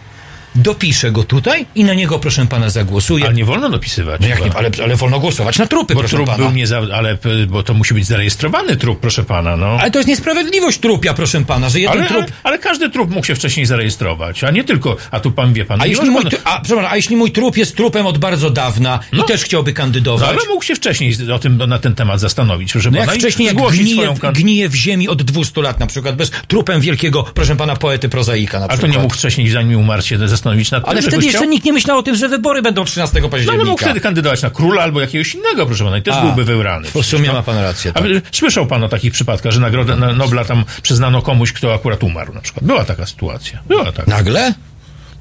[0.55, 3.25] dopiszę go tutaj i na niego, proszę pana, zagłosuję.
[3.25, 4.21] Ale nie wolno dopisywać.
[4.21, 6.37] No jak nie, ale, ale wolno głosować na trupy, Bo proszę trup pana.
[6.37, 9.77] był nie za, ale p- bo to musi być zarejestrowany trup, proszę pana, no.
[9.81, 12.21] Ale to jest niesprawiedliwość trupia, proszę pana, że jeden Ale, trup...
[12.21, 15.65] ale, ale każdy trup mógł się wcześniej zarejestrować, a nie tylko, a tu pan wie
[15.65, 15.81] pan.
[15.81, 18.99] A jeśli, mój, pan- a, przepraszam, a jeśli mój trup jest trupem od bardzo dawna
[19.13, 19.23] No.
[19.23, 22.71] i też chciałby No, kandydować, ale mógł się wcześniej o tym, na ten temat zastanowić,
[22.71, 25.61] proszę no jak pana, wcześniej jak gnije, swoją w- kan- gnije w ziemi od 200
[25.61, 28.97] lat na przykład, bez trupem wielkiego, proszę pana, poety prozaika na Ale to przykład.
[28.97, 31.49] nie mógł wcześniej, zanim umarł się zastanowić nad tym, Ale wtedy jeszcze chciał?
[31.49, 33.61] nikt nie myślał o tym, że wybory będą 13 No października.
[33.61, 36.43] ale mógł wtedy kandydować na króla albo jakiegoś innego, proszę pana, i też A, byłby
[36.43, 36.87] wybrany.
[37.01, 38.03] w sumie ma pan rację, A tak.
[38.07, 42.03] wy- słyszał pan o takich przypadkach, że nagrodę na- Nobla tam przyznano komuś, kto akurat
[42.03, 42.65] umarł na przykład.
[42.65, 43.59] Była taka sytuacja.
[43.67, 44.11] Była taka.
[44.11, 44.53] Nagle?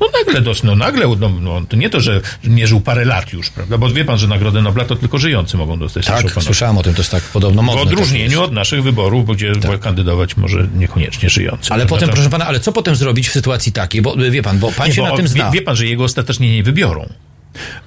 [0.03, 3.33] No nagle, dos, no nagle, no, no, to nie to, że nie żył parę lat
[3.33, 3.79] już, prawda?
[3.79, 6.07] Bo wie pan, że nagrodę Nobla to tylko żyjący mogą dostać.
[6.07, 7.83] Tak, słyszałem o tym, to jest tak podobno W mocne.
[7.83, 11.73] odróżnieniu tak od naszych wyborów, bo gdzie kandydować może niekoniecznie żyjący.
[11.73, 14.03] Ale potem, To- proszę pana, ale co potem zrobić w sytuacji takiej?
[14.03, 15.51] Bo wie pan, bo pan nie, się bo na tym wie, zna.
[15.51, 17.09] wie pan, że jego ostatecznie nie wybiorą.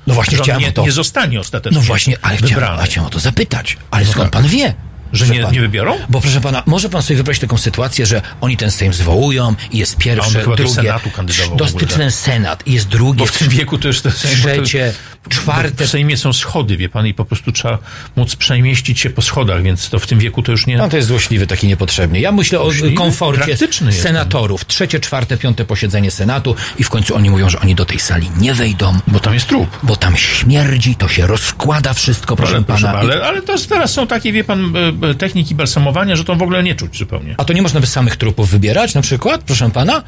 [0.08, 0.82] no właśnie chciałem nie, o to...
[0.84, 2.82] nie zostanie ostatecznie No właśnie, ale chciałem, wybrany.
[2.82, 3.78] a chciałem o to zapytać.
[3.92, 4.32] Ale skąd tak.
[4.32, 4.74] pan wie?
[5.16, 5.98] Że nie- nie wybiorą?
[6.10, 9.78] Bo proszę pana, może pan sobie wyobrazić taką sytuację, że oni ten Sejm zwołują i
[9.78, 10.74] jest pierwsze, chyba do drugie...
[10.74, 13.88] Senatu kandydował Do w ogóle, ten Senat i jest drugie, Bo w tym wieku to
[13.88, 14.94] już to trzecie,
[15.30, 15.86] czwarte...
[15.86, 17.78] W Sejmie są schody, wie pan, i po prostu trzeba
[18.16, 20.78] móc przemieścić się po schodach, więc to w tym wieku to już nie...
[20.78, 22.20] No to jest złośliwy, taki niepotrzebny.
[22.20, 22.96] Ja myślę Złośliwy?
[22.96, 23.58] o komforcie
[23.92, 24.66] senatorów.
[24.66, 28.32] Trzecie, czwarte, piąte posiedzenie Senatu i w końcu oni mówią, że oni do tej sali
[28.38, 29.70] nie wejdą, Bo tam jest trup.
[29.84, 32.80] bo tam śmierdzi, to się rozkłada wszystko, proszę Ale, pana.
[32.80, 34.74] proszę, ale, ale to teraz są takie, wie pan,
[35.04, 37.36] e, e, techniki balsamowania, że to w ogóle nie czuć zupełnie.
[37.38, 40.04] A to nie można by samych trupów wybierać na przykład, proszę pana?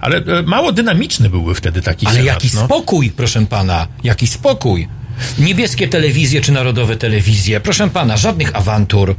[0.00, 2.64] Ale e, mało dynamiczny byłby wtedy taki Ale senat, jaki no.
[2.64, 4.53] spokój, proszę pana, jaki spokój.
[5.38, 9.14] Niebieskie telewizje czy narodowe telewizje, proszę pana, żadnych awantur,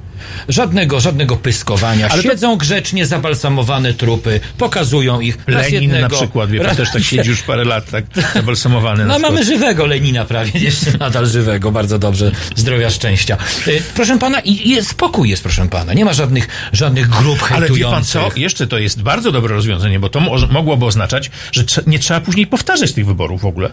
[0.50, 2.08] żadnego, żadnego pyskowania.
[2.10, 5.38] Ale to- Siedzą grzecznie zabalsamowane trupy, pokazują ich.
[5.48, 9.06] Lenin jednego, na przykład, wie pan, raz- też tak siedzi już parę lat, tak zabalsamowany
[9.06, 13.38] na No mamy żywego Lenina prawie, jeszcze nadal żywego, bardzo dobrze, zdrowia, szczęścia.
[13.68, 17.50] Y, Proszę pana, i jest spokój jest, proszę pana, nie ma żadnych, żadnych grup Ale
[17.62, 18.22] wie hejtujących.
[18.22, 18.40] pan co?
[18.40, 22.48] Jeszcze to jest bardzo dobre rozwiązanie, bo to mo- mogłoby oznaczać, że nie trzeba później
[22.48, 23.70] powtarzać tych wyborów w ogóle.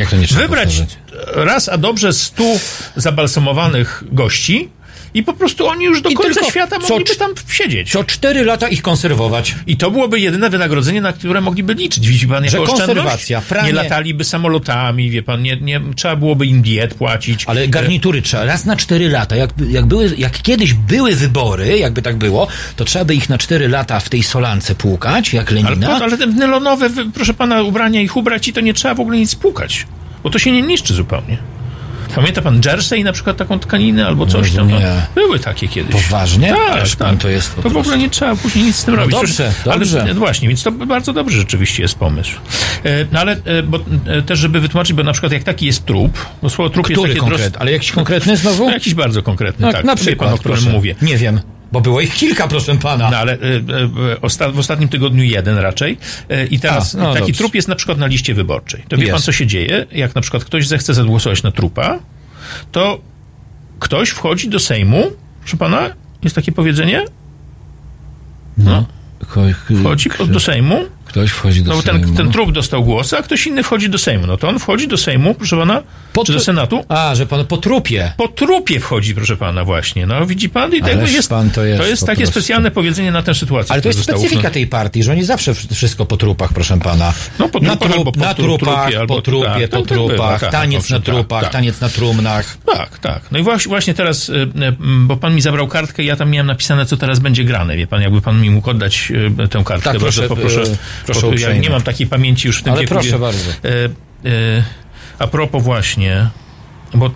[0.00, 0.98] Jak to nie trzeba Wybrać powtarzać?
[1.46, 2.60] raz, a dobrze stu
[2.96, 4.68] zabalsamowanych gości
[5.14, 7.92] i po prostu oni już do I końca świata mogliby tam siedzieć.
[7.92, 9.54] Co cztery lata ich konserwować.
[9.66, 12.08] I to byłoby jedyne wynagrodzenie, na które mogliby liczyć.
[12.08, 16.46] Widzi pan, jako Że konserwacja, pranie- Nie lataliby samolotami, wie pan, nie, nie trzeba byłoby
[16.46, 17.44] im diet płacić.
[17.46, 19.36] Ale garnitury trzeba raz na cztery lata.
[19.36, 23.38] Jak, jak, były, jak kiedyś były wybory, jakby tak było, to trzeba by ich na
[23.38, 25.86] cztery lata w tej solance płukać, jak Ale, Lenina.
[25.98, 29.16] po, ale te nylonowe, proszę pana, ubrania ich ubrać i to nie trzeba w ogóle
[29.18, 29.86] nic płukać.
[30.22, 31.38] Bo to się nie niszczy zupełnie.
[32.14, 34.70] Pamięta pan Jersey na przykład taką tkaninę albo coś tam?
[34.70, 34.92] No, Nie.
[35.14, 35.92] były takie kiedyś.
[35.92, 36.48] Poważnie?
[36.48, 37.18] Tak, Aż tak.
[37.18, 39.16] to jest po To w ogóle nie trzeba później nic z tym No robić.
[39.16, 40.02] dobrze, Ale, dobrze.
[40.02, 42.32] e, właśnie, więc to bardzo dobry rzeczywiście jest pomysł.
[42.84, 45.86] E, No ale e, bo, e, też, żeby wytłumaczyć, bo na przykład jak taki jest
[45.86, 47.56] trup, bo słowo trup jest Który takie konkret?
[47.58, 48.64] Ale jakiś konkretny znowu?
[48.66, 49.84] No, jakiś bardzo konkretny, No, tak.
[49.84, 50.70] na przykład, pan, o którym proszę.
[50.72, 50.94] mówię.
[51.02, 51.40] Nie wiem,
[51.72, 53.10] bo było ich kilka, proszę pana.
[53.10, 55.98] No ale e, e, osta- w ostatnim tygodniu jeden raczej.
[56.28, 57.38] E, I teraz A, no taki dobrze.
[57.38, 58.82] trup jest na przykład na liście wyborczej.
[58.88, 59.12] To wie Jest.
[59.12, 59.86] pan, co się dzieje?
[59.92, 61.98] Jak na przykład ktoś zechce zagłosować na trupa,
[62.72, 63.00] to
[63.78, 65.10] ktoś wchodzi do Sejmu,
[65.40, 65.90] proszę pana,
[66.22, 67.04] jest takie powiedzenie?
[68.58, 68.86] No.
[69.28, 69.40] Ko-
[69.80, 72.16] Wchodzi do Sejmu, Ktoś wchodzi do no bo ten, Sejmu.
[72.16, 74.26] ten trup dostał głos, a ktoś inny wchodzi do Sejmu.
[74.26, 75.82] No to on wchodzi do Sejmu, proszę pana,
[76.12, 78.12] Po czy do Senatu, A, że pan po trupie.
[78.16, 80.06] po trupie wchodzi, proszę pana, właśnie.
[80.06, 80.74] No widzi pan?
[80.74, 82.40] I to jakby jest, pan to jest po takie prostu.
[82.40, 83.72] specjalne powiedzenie na tę sytuację.
[83.72, 87.12] Ale to jest specyfika tej partii, że oni zawsze wsz- wszystko po trupach, proszę pana.
[87.38, 89.76] No, po na, trupach albo po na tru- trupach, trupie, albo po trupie, tak, po
[89.76, 91.52] tak, tak trupach, tak, taniec owszem, na tak, trupach, tak.
[91.52, 92.56] taniec na trumnach.
[92.66, 93.22] Tak, tak.
[93.32, 94.48] No i właśnie, właśnie teraz, y, y,
[94.80, 97.76] bo pan mi zabrał kartkę, ja tam miałem napisane, co teraz będzie grane.
[97.76, 99.12] Wie pan, jakby pan mi mógł oddać
[99.44, 99.92] y, tę kartkę.
[99.92, 100.62] Tak, bardzo proszę, poproszę.
[101.06, 101.60] Proszę ja uprzejmie.
[101.60, 102.94] nie mam takiej pamięci już w tym Ale wieku.
[102.94, 103.50] proszę bardzo.
[103.50, 103.66] Y,
[104.28, 104.64] y,
[105.18, 106.30] a propos właśnie,
[106.94, 107.06] bo...
[107.06, 107.10] Y,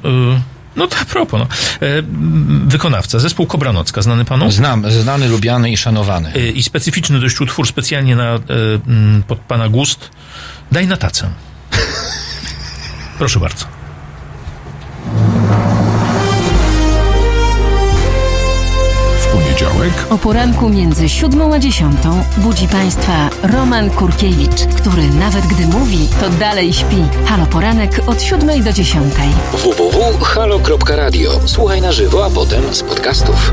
[0.77, 1.47] no to a propos, no.
[1.81, 4.51] M, wykonawca, zespół Kobranocka, znany panu?
[4.51, 6.37] Znam, znany, lubiany i szanowany.
[6.37, 8.35] Y, I specyficzny dość utwór, specjalnie na,
[8.89, 10.11] m, pod pana gust.
[10.73, 11.31] Daj na tacę.
[13.19, 13.65] Proszę bardzo.
[19.55, 26.09] Poniedziałek O poranku między siódmą a dziesiątą budzi Państwa Roman Kurkiewicz, który nawet gdy mówi,
[26.21, 27.05] to dalej śpi.
[27.27, 29.29] Halo Poranek od siódmej do dziesiątej.
[29.53, 31.41] www.halo.radio.
[31.47, 33.53] Słuchaj na żywo, a potem z podcastów.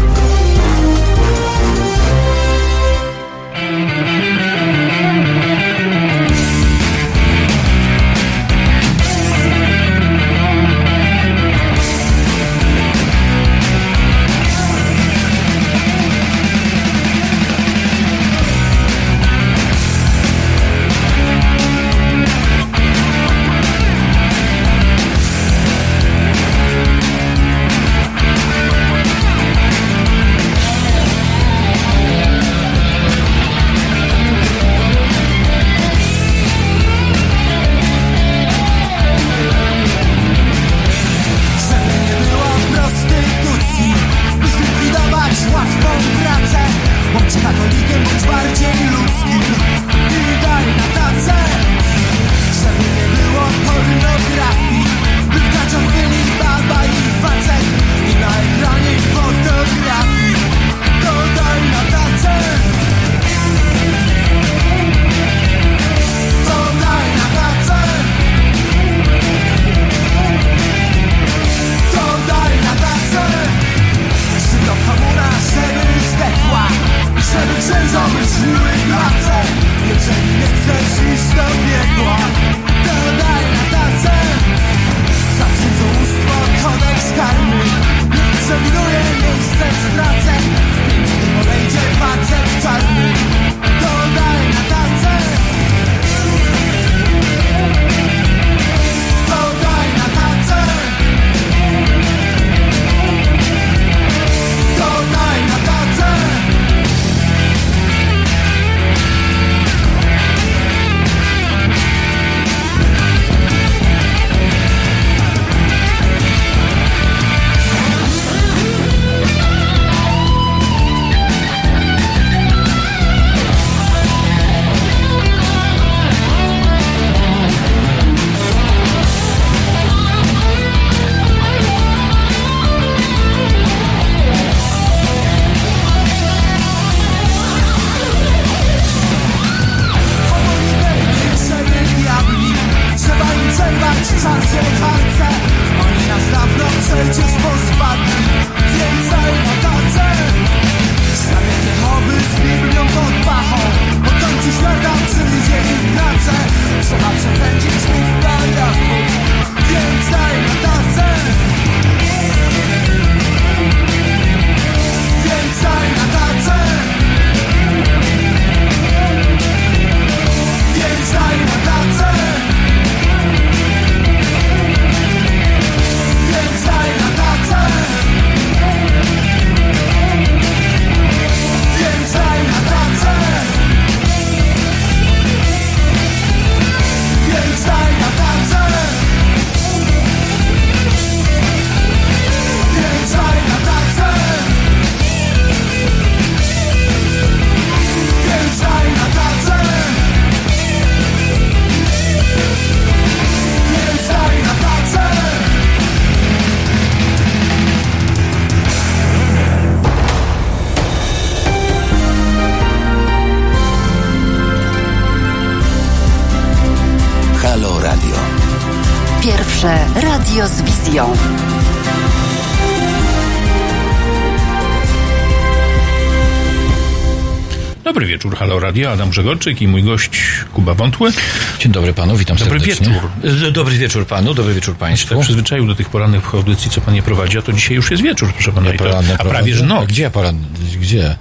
[228.71, 230.11] Radio, Adam Grzegorczyk i mój gość
[230.53, 231.11] Kuba Wątły.
[231.59, 232.87] Dzień dobry panu, witam Dobry serdecznie.
[232.87, 233.09] wieczór.
[233.47, 235.21] E, Dobry wieczór panu, dobry wieczór Tak państwu.
[235.21, 238.33] przyzwyczaił do tych porannych audycji, co pan nie prowadzi, a to dzisiaj już jest wieczór,
[238.33, 238.73] proszę pana.
[238.73, 239.65] i to, a prawie, że prowadzę?
[239.65, 239.83] noc.
[239.83, 240.47] A Gdzie poranny?
[240.81, 241.15] Gdzie?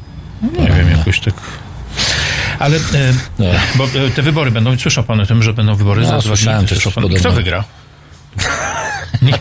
[0.59, 1.35] Nie wiem, jakoś tak...
[2.59, 2.81] Ale, e,
[3.39, 3.47] No.
[3.75, 6.55] bo e, te wybory będą, słyszał pan o tym, że będą wybory No, za dwa
[6.57, 7.17] dni.
[7.19, 7.65] Kto wygra?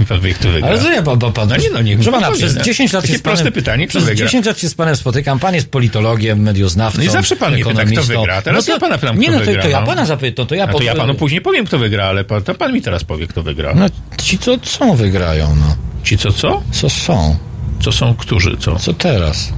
[0.10, 0.76] Pan wie, kto wygra.
[0.94, 1.50] Ja, bo, bo pan...
[1.50, 2.62] No nie, no niech Proszę pan pana, przez no.
[2.62, 4.26] 10 lat Takie się z panem, proste pytanie, kto Przez wygra?
[4.26, 7.66] 10 lat się z panem spotykam, pan jest politologiem, medioznawcą, No i zawsze pan mnie
[7.66, 8.42] pyta, kto wygra.
[8.42, 9.86] Teraz no ja pana pytam, Nie, no to, wygra, to ja no.
[9.86, 10.64] pana zapytam, to ja...
[10.64, 13.28] A to ja panu później powiem, kto wygra, ale pan, to pan mi teraz powie,
[13.28, 13.74] kto wygra.
[13.76, 13.86] No
[14.18, 15.76] ci co są wygrają, no.
[16.04, 16.64] Ci co, co?
[16.72, 17.38] Co są?
[17.82, 18.76] Co są, którzy, co?
[18.76, 19.54] Co teraz?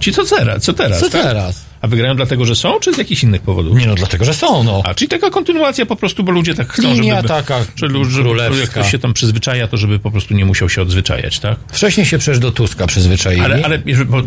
[0.00, 1.00] Ci co teraz, co teraz?
[1.00, 1.22] Co tak?
[1.22, 1.65] teraz?
[1.86, 3.78] A wygrają dlatego, że są, czy z jakichś innych powodów?
[3.78, 4.82] Nie no, dlatego, że są, no.
[4.84, 7.28] A, czyli taka kontynuacja po prostu, bo ludzie tak chcą, Linia żeby...
[7.28, 8.60] taka żeby królewska.
[8.60, 11.58] jak ktoś się tam przyzwyczaja, to żeby po prostu nie musiał się odzwyczajać, tak?
[11.72, 13.40] Wcześniej się przecież do Tuska przyzwyczaili.
[13.42, 13.78] Ale, ale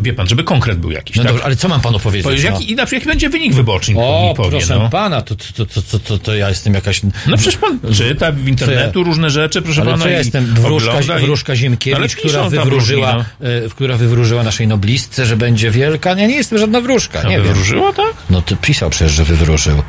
[0.02, 1.31] wie pan, żeby konkret był jakiś, No tak?
[1.31, 2.23] dobrze, ale co mam panu powiedzieć?
[2.23, 2.49] Powiedz, no?
[2.52, 4.90] jaki, i na przykład jaki będzie wynik wyborczy, O, powie, proszę no.
[4.90, 7.02] pana, to, to, to, to, to, to ja jestem jakaś...
[7.27, 10.03] No przecież pan czyta w internetu różne rzeczy, proszę Ale pana.
[10.03, 10.45] co ja jestem?
[10.45, 13.26] Wróżka, i- wróżka Ale Ziemkiewicz, która wywróżyła, różni,
[13.65, 16.14] e, która wywróżyła naszej noblistce, że będzie wielka.
[16.14, 17.30] Nie, nie jestem żadna wróżka, no.
[17.30, 17.48] nie wiem.
[17.53, 18.13] Wywróżyła, tak?
[18.30, 19.81] No to pisał przecież, że wywróżył.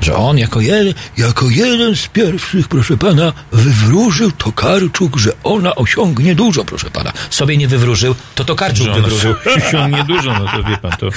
[0.00, 6.34] Że on jako jeden, jako jeden z pierwszych, proszę pana, wywróżył Tokarczuk, że ona osiągnie
[6.34, 7.12] dużo, proszę pana.
[7.30, 9.34] Sobie nie wywróżył, to Tokarczuk Że ona wywróżył.
[9.68, 11.10] osiągnie dużo, no to wie pan, to,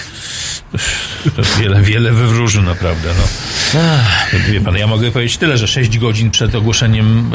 [1.35, 3.23] to wiele, wiele wywróży naprawdę, no.
[4.49, 7.31] Wie pan, ja mogę powiedzieć tyle, że 6 godzin przed ogłoszeniem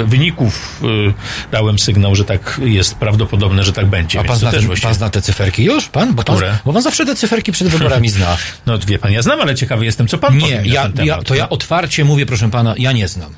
[0.00, 4.20] e, wyników e, dałem sygnał, że tak jest prawdopodobne, że tak będzie.
[4.20, 5.88] A pan zna, właściwie- pan zna te cyferki już?
[5.88, 6.14] Pan?
[6.14, 6.36] Bo, pan?
[6.36, 6.58] Które?
[6.64, 8.36] bo pan zawsze te cyferki przed wyborami zna.
[8.66, 11.18] No wie pan, ja znam, ale ciekawy jestem, co pan Nie, ja, ten temat.
[11.18, 13.34] ja, to ja otwarcie mówię, proszę pana, ja nie znam.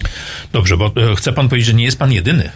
[0.53, 2.51] Dobrze, bo e, chce pan powiedzieć, że nie jest pan jedyny,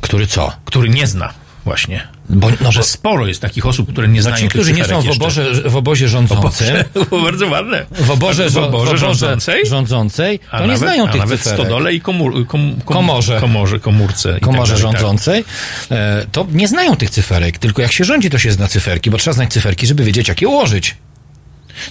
[0.00, 0.52] Który co?
[0.64, 1.34] który nie zna
[1.64, 2.08] właśnie.
[2.28, 4.84] Bo, no, że bo, sporo jest takich osób, które nie no znają ci, którzy nie
[4.84, 6.76] są w obozie, w obozie rządzącym,
[7.10, 7.86] Boże, bardzo ładne.
[7.90, 11.60] w oborze, w oborze oborze rządzącej, rządzącej, to a nie nawet, znają tych nawet cyferek.
[11.60, 13.40] stodole i komór, kom, kom, Komorze.
[13.40, 14.38] komorze, komórce.
[14.38, 14.92] i komorze tak tak.
[14.92, 15.44] rządzącej,
[15.90, 19.18] e, to nie znają tych cyferek, tylko jak się rządzi, to się zna cyferki, bo
[19.18, 20.96] trzeba znać cyferki, żeby wiedzieć, jak je ułożyć.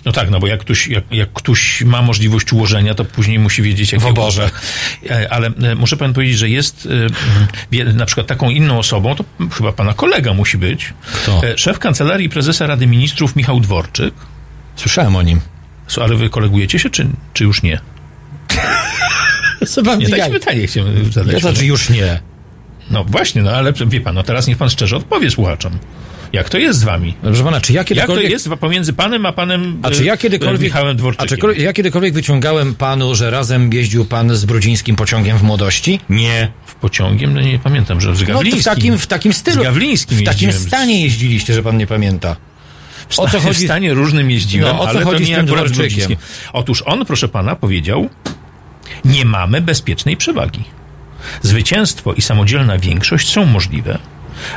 [0.06, 3.62] No tak, no bo jak ktoś, jak, jak ktoś ma możliwość ułożenia, to później musi
[3.62, 4.50] wiedzieć, jak W oborze.
[5.10, 6.88] E, Ale e, muszę pan powiedzieć, że jest
[7.72, 10.94] e, na przykład taką inną osobą, to chyba pana kolega musi być.
[11.14, 11.42] Kto?
[11.56, 14.14] Szef Kancelarii Prezesa Rady Ministrów Michał Dworczyk.
[14.76, 15.42] Słyszałem o nim.
[16.02, 17.80] Ale wy kolegujecie się, czy, czy już nie?
[19.68, 21.34] Co pan Nie, takie pytanie chciałem zadać.
[21.34, 22.20] ja znaczy już nie.
[22.92, 25.80] No właśnie, no ale wie pan, no teraz niech pan szczerze odpowie słuchaczom.
[26.34, 27.14] Jak to jest z wami?
[27.22, 28.32] Proszę pana, czy ja Jak to kiedykolwiek...
[28.32, 31.40] jest pomiędzy panem a panem A czy ja e, kiedykolwiek, Michałem a Dworczykiem?
[31.56, 36.00] czy ja kiedykolwiek wyciągałem panu, że razem jeździł pan z Brudzińskim pociągiem w młodości?
[36.10, 36.52] Nie.
[36.66, 37.34] W pociągiem?
[37.34, 38.62] No nie pamiętam, że z No Gawlińskim.
[38.62, 39.62] w takim, w takim stylu.
[39.62, 42.36] Z Gawlińskim W takim stanie jeździliście, że pan nie pamięta.
[43.10, 43.62] W O co chodzi?
[43.62, 46.08] W stanie różnym jeździłem, No, o co ale chodzi to nie tym akurat z Dworczykiem?
[46.08, 46.18] Brudzińskim.
[46.54, 48.10] Otóż on, proszę pana, powiedział,
[49.06, 50.64] nie mamy bezpiecznej przewagi.
[51.42, 53.98] Zwycięstwo i samodzielna większość są możliwe,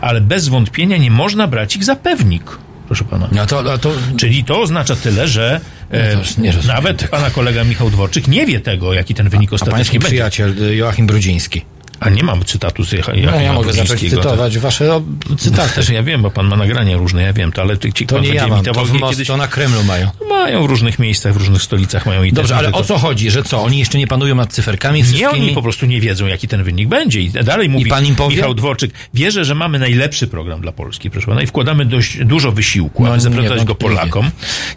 [0.01, 3.28] ale bez wątpienia nie można brać ich za pewnik, proszę pana.
[3.32, 7.11] No to, a to Czyli to oznacza tyle, że e, No rozumiem nawet tego.
[7.11, 10.09] pana kolega Michał Dworczyk nie wie tego, jaki ten wynik a ostatecznie pański będzie.
[10.09, 11.62] przyjaciel y, Joachim Brudziński.
[12.01, 14.10] A nie mam cytatu z Jecha- No ja mogę zacząć tak.
[14.10, 15.02] cytować wasze o,
[15.39, 15.74] cytaty.
[15.74, 18.18] Też ja wiem, bo pan ma nagrania różne, ja wiem to, ale ty, ci To
[18.20, 19.28] nie ja mam, to w most, kiedyś.
[19.28, 20.10] to na Kremlu mają.
[20.28, 23.31] Mają w różnych miejscach, w różnych stolicach mają i Dobrze, ale to- o co chodzi?
[23.31, 23.62] Że co?
[23.62, 26.89] Oni jeszcze nie panują nad cyferkami Nie, oni po prostu nie wiedzą, jaki ten wynik
[26.89, 27.20] będzie.
[27.20, 28.36] I dalej mówi pan im powie?
[28.36, 32.52] Michał Dworczyk, wierzę, że mamy najlepszy program dla Polski, proszę pana, i wkładamy dość dużo
[32.52, 33.74] wysiłku, No, aby zaprezentować go.
[33.74, 34.31] Polakom.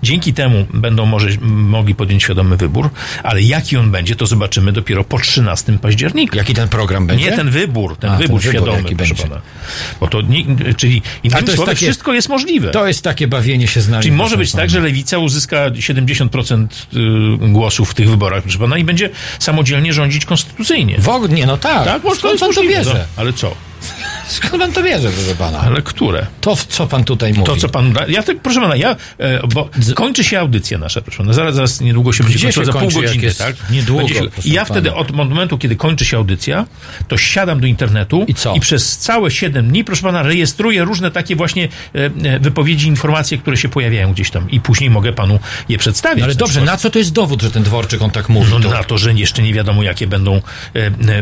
[0.03, 2.89] Dzięki temu będą może mogli podjąć świadomy wybór,
[3.23, 6.37] ale jaki on będzie, to zobaczymy dopiero po 13 października.
[6.37, 7.12] Jaki ten program będzie?
[7.15, 9.30] Nie ten wybór, ten A, ten wybór wybór świadomy, jaki proszę będzie.
[9.30, 9.41] pana.
[9.99, 10.45] Bo to, nie,
[10.77, 12.72] czyli innymi słowy, takie- wszystko jest możliwe.
[12.72, 14.03] To jest takie bawienie się z nami.
[14.03, 18.77] Czyli może być tak, że lewica uzyska 70% y, głosów w tych wyborach, proszę pana,
[18.77, 19.10] i będzie
[19.40, 20.95] samodzielnie rządzić konstytucyjnie.
[20.99, 21.85] W ogóle, no tak.
[21.85, 22.94] Tak, może to jest możliwe, bierze?
[22.94, 23.22] no.
[23.22, 23.56] Ale co?
[24.27, 25.60] Skąd pan to bierze, proszę pana?
[25.60, 26.26] Ale które?
[26.41, 27.45] To, co pan tutaj mówi?
[27.45, 27.93] To, co pan.
[28.07, 31.34] Ja tak, proszę pana, ja, e, bo kończy się audycja nasza, proszę pana.
[31.34, 33.55] Zaraz, zaraz niedługo się będzie Gdzie kończyła, się za pół kończy, jak godziny, tak?
[33.72, 34.07] niedługo,
[34.45, 34.73] I ja pana.
[34.73, 36.65] wtedy od momentu, kiedy kończy się audycja,
[37.07, 38.53] to siadam do internetu I co?
[38.55, 43.38] i przez całe 7 dni, proszę pana, rejestruję różne takie właśnie e, e, wypowiedzi, informacje,
[43.38, 45.39] które się pojawiają gdzieś tam i później mogę panu
[45.69, 46.19] je przedstawić.
[46.19, 46.76] No ale Na dobrze, przykład.
[46.76, 48.51] na co to jest dowód, że ten Dworczyk on tak mówi?
[48.51, 48.69] No to...
[48.69, 50.41] na to, że jeszcze nie wiadomo, jakie będą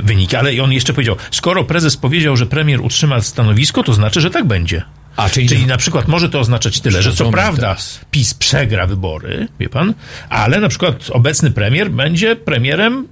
[0.04, 0.36] wyniki.
[0.36, 4.46] Ale on jeszcze powiedział, skoro prezes powiedział, że premier utrzyma stanowisko, to znaczy, że tak
[4.46, 4.84] będzie.
[5.16, 8.00] A, czyli- czyli na przykład może to oznaczać tyle, że co prawda teraz.
[8.12, 9.94] PiS przegra wybory, wie pan,
[10.30, 13.08] ale na przykład obecny premier będzie premierem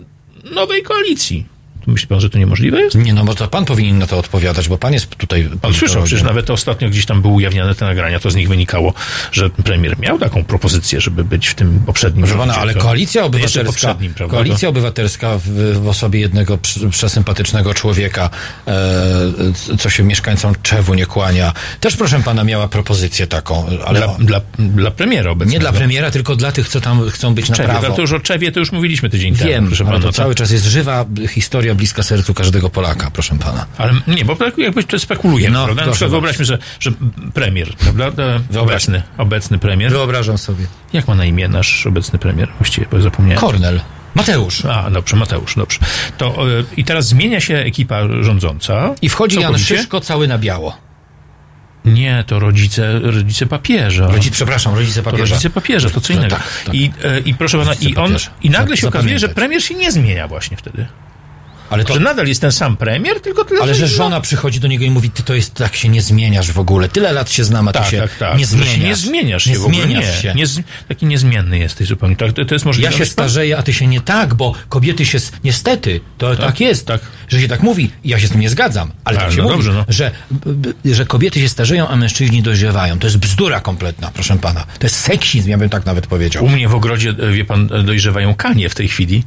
[0.56, 1.45] nowej koalicji.
[1.86, 2.96] To myśli pan, że to niemożliwe jest?
[2.96, 5.50] Nie, no bo to pan powinien na to odpowiadać, bo pan jest tutaj...
[5.62, 8.94] Pan słyszał, przecież nawet ostatnio gdzieś tam były ujawniane te nagrania, to z nich wynikało,
[9.32, 13.24] że premier miał taką propozycję, żeby być w tym poprzednim Proszę pana, ale to- koalicja
[13.24, 13.96] obywatelska,
[14.30, 16.60] koalicja obywatelska w, w osobie jednego
[16.92, 18.30] przesympatycznego człowieka,
[18.68, 24.08] e, co się mieszkańcom Czewu nie kłania, też proszę pana miała propozycję taką, ale Dla,
[24.20, 25.54] dla, dla premiera obecnego.
[25.54, 27.88] nie dla premiera, tylko dla tych, co tam chcą być na Czewie, prawo.
[27.90, 29.50] no to już o Czewie to już mówiliśmy tydzień temu.
[29.50, 33.66] Wiem, ale pana, to cały czas jest żywa historia bliska sercu każdego Polaka, proszę pana.
[33.78, 35.82] Ale nie, bo jakby to spekulujemy, No, prawda?
[35.82, 36.92] Na proszę przykład wyobraźmy, że, że
[37.34, 38.24] premier, prawda?
[38.56, 39.92] E, Obecny, obecny premier.
[39.92, 40.66] Wyobrażam sobie.
[40.94, 42.50] Jak ma na imię nasz obecny premier?
[42.60, 43.40] Właściwie, bo zapomniałem.
[43.40, 43.82] Kornel.
[44.16, 44.66] Mateusz.
[44.66, 45.80] A, dobrze, Mateusz, dobrze.
[46.18, 46.28] To
[46.60, 48.96] e, i teraz zmienia się ekipa rządząca.
[49.02, 49.78] I wchodzi Jan Całkowicie?
[49.78, 50.78] Szyszko cały na biało.
[51.86, 54.10] Nie, to rodzice, rodzice papieża.
[54.32, 55.34] Przepraszam, rodzice To papieża.
[55.36, 56.36] rodzice papieża, to co No innego.
[56.36, 56.76] tak, tak.
[56.76, 58.30] I, e, I proszę pana, Rodzice i on, papieża.
[58.44, 60.88] i nagle się okazuje, że premier się nie zmienia właśnie wtedy.
[61.70, 64.60] Ale to, Że nadal jest ten sam premier, tylko tyle, ale że no- żona przychodzi
[64.60, 66.90] do niego i mówi, ty to jest, tak się nie zmieniasz w ogóle.
[66.90, 68.38] Tyle lat się znamy, a ty Tak, się tak, tak.
[68.38, 68.74] nie Że zmieniasz.
[68.76, 69.84] się nie zmieniasz się nie w ogóle.
[69.84, 70.34] zmieniasz nie, się.
[70.36, 72.16] Nie, z- taki niezmienny jesteś zupełnie.
[72.16, 72.91] Tak, to, to jest możliwe.
[72.91, 76.86] Ja się starzeję, a ty się nie tak, bo kobiety się, niestety, to tak, jest,
[76.88, 77.02] tak.
[77.28, 77.91] że się tak mówi.
[78.06, 79.86] Ja się z tym nie zgadzam, ale Tak, tak się no mówi, dobrze, no.
[79.90, 80.12] że,
[80.86, 83.00] że kobiety się starzeją, a mężczyźni dojrzewają.
[83.00, 84.66] To jest bzdura kompletna, proszę pana.
[84.80, 86.46] To jest seksizm, ja bym tak nawet powiedział.
[86.46, 89.24] U mnie w ogrodzie, e, wie pan, e, dojrzewają kanie w tej chwili.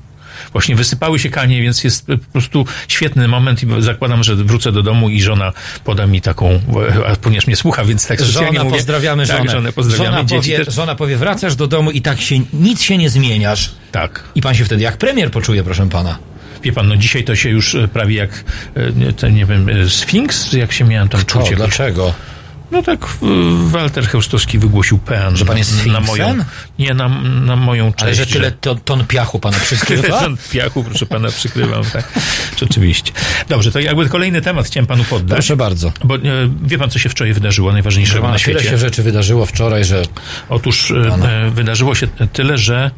[0.53, 4.83] Właśnie wysypały się kanie, więc jest po prostu świetny moment i zakładam, że wrócę do
[4.83, 5.53] domu i żona
[5.85, 6.61] poda mi taką, e,
[7.13, 8.77] a ponieważ mnie słucha, więc tak specjalnie Żona, mówię.
[8.77, 9.51] pozdrawiamy tak, żonę.
[9.51, 9.73] żonę.
[9.73, 10.75] pozdrawiamy, żona, dzieci powie, też.
[10.75, 13.71] żona powie, wracasz do domu i tak się, nic się nie zmieniasz.
[13.93, 14.25] Tak.
[14.35, 16.19] I pan się wtedy jak premier poczuje, proszę pana.
[16.63, 18.45] Wie pan, no dzisiaj to się już e, prawie jak,
[18.77, 21.43] e, nie, ten, nie wiem, Sfinks, jak się miałem tam O, czuć?
[21.43, 22.15] jakoś- dlaczego?
[22.71, 22.99] No tak,
[23.65, 25.37] Walter Chełstowski wygłosił pean.
[25.37, 26.05] Że pan jest na Sfinksem?
[26.07, 26.45] moją,
[26.83, 28.03] Nie, na, na moją część.
[28.03, 30.21] Ale że tyle to, ton piachu pana przykrywa?
[30.23, 32.13] Ten piachu, proszę pana, przykrywam, tak.
[32.61, 33.13] Rzeczywiście.
[33.49, 35.37] Dobrze, to jakby kolejny temat chciałem panu poddać.
[35.37, 35.93] Proszę bardzo.
[36.05, 36.21] Bo e,
[36.63, 37.73] wie pan, co się wczoraj wydarzyło,
[38.21, 38.71] pana, na tyle świecie?
[38.71, 40.03] się rzeczy wydarzyło wczoraj, że
[40.49, 40.95] Otóż e,
[41.47, 42.91] e, wydarzyło się tyle, że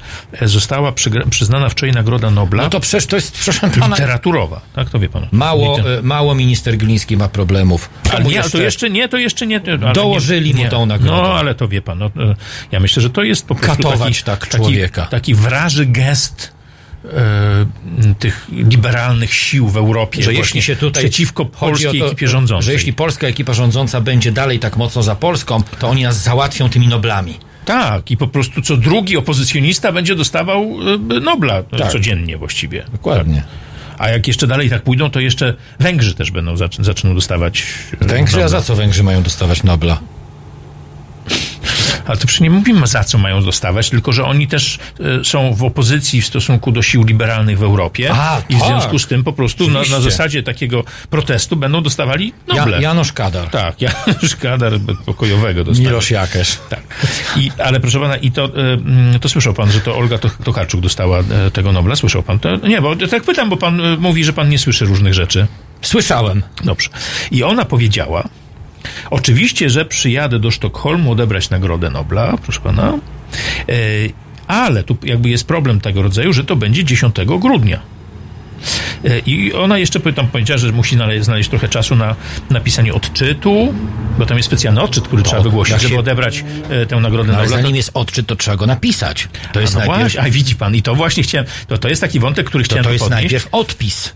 [0.42, 0.92] została
[1.30, 4.90] przyznana wczoraj Nagroda Nobla no to przecież to jest, proszę pana, literaturowa, tak?
[4.90, 5.26] To wie pan.
[5.32, 7.90] mało, mało minister Gliński ma problemów.
[8.12, 9.60] Ale nie, ale to jeszcze nie, to jeszcze nie.
[9.94, 11.16] Dołożyli nie, mu tą nagrodę.
[11.16, 12.10] No, ale to wie pan, no,
[12.72, 15.06] ja myślę, że to jest po prostu Katować taki, tak taki, człowieka.
[15.06, 16.52] taki wraży gest
[17.04, 22.66] e, tych liberalnych sił w Europie, że jeśli się tutaj przeciwko polskiej to, ekipie rządzącej.
[22.66, 26.68] Że jeśli polska ekipa rządząca będzie dalej tak mocno za Polską, to oni nas załatwią
[26.70, 27.34] tymi noblami.
[27.64, 30.62] Tak, i po prostu co drugi opozycjonista będzie dostawał
[31.16, 31.92] e, Nobla Tak.
[31.92, 32.84] codziennie właściwie.
[32.92, 33.42] Dokładnie.
[33.98, 37.62] A jak jeszcze dalej tak pójdą, to jeszcze Węgrzy też będą zac- zaczną dostawać
[38.00, 38.48] e, Węgrzy, a Nobla.
[38.60, 39.98] za co Węgrzy mają dostawać Nobla?
[42.06, 44.78] Ale to przecież nie mówimy za co mają dostawać, tylko że oni też
[45.20, 48.68] e, są w opozycji w stosunku do sił liberalnych w Europie A, i w tak.
[48.68, 52.82] związku z tym po prostu na, na zasadzie takiego protestu będą dostawali Ja, Noble.
[52.82, 53.50] Janosz Kadar.
[53.50, 54.72] Tak, Janusz Kadar
[55.06, 55.84] pokojowego dostał.
[55.84, 56.58] Milosz Jakesz.
[56.70, 56.80] Tak.
[57.36, 60.30] I, ale proszę pana, i to, e, mm, to słyszał pan, że to Olga To-
[60.44, 61.96] Tokarczuk dostała e, tego Nobla?
[61.96, 62.56] Słyszał pan to?
[62.56, 65.46] Nie, bo tak pytam, bo pan mówi, że pan nie słyszy różnych rzeczy.
[65.82, 66.42] Słyszałem.
[66.64, 66.88] Dobrze.
[67.30, 68.28] I ona powiedziała,
[69.10, 72.92] oczywiście, że przyjadę do Sztokholmu odebrać Nagrodę Nobla, proszę pana,
[73.68, 73.72] e,
[74.46, 77.80] ale tu jakby jest problem tego rodzaju, że to będzie 10 grudnia.
[79.04, 82.16] E, I ona jeszcze tam powiedziała, że musi znaleźć, trochę czasu na
[82.50, 83.74] napisanie odczytu,
[84.18, 87.46] bo tam jest specjalny odczyt, który trzeba wygłosić, żeby odebrać e, tę Nagrodę No, ale
[87.46, 87.62] Nobla.
[87.62, 89.28] zanim jest odczyt, to trzeba go napisać.
[89.52, 91.88] To jest A no najpierw, właśnie, a widzi pan, i to właśnie chciałem, to, to
[91.88, 93.22] jest taki wątek, który to, chciałem to jest podnieść.
[93.22, 94.12] najpierw odpis.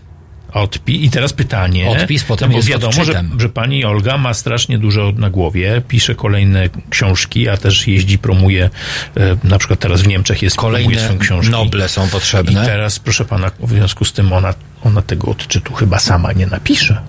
[0.53, 1.89] Odpi i teraz pytanie.
[1.89, 3.39] Odpis, potem no bo jest wiadomo, że, odczytem.
[3.39, 8.69] że pani Olga ma strasznie dużo na głowie, pisze kolejne książki, a też jeździ, promuje,
[9.17, 11.51] e, na przykład teraz w Niemczech jest, Kolejne swoją książkę.
[11.51, 12.65] Noble są I potrzebne.
[12.65, 14.53] teraz, proszę pana, w związku z tym ona,
[14.83, 17.01] ona tego odczytu chyba sama nie napisze.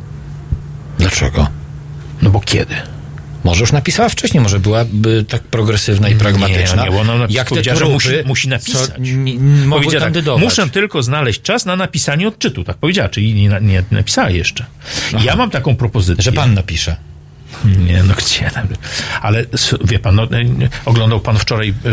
[0.98, 1.46] Dlaczego?
[2.22, 2.74] No bo kiedy?
[3.44, 6.84] Może już napisała wcześniej, może byłaby tak progresywna i pragmatyczna.
[6.84, 8.90] Nie, nie, ona Jak te powiedziała, że trupy, musi, musi napisać.
[8.90, 13.58] co nie mogły tak, muszę tylko znaleźć czas na napisanie odczytu, tak powiedziała, czyli nie,
[13.60, 14.66] nie napisała jeszcze.
[15.20, 16.22] I ja mam taką propozycję.
[16.24, 16.96] Że pan napisze.
[17.86, 18.66] Nie, no gdzie tam.
[19.22, 19.44] Ale
[19.84, 20.26] wie pan, no,
[20.58, 21.88] nie- oglądał pan wczoraj y,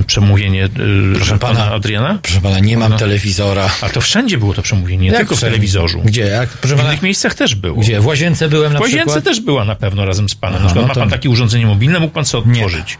[0.00, 0.68] y, przemówienie y,
[1.14, 2.18] Proszę pana, pana, Adriana?
[2.22, 2.98] Proszę pana, nie mam No.
[2.98, 3.70] telewizora.
[3.80, 5.50] A to wszędzie było to przemówienie, nie Jak tylko w wszędzie?
[5.52, 6.00] telewizorzu.
[6.04, 6.22] Gdzie?
[6.22, 6.48] Jak?
[6.48, 7.76] Proszę W pana, innych miejscach też było.
[7.80, 8.00] gdzie?
[8.00, 9.24] W łazience byłem na W łazience przykład.
[9.24, 10.62] też była na pewno razem z panem.
[10.64, 12.98] Aha, na no ma to- pan takie urządzenie mobilne, mógł pan sobie pana.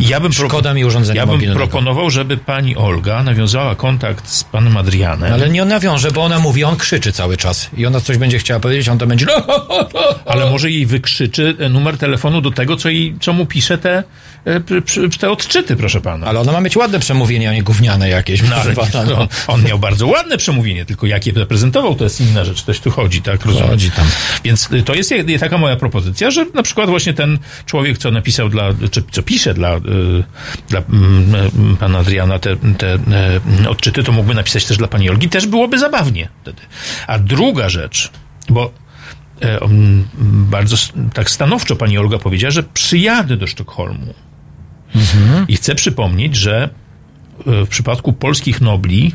[0.00, 1.58] I ja bym Szkoda mi urządzenia Ja bym mobilnego.
[1.60, 5.32] proponował, żeby pani Olga nawiązała kontakt z panem Adrianem.
[5.32, 7.70] Ale nie nawiąże, bo ona mówi, on krzyczy cały czas.
[7.76, 9.26] I ona coś będzie chciała powiedzieć, on to będzie...
[10.26, 13.78] Ale może jej wy, krzyczy e, numer telefonu do tego, co, jej, co mu pisze
[13.78, 14.04] te,
[14.44, 14.60] e,
[15.20, 16.26] te odczyty, proszę pana.
[16.26, 18.42] Ale ona ma mieć ładne przemówienie, a nie gówniane jakieś.
[18.42, 18.74] No, ale
[19.06, 22.62] no, on miał bardzo ładne przemówienie, tylko jak je zaprezentował, to jest inna rzecz.
[22.62, 23.44] Ktoś tu chodzi, tak?
[23.44, 23.68] Rozumiem.
[23.68, 24.06] Chodzi tam.
[24.44, 28.10] Więc y, to jest je- taka moja propozycja, że na przykład właśnie ten człowiek, co
[28.10, 29.80] napisał dla, czy co pisze dla,
[30.68, 31.34] dla mm,
[31.74, 32.98] y, pana Adriana te, te
[33.68, 35.28] odczyty, to mógłby napisać też dla pani Olgi.
[35.28, 36.62] Też byłoby zabawnie wtedy.
[37.06, 38.10] A druga rzecz,
[38.48, 38.85] bo e, mm,
[40.50, 44.14] bardzo s- tak stanowczo pani Olga powiedziała, że przyjadę do Sztokholmu.
[45.48, 46.68] I chcę przypomnieć, że
[47.46, 49.14] e, w przypadku polskich nobli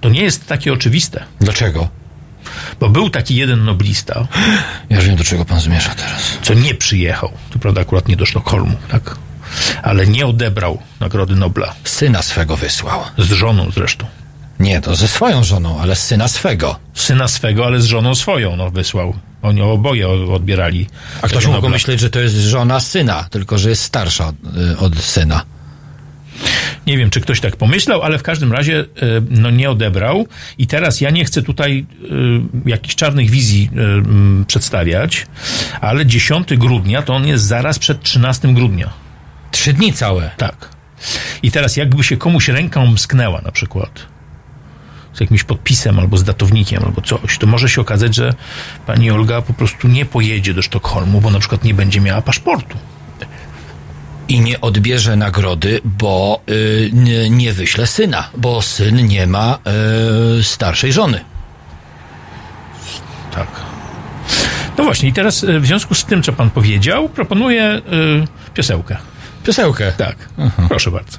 [0.00, 1.24] to nie jest takie oczywiste.
[1.40, 1.88] Dlaczego?
[2.80, 4.26] Bo był taki jeden noblista,
[4.90, 6.38] Ja wiem, do czego pan zmierza teraz.
[6.42, 7.32] co nie przyjechał.
[7.50, 9.16] To prawda, akurat nie do Sztokholmu, tak?
[9.82, 11.74] Ale nie odebrał Nagrody Nobla.
[11.84, 13.00] Syna swego wysłał.
[13.18, 14.06] Z żoną zresztą.
[14.60, 16.78] Nie, to ze swoją żoną, ale syna swego.
[16.94, 19.14] Syna swego, ale z żoną swoją, no, wysłał.
[19.46, 20.86] Oni oboje odbierali.
[21.22, 24.78] A ktoś mógł myśleć, że to jest żona syna, tylko że jest starsza od, y,
[24.78, 25.42] od syna.
[26.86, 28.84] Nie wiem, czy ktoś tak pomyślał, ale w każdym razie e,
[29.30, 30.26] no, nie odebrał.
[30.58, 31.86] I teraz ja nie chcę tutaj
[32.66, 35.26] e, jakichś czarnych wizji m, przedstawiać,
[35.80, 38.90] ale 10 grudnia to on jest zaraz przed 13 grudnia.
[39.50, 40.30] Trzy dni całe.
[40.36, 40.68] Tak.
[41.42, 44.15] I teraz jakby się komuś ręką msknęła na przykład
[45.16, 48.34] z jakimś podpisem albo z datownikiem albo coś, to może się okazać, że
[48.86, 52.76] pani Olga po prostu nie pojedzie do Sztokholmu, bo na przykład nie będzie miała paszportu.
[54.28, 59.58] I nie odbierze nagrody, bo y, nie, nie wyśle syna, bo syn nie ma
[60.38, 61.20] y, starszej żony.
[63.34, 63.48] Tak.
[64.78, 67.80] No właśnie, i teraz e, w związku z tym, co pan powiedział, proponuję e,
[68.54, 68.96] piosełkę.
[69.44, 69.92] Piosełkę.
[69.92, 70.28] Tak,
[70.68, 71.18] proszę bardzo.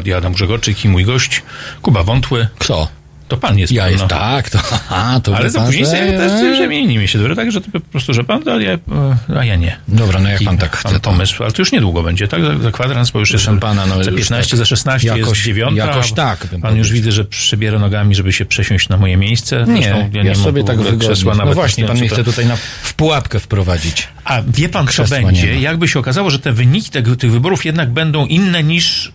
[0.00, 1.42] Radio, Adam Grzegorczyk i mój gość,
[1.82, 2.48] Kuba Wątły.
[2.58, 2.88] Kto?
[3.28, 4.08] To pan jest Ja pan, jest, no.
[4.08, 7.36] tak, to, aha, to Ale to pan, później sobie też zamienimy się, dobra?
[7.36, 8.78] Tak, że to po prostu, że pan, a ja,
[9.38, 9.76] a ja nie.
[9.88, 11.10] Dobra, no jak pan tak Pan chce, to...
[11.10, 12.42] pomysł, ale to już niedługo będzie, tak?
[12.42, 15.28] Za, za kwadrans, bo już jest pana, no, za już 15, tak za 16 jakoś-
[15.28, 15.76] jest 9.
[15.76, 19.64] jakoś a tak Pan już widzę, że przybiera nogami, żeby się przesiąść na moje miejsce.
[19.68, 21.34] Nie, Zresztą ja, nie mam sobie tak wygodnie.
[21.36, 24.08] No właśnie, pan mnie chce tutaj na, w pułapkę wprowadzić.
[24.30, 25.60] A wie pan, co będzie?
[25.60, 29.12] Jakby się okazało, że te wyniki tego, tych wyborów jednak będą inne niż,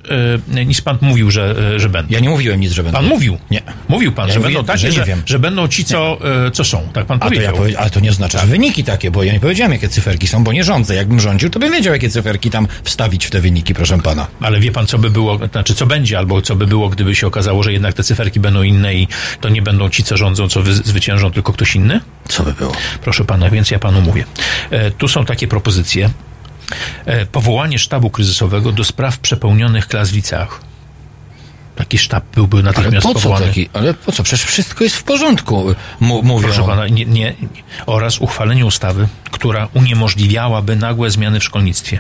[0.56, 2.14] e, niż pan mówił, że, e, że będą.
[2.14, 2.98] Ja nie mówiłem nic, że będę.
[2.98, 3.38] Pan mówił.
[3.52, 3.62] Nie.
[3.88, 5.22] Mówił pan, Ja że będą takie, że nie że, wiem.
[5.26, 6.18] że będą ci, co,
[6.48, 6.82] e, co są.
[6.94, 7.56] Tak pan A to, ja powiedział.
[7.58, 10.44] powie, ale to nie oznacza, że wyniki takie, bo ja nie powiedziałem, jakie cyferki są,
[10.44, 10.96] bo nie rządzę.
[10.96, 14.28] Jakbym rządził, to bym wiedział, jakie cyferki tam wstawić w te wyniki, proszę pana.
[14.42, 17.28] Ale wie pan, co by było, znaczy co będzie, albo co by było, gdyby się
[17.28, 19.08] okazało, że jednak te cyferki będą inne i
[19.42, 22.00] to nie będą ci, co rządzą, co wy, zwyciężą, tylko ktoś inny?
[22.28, 22.74] Co by było?
[23.02, 24.26] Proszę pana, więc ja panu mówię.
[24.70, 26.10] E, tu są takie propozycje.
[27.06, 30.62] E, powołanie sztabu kryzysowego do spraw przepełnionych klas w liceach.
[31.76, 33.48] Taki sztab byłby Ale natychmiast po co powołany.
[33.48, 33.70] taki?
[33.74, 34.24] Ale po co?
[34.24, 36.48] Przecież wszystko jest w porządku, mu, mówią.
[36.48, 37.34] Proszę pana, nie, nie,
[37.86, 42.00] oraz uchwalenie ustawy, która uniemożliwiałaby nagłe zmiany w szkolnictwie.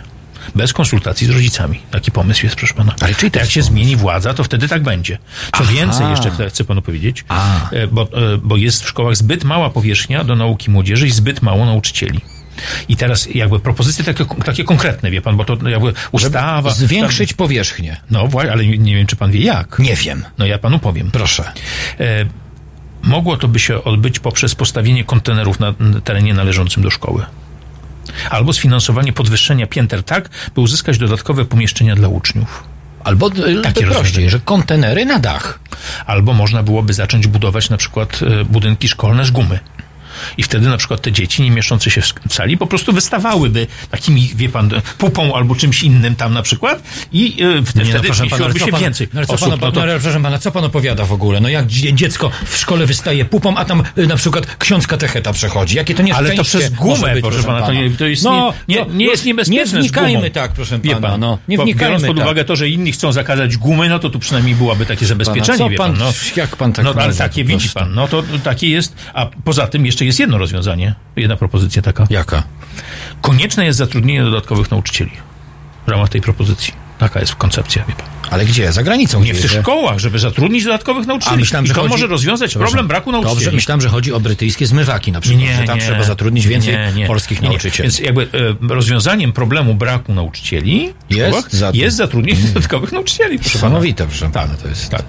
[0.55, 1.80] Bez konsultacji z rodzicami.
[1.91, 2.95] Taki pomysł jest, proszę pana.
[3.01, 3.73] Ale czyj to Jak się pomysł?
[3.73, 5.17] zmieni władza, to wtedy tak będzie.
[5.41, 5.72] Co Aha.
[5.73, 7.69] więcej, jeszcze chcę, panu powiedzieć, A.
[7.69, 11.41] e, bo, e, bo jest w szkołach zbyt mała powierzchnia do nauki młodzieży i zbyt
[11.41, 12.22] mało nauczycieli.
[12.89, 16.72] I teraz jakby propozycje takie, takie konkretne, wie pan, bo to jakby ustawa...
[16.72, 17.97] Zwiększyć powierzchnię.
[18.11, 19.80] No właśnie, ale nie nie wiem, czy pan wie jak.
[19.80, 20.26] Nie wiem.
[20.38, 21.11] No ja panu powiem.
[21.11, 21.51] Proszę.
[21.99, 22.26] E,
[23.03, 25.73] mogło to by się odbyć poprzez postawienie kontenerów na
[26.03, 27.26] terenie należącym do szkoły.
[28.30, 32.64] Albo sfinansowanie podwyższenia pięter tak, by uzyskać dodatkowe pomieszczenia dla uczniów.
[33.03, 35.60] Albo Takie Takie prościej, że kontenery na dach.
[36.06, 39.60] Albo można byłoby zacząć budować na przykład e, budynki szkolne z gumy.
[40.37, 44.31] I wtedy na przykład te dzieci nie mieszczące się w sali po prostu wystawałyby takimi,
[44.35, 48.53] wie pan, pupą albo czymś innym tam na przykład i e, wtedy, Nie, no, pana,
[48.53, 49.49] co się pan, więcej no, ale co osób.
[49.49, 51.39] pan, No to- no, proszę pana, co pan opowiada w ogóle?
[51.39, 55.33] No jak dzie- dziecko w szkole wystaje pupą, a tam y, na przykład ksiądz katecheta
[55.33, 55.77] przechodzi.
[55.77, 58.53] Jakie to nieszczęście Ale to przez gumę, być, proszę pana, to, nie, to jest no,
[58.67, 61.37] nie, nie, no, nie jest niebezpieczne Nie wnikajmy tak, proszę pana, pan, no.
[61.47, 62.25] Nie bo wnikajmy biorąc pod tak.
[62.25, 65.69] uwagę to, że inni chcą zakazać gumy, no to tu przynajmniej byłaby takie zabezpieczenie, co
[65.69, 65.99] wie pan- pan.
[65.99, 69.67] No, jak pan tak No ale takie widzi pan, no to takie jest, a poza
[69.67, 72.07] tym jeszcze jest jedno rozwiązanie, jedna propozycja taka.
[72.09, 72.43] Jaka?
[73.21, 75.11] Konieczne jest zatrudnienie dodatkowych nauczycieli
[75.85, 76.84] w ramach tej propozycji.
[76.99, 78.05] Taka jest koncepcja, wie pan.
[78.31, 78.72] Ale gdzie?
[78.72, 81.35] Za granicą Nie w tych szkołach, żeby zatrudnić dodatkowych nauczycieli.
[81.35, 81.89] A myślałem, I to chodzi...
[81.89, 83.35] może rozwiązać problem braku nauczycieli.
[83.35, 86.91] Dobrze, myślałem, że chodzi o brytyjskie zmywaki na przykład, że tam trzeba zatrudnić więcej Nie,
[86.95, 87.07] nie.
[87.07, 87.49] polskich Nie, nie.
[87.49, 87.89] nauczycieli.
[87.89, 88.22] Więc jakby
[88.63, 93.38] e, rozwiązaniem problemu braku nauczycieli Jest za- jest zatrudnienie dodatkowych nauczycieli.
[93.38, 94.89] Niesamowite, proszę pana, to jest...
[94.89, 95.03] Tak.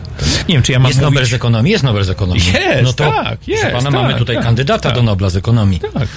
[0.48, 1.14] Nie wiem, czy ja mam Jest mówić...
[1.14, 1.72] Nobel z ekonomii?
[1.72, 2.42] Jest Nobel z ekonomii.
[2.46, 4.94] Jest, no to, tak, jest, pana, tak, mamy tutaj tak, kandydata tak.
[4.94, 5.80] do Nobla z ekonomii.
[5.80, 6.08] Tak.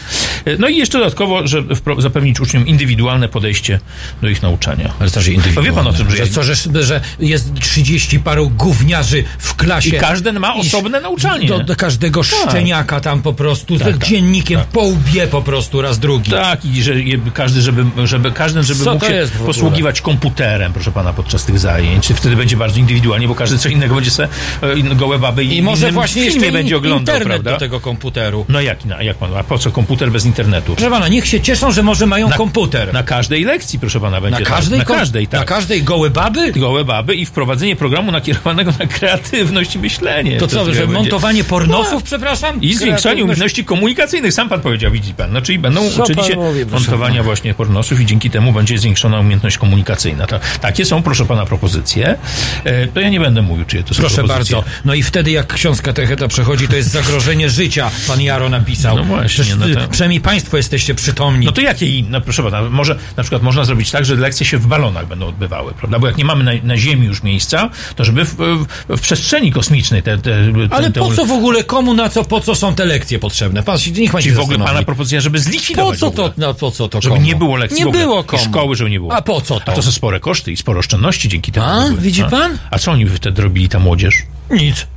[0.46, 1.64] E, No i jeszcze dodatkowo, że
[1.98, 3.80] zapewnić uczniom indywidualne podejście
[4.22, 4.94] do ich nauczania.
[5.00, 6.54] Ale co, że To wie pan o tym, że, co, że,
[6.84, 9.90] że jest 30 paru gówniarzy w klasie.
[9.90, 11.48] I każdy ma osobne nauczanie.
[11.48, 15.82] Do, do każdego szczeniaka tam po prostu, z Tak, tak, dziennikiem po łbie po prostu
[15.82, 16.32] raz drugi.
[16.32, 16.94] Tak, i że
[17.34, 22.08] każdy, żeby, żeby, każdy, żeby Co mógł się posługiwać komputerem, proszę pana, podczas tych zajęć.
[22.16, 24.28] Wtedy będzie bardzo indywidualnie, bo każdy co innego będzie se
[24.62, 27.52] e, gołe baby i, I może właśnie filmie będzie oglądał, internet prawda?
[27.52, 28.46] do tego komputeru.
[28.50, 30.76] No jak, na- jak pan, a po co komputer bez internetu?
[30.76, 32.94] Proszę pana, niech się cieszą, że może mają Na- komputer.
[32.94, 34.56] Na każdej lekcji, proszę pana, będzie Na tak.
[34.56, 35.40] każdej, na kom- każdej, tak.
[35.50, 36.52] Każdej gołe baby?
[36.52, 40.38] gołe baby i wprowadzenie programu nakierowanego na kreatywność i myślenie.
[40.38, 40.94] To co, takiego że będzie.
[40.94, 42.04] montowanie pornosów, Tak.
[42.04, 42.62] przepraszam?
[42.62, 45.32] I zwiększanie umiejętności komunikacyjnych, sam pan powiedział, widzi pan.
[45.34, 49.20] No, czyli będą Co uczyli się mówi, montowania właśnie pornosów i dzięki temu będzie zwiększona
[49.20, 50.28] umiejętność komunikacyjna.
[50.28, 52.16] Ta, takie są, proszę pana, propozycje.
[52.64, 54.56] E, to ja nie będę mówił, czyje to są Proszę propozycje.
[54.56, 54.70] bardzo.
[54.86, 58.98] No i wtedy jak ksiądz katecheta przechodzi, to jest zagrożenie życia, pan Jaro napisał.
[58.98, 61.46] No właśnie, Przecież, no to- y, Przynajmniej państwo jesteście przytomni.
[61.46, 64.58] No to jakie inne, proszę pana, może na przykład można zrobić tak, że lekcje się
[64.58, 66.00] w balonach będą odbywały, prawda?
[66.00, 69.52] Bo jak nie mamy na, na Ziemi już miejsca, to żeby w, w, w przestrzeni
[69.52, 70.36] kosmicznej te, te,
[70.70, 73.64] Ale te, po co w ogóle, komu, na co, po co są te lekcje potrzebne?
[73.64, 76.30] Pan, niech pan Czyli w ogóle pana propozycja, żeby Po zlikwidować co w ogóle.
[76.30, 77.28] to, no, po co to Żeby komu?
[77.28, 78.44] nie było lekcji Nie było komu.
[78.44, 79.14] I szkoły, żeby nie było.
[79.16, 79.72] A po co to?
[79.72, 81.66] A to są spore koszty i sporo oszczędności dzięki temu.
[81.66, 82.58] A, widzi pan?
[82.72, 84.16] A co oni by wtedy robili, ta młodzież?
[84.52, 84.88] Nic.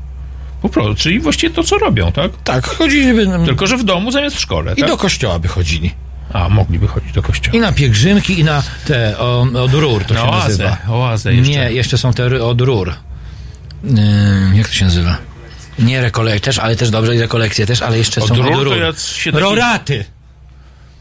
[0.63, 2.33] Po prostu, czyli właściwie to, co robią, tak?
[2.45, 4.89] Tak, chodziliby Tylko, że w domu zamiast w szkole, i tak?
[4.89, 5.91] do kościoła by chodzili.
[6.33, 7.57] A, mogliby chodzić do kościoła.
[7.57, 10.77] I na pielgrzymki, i na te o, od rur to Na się oazę, nazywa.
[10.89, 11.51] oazę jeszcze.
[11.53, 12.95] Nie, jeszcze są te od rur.
[13.85, 15.17] Ym, jak to się nazywa?
[15.79, 18.53] Nie rekolekcje też, ale też dobrze, i rekolekcje też, ale jeszcze Od są rur od
[18.59, 18.77] to rur.
[18.79, 20.05] ja taki- Roraty!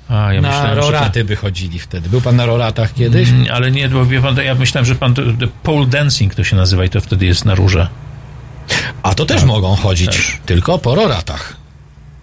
[0.10, 2.10] A, ja na myślałem, że roraty by chodzili wtedy.
[2.10, 3.30] Był pan na roratach kiedyś?
[3.30, 5.86] To, Mm, ale nie, bo wie pan, to ja myślałem, że pan to, to pole
[5.86, 7.88] dancing to się nazywa i to wtedy jest na rurze.
[9.03, 11.53] A to też mogą chodzić, tylko po roratach.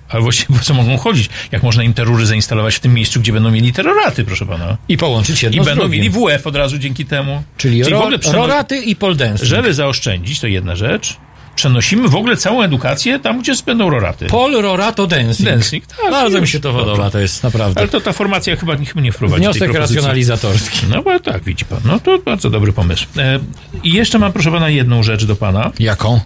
[0.09, 1.31] Ale właściwie po co mogą chodzić?
[1.53, 4.77] Jak można im te rury zainstalować w tym miejscu, gdzie będą mieli terroraty, proszę pana?
[4.89, 7.43] I połączyć jedno I będą mieli WF od razu dzięki temu.
[7.57, 9.49] Czyli, w ro, ogóle przeno- roraty i pole dancing.
[9.49, 11.17] Żeby zaoszczędzić, to jedna rzecz.
[11.57, 14.27] przenosimy w ogóle całą edukację tam, gdzie będą roraty.
[14.27, 15.49] Pol Rorato Dancing.
[15.49, 16.11] Dancing, tak.
[16.11, 16.85] Bardzo mi się to Dobrze.
[16.85, 17.81] podoba, to jest naprawdę.
[17.81, 20.87] Ale to ta formacja chyba, chyba nie wprowadzi Wniosek racjonalizatorski.
[20.91, 21.81] No bo tak, widzi pan.
[21.85, 23.07] No to bardzo dobry pomysł.
[23.17, 23.39] E,
[23.83, 25.73] I jeszcze mam, proszę pana, jedną rzecz do pana.
[25.79, 26.21] Jaką?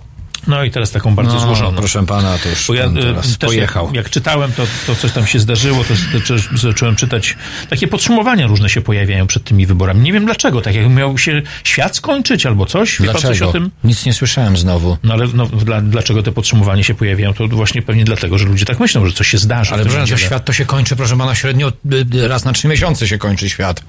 [0.47, 1.79] No i teraz taką bardzo No, złożoną.
[1.79, 3.87] proszę pana, to już Bo ja e, teraz też pojechał.
[3.87, 5.85] Jak, jak czytałem, to, to coś tam się zdarzyło,
[6.29, 7.37] to, zacząłem czytać.
[7.71, 10.01] Takie podsumowania różne się pojawiają przed tymi wyborami.
[10.01, 13.01] Nie wiem dlaczego, tak jak miał się świat skończyć albo coś.
[13.01, 13.49] Wie pan coś Dlaczego?
[13.49, 13.71] o tym?
[13.85, 14.97] Nic nie słyszałem znowu.
[15.03, 17.35] No ale no, dla, dlaczego te podsumowania się pojawiają?
[17.35, 19.75] To właśnie pewnie dlatego, że ludzie tak myślą, że coś się zdarzy.
[19.75, 23.09] Ale proszę, świat to się kończy, proszę pana, średnio y, y, raz na trzy miesiące
[23.09, 23.83] się kończy świat.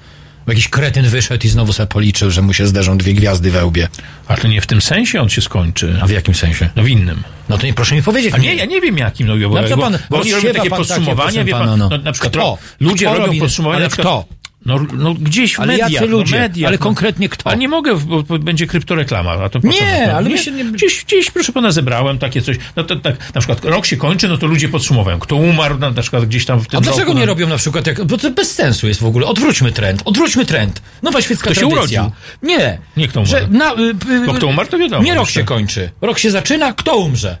[0.46, 3.88] Jakiś kretyn wyszedł i znowu sobie policzył, że mu się zderzą dwie gwiazdy we łbie.
[4.28, 5.98] Ale to nie w tym sensie on się skończy.
[6.02, 6.68] A w jakim sensie?
[6.76, 7.22] No w innym.
[7.48, 8.34] No to nie proszę mi powiedzieć.
[8.34, 10.46] A nie, ja nie wiem jakim, no, bo, No co bo, pan, bo oni robią
[10.52, 11.88] takie pan takie, podsumowania, proszę wie pan, pana, no.
[11.88, 11.98] no.
[11.98, 12.58] na przykład Kto?
[12.80, 13.40] ludzie Kto robią robi?
[13.40, 14.24] podsumowania, Ale kto?
[14.66, 16.36] No, no gdzieś w Ale mediach, jacy ludzie?
[16.36, 16.82] no mediach, Ale no.
[16.82, 17.50] konkretnie kto?
[17.50, 19.30] A nie mogę, bo, będzie kryptoreklama.
[19.32, 20.04] A to Nie?
[20.08, 22.56] No, ale nie, się nie- Gdzieś, gdzieś, proszę pana, zebrałem takie coś.
[22.76, 25.18] No to tak, na przykład rok się kończy, no to ludzie podsumowują.
[25.18, 27.48] Kto umarł, na, na przykład gdzieś tam w tym A dlaczego roku, nie no, robią
[27.48, 29.26] na przykład, jak, bo to bez sensu jest w ogóle.
[29.26, 30.82] Odwróćmy trend, odwróćmy trend.
[31.02, 32.02] Nowa świecka Kto się tradycja.
[32.02, 32.16] urodził?
[32.42, 32.78] Nie.
[32.96, 33.30] Nie, kto umarł.
[33.38, 33.76] Że na, y,
[34.22, 35.02] y, Bo kto umarł, to wiadomo.
[35.02, 35.40] Nie rok jeszcze.
[35.40, 35.90] się kończy.
[36.00, 37.38] Rok się zaczyna, kto umrze?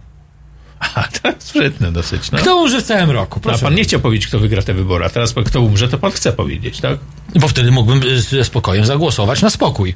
[0.94, 2.38] A, jest sprytne dosyć, no.
[2.38, 3.38] Kto umrze w całym roku?
[3.38, 3.64] A Proszę.
[3.64, 6.32] pan nie chciał powiedzieć, kto wygra te wybory, a teraz kto umrze, to pan chce
[6.32, 6.98] powiedzieć, tak?
[7.34, 9.94] Bo wtedy mógłbym ze spokojem zagłosować na spokój.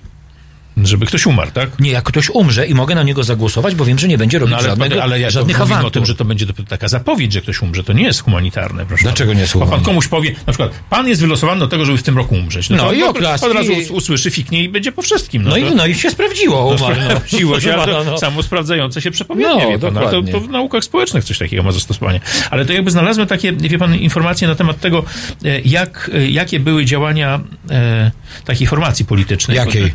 [0.85, 1.81] Żeby ktoś umarł, tak?
[1.81, 4.53] Nie, jak ktoś umrze i mogę na niego zagłosować, bo wiem, że nie będzie robić
[4.53, 5.89] No ale, żadnego, ale jak żadnych mówimy awantur.
[5.89, 8.87] o tym, że to będzie taka zapowiedź, że ktoś umrze, to nie jest humanitarne.
[8.87, 9.93] Proszę Dlaczego nie jest Bo pan humanitarne?
[9.93, 12.71] komuś powie, na przykład, pan jest wylosowany do tego, żeby w tym roku umrzeć.
[12.71, 13.47] No to i oklaski.
[13.47, 15.43] Od razu us- usłyszy, fiknie i będzie po wszystkim.
[15.43, 16.57] No, to, i, no i się sprawdziło.
[16.79, 17.11] no, umarł, no.
[17.17, 18.19] sprawdziło się, ale No, no.
[18.19, 19.99] samo sprawdzające się przepowiednie, No, wie pan.
[19.99, 22.21] ale To, to w naukach społecznych coś takiego ma zastosowanie.
[22.51, 25.05] Ale to jakby znalazłem takie, wie pan, informacje na temat tego,
[25.45, 27.41] e, jak, e, jakie były działania
[27.71, 28.11] e,
[28.45, 29.57] takiej formacji politycznej.
[29.57, 29.95] Jakiej?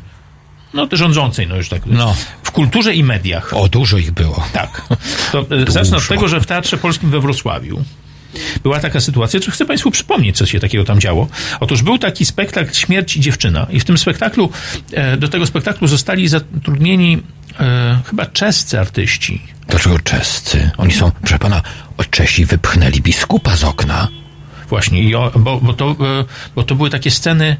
[0.74, 1.86] No, rządzącej, no już tak.
[1.86, 2.16] No.
[2.44, 3.54] W kulturze i mediach.
[3.54, 4.44] O, dużo ich było.
[4.54, 4.82] Tak.
[5.32, 7.84] To e, zacznę od tego, że w Teatrze Polskim we Wrocławiu
[8.64, 11.28] była taka sytuacja, co chcę Państwu przypomnieć, co się takiego tam działo.
[11.60, 14.50] Otóż był taki spektakl Śmierć i dziewczyna i w tym spektaklu,
[14.92, 17.18] e, do tego spektaklu zostali zatrudnieni
[17.60, 19.42] e, chyba czescy artyści.
[19.68, 20.72] Dlaczego czescy?
[20.78, 21.62] Oni są, proszę pana,
[22.10, 24.08] Czesi wypchnęli biskupa z okna.
[24.70, 26.26] Właśnie, bo, bo, to, e,
[26.56, 27.58] bo to były takie sceny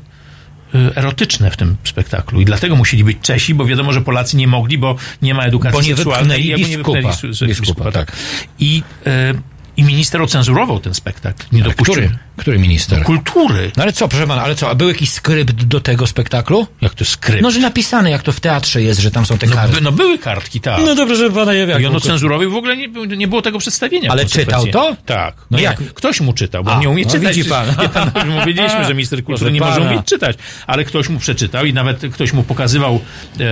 [0.96, 4.78] erotyczne w tym spektaklu i dlatego musieli być Czesi, bo wiadomo, że Polacy nie mogli,
[4.78, 6.56] bo nie ma edukacji Bo nie seksualnej.
[6.56, 7.00] biskupa.
[7.00, 8.12] Nie wypchnęli s- Biskupa, tak.
[8.60, 9.34] I, e,
[9.78, 11.46] I minister ocenzurował ten spektakl.
[11.52, 12.18] Nie dopuścił Który?
[12.38, 13.04] Który minister?
[13.04, 13.72] kultury.
[13.78, 16.68] No ale co, proszę pana, ale co, a był jakiś skrypt do tego spektaklu?
[16.82, 17.42] Jak to skrypt?
[17.42, 19.76] No, że napisane, jak to w teatrze jest, że tam są te No, karty.
[19.76, 20.82] by, no były kartki, tak.
[20.86, 21.82] No to proszę pana, ja wiem.
[21.82, 22.88] I on ocenzurował i w ogóle nie,
[23.18, 24.12] nie było tego przedstawienia.
[24.12, 24.96] Ale czytał to?
[25.06, 25.36] Tak.
[25.52, 25.78] No nie, jak?
[25.94, 27.36] Ktoś mu czytał, bo A, nie umie no czytać.
[27.36, 27.68] widzi pan.
[28.16, 30.38] Już mu wiedzieliśmy, że minister kultury nie może umieć czytać,
[30.68, 33.00] ale ktoś mu przeczytał i nawet ktoś mu pokazywał
[33.40, 33.46] e,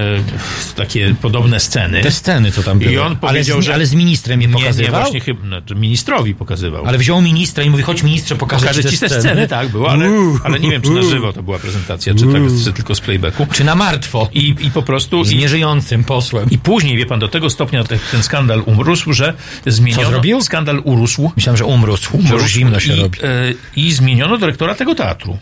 [0.76, 2.02] takie podobne sceny.
[2.02, 2.92] Te sceny, co tam były.
[2.92, 3.74] I on powiedział, ale, z, że...
[3.74, 4.92] ale z ministrem je Nie, pokazywał?
[4.94, 6.86] nie, właśnie chyba, no, to ministrowi pokazywał.
[6.86, 10.10] Ale wziął ministra i mówi, chodź ministrze, pokażę, Pokażę ci te sceny, tak, było, ale,
[10.44, 13.48] ale nie wiem, czy na żywo to była prezentacja, czy, tak, czy tylko z playbacku.
[13.52, 14.30] Czy na martwo?
[14.34, 15.24] I, i po prostu...
[15.24, 16.50] Z I, nieżyjącym posłem.
[16.50, 19.34] I później, wie pan, do tego stopnia te, ten skandal urósł, że
[19.66, 20.04] zmieniono...
[20.04, 20.42] Co zrobił?
[20.42, 21.32] Skandal urósł.
[21.36, 23.20] Myślałem, że umrósł, już zimno się i, robi.
[23.24, 25.38] E, I zmieniono dyrektora tego teatru.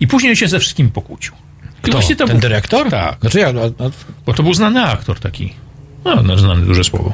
[0.00, 1.34] I później się ze wszystkim pokłócił.
[1.88, 2.00] I Kto?
[2.16, 2.90] Ten był, dyrektor?
[2.90, 3.20] Tak.
[3.20, 3.90] Znaczy ja, a, a,
[4.26, 5.52] Bo to był znany aktor taki.
[6.04, 7.12] No, no znane duże słowo.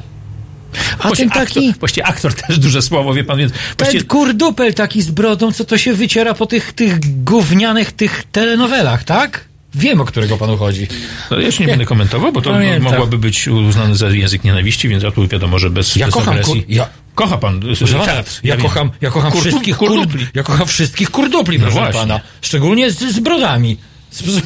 [0.99, 1.69] A Właściwie ten taki...
[1.69, 3.53] Aktor, właściwie aktor też duże słowo, wie pan, więc...
[3.79, 8.25] Właściwie, Ten kurdupel taki z brodą, co to się wyciera po tych, tych gównianych tych
[8.33, 9.45] telenowelach, tak?
[9.75, 10.87] Wiem, o którego panu chodzi.
[11.31, 12.83] no, ja się nie będę komentował, bo to Pamiętam.
[12.93, 16.35] mogłaby być uznane za język nienawiści, więc ja tu wiadomo, że bez, Ja bez kocham
[16.35, 16.65] agresji.
[16.69, 18.23] ja- Kocha pan Proszę pana, ja,
[18.57, 18.61] wiem.
[18.63, 20.19] kocham, ja kocham Kurdu- wszystkich kurdupli.
[20.21, 22.01] kurd, ja kocham wszystkich kurdupli, No proszę właśnie.
[22.01, 22.21] pana.
[22.43, 23.77] Szczególnie z, z brodami.
[24.11, 24.43] Z,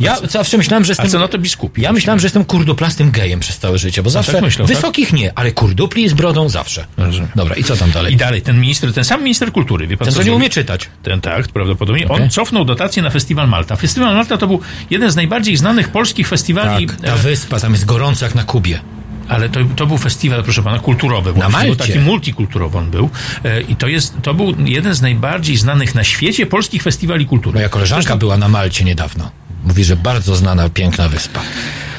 [0.00, 1.10] ja zawsze myślałem, że A jestem...
[1.10, 1.82] co na to biskupi?
[1.82, 4.76] Ja myślałem, że jestem kurduplastym gejem przez całe życie, bo zawsze tak myślał, tak?
[4.76, 6.86] wysokich nie, ale kurdupli z brodą zawsze.
[6.96, 7.28] Rozumiem.
[7.34, 8.14] Dobra, i co tam dalej?
[8.14, 10.90] I dalej, ten minister, ten sam minister kultury, wie pan Ten, co nie umie czytać.
[11.02, 12.08] Ten tak, prawdopodobnie.
[12.08, 12.22] Okej.
[12.22, 13.76] On cofnął dotację na Festiwal Malta.
[13.76, 14.60] Festiwal Malta to był
[14.90, 18.44] jeden z najbardziej znanych polskich festiwali, Tak, ta e, wyspa tam jest gorąco jak na
[18.44, 18.80] Kubie.
[19.28, 21.32] Ale to, to był festiwal, proszę pana, kulturowy.
[21.32, 21.66] właśnie, Malcie.
[21.66, 23.10] Był taki multikulturowy on był.
[23.44, 27.54] E, I to, jest, to był jeden z najbardziej znanych na świecie polskich festiwali kultury.
[27.54, 29.30] Moja koleżanka Zresztą- była na Malcie niedawno.
[29.64, 31.40] Mówi, że bardzo znana, piękna wyspa.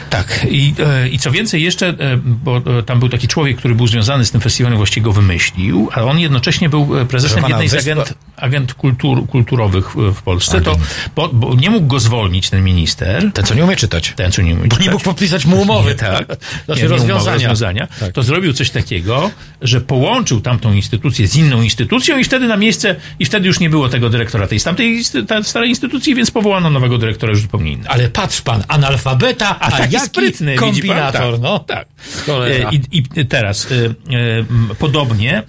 [0.10, 3.76] Tak, i, e, i co więcej jeszcze, e, bo e, tam był taki człowiek, który
[3.76, 7.70] był związany z tym festiwalem, właściwie go wymyślił, a on jednocześnie był prezesem pana, jednej
[7.70, 10.62] z agent, agent kultur, kulturowych w- Polsce.
[10.62, 10.76] To,
[11.16, 13.32] bo, bo nie mógł go zwolnić ten minister.
[13.34, 14.14] Ten, co nie umie czytać.
[14.16, 14.94] Ten, co nie umie Bo nie czytać.
[14.94, 15.90] mógł podpisać mu umowy.
[15.90, 16.26] Nie, tak.
[16.66, 17.34] Znaczy Nie, nie umowy, rozwiązania.
[17.34, 17.88] rozwiązania.
[18.00, 18.12] Tak.
[18.12, 22.96] To zrobił coś takiego, że połączył tamtą instytucję z inną instytucją i wtedy na miejsce,
[23.20, 25.04] i wtedy już nie było tego dyrektora tej tamtej
[25.44, 27.90] starej instytucji, więc powołano nowego dyrektora już zupełnie innego.
[27.90, 31.60] Ale patrz pan, analfabeta, a, taki jaki Jaki sprytny, kombinator, tak, no.
[31.60, 31.88] Tak.
[32.28, 35.44] E, I, I teraz e, e, podobnie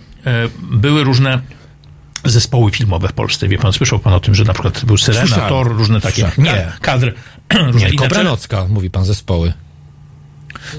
[0.70, 1.40] były różne
[2.24, 3.48] zespoły filmowe w Polsce.
[3.48, 5.48] Wie pan, słyszał pan o tym, że na przykład był Syrena, Słyszałem.
[5.48, 6.56] Tor, różne takie Słyszałem.
[6.56, 6.72] Nie.
[6.80, 7.14] kadry.
[7.52, 7.90] różne.
[7.90, 9.52] Nie, Kobranocka, mówi pan zespoły.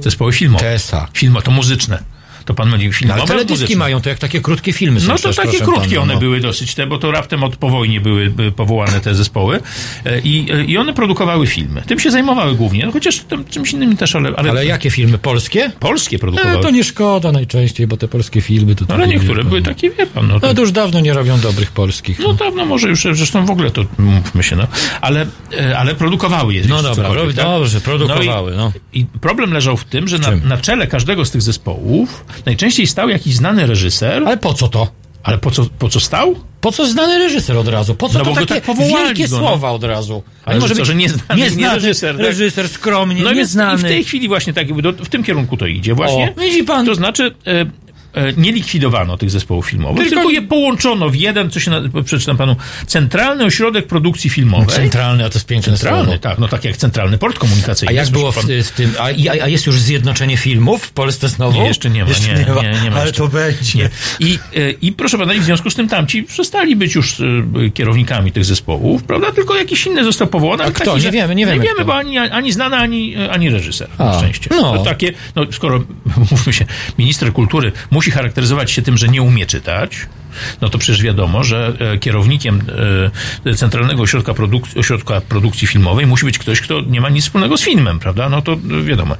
[0.01, 0.77] Zespoły filmowe.
[0.77, 1.07] TSA.
[1.13, 2.03] Filmo, to muzyczne.
[2.47, 3.75] To pan mylił No, filmowe, ale teledyski muzyczne.
[3.75, 6.19] mają, to jak takie krótkie filmy są No to takie krótkie pana, one no.
[6.19, 9.59] były dosyć te, bo to raptem od po wojnie były powołane te zespoły
[10.05, 11.81] E, i, e, i one produkowały filmy.
[11.81, 15.17] Tym się zajmowały głównie, no chociaż tam czymś innym też, ale, ale, Ale jakie filmy?
[15.17, 15.71] Polskie?
[15.79, 16.63] polskie E, produkowały.
[16.63, 18.85] to nie szkoda najczęściej, bo te polskie filmy to...
[18.89, 21.39] no, ale niektóre były takie, wie pan, no to, No to już dawno nie robią
[21.39, 22.19] dobrych polskich.
[22.19, 24.67] no dawno może już, zresztą w ogóle to mówmy się, no,
[25.01, 25.25] ale,
[25.59, 26.61] e, ale produkowały je.
[26.69, 28.71] No dobra, cokolwiek, pro- dobrze, produkowały, no.
[28.93, 32.87] i, I problem leżał w tym, że na, na czele każdego z tych zespołów najczęściej
[32.87, 34.87] stał jakiś znany reżyser, Ale po co to?
[35.23, 36.35] ale po co, po co stał?
[36.61, 37.95] Po co znany reżyser od razu?
[37.95, 39.47] Po co No to takie tak wielkie go, no.
[39.47, 40.23] słowa od razu?
[40.45, 42.25] Ale że co, że nieznany- nieznany nie reżyser, tak?
[42.25, 43.75] reżyser skromnie, No nieznany.
[43.75, 44.67] i w tej chwili właśnie tak
[45.03, 46.33] w tym kierunku to idzie właśnie.
[46.37, 46.85] O, widzi pan.
[46.85, 47.65] To znaczy e,
[48.37, 52.37] nie likwidowano tych zespołów filmowych, Tylko- tylko, je połączono w jeden, co się na, przeczytam
[52.37, 52.55] panu,
[52.87, 54.67] Centralny Ośrodek Produkcji Filmowej.
[54.75, 56.19] Centralny, a to jest piękne Centralny, słowo.
[56.19, 57.89] tak, no tak jak Centralny Port Komunikacyjny.
[57.91, 58.43] A jak było pan?
[58.63, 59.03] w tym, a,
[59.43, 61.61] a jest już zjednoczenie filmów w Polsce znowu?
[61.61, 63.21] Nie, jeszcze nie ma, nie, nie, nie, ma Ale jeszcze.
[63.21, 63.79] to będzie.
[63.79, 63.89] Nie.
[64.19, 67.23] I, e, I proszę pana, i w związku z tym tamci przestali być już e,
[67.73, 69.31] kierownikami tych zespołów, prawda?
[69.31, 70.63] Tylko jakiś inny został powołany.
[70.63, 70.91] ale kto?
[70.93, 71.85] taki, Nie wiemy, nie wiemy Nie wiemy, kto.
[71.85, 73.87] bo ani, ani znany, ani, ani reżyser.
[73.97, 74.49] A, Na szczęście.
[74.51, 74.77] no.
[74.77, 75.83] To takie, no skoro,
[76.31, 76.65] mówmy się,
[76.97, 80.07] minister kultury musi charakteryzować się tym, że nie umie czytać,
[80.61, 82.61] no to przecież wiadomo, że e, kierownikiem
[83.45, 87.57] e, Centralnego Ośrodka, Produk- Ośrodka Produkcji Filmowej musi być ktoś, kto nie ma nic wspólnego
[87.57, 88.29] z filmem, prawda?
[88.29, 89.15] No to e, wiadomo.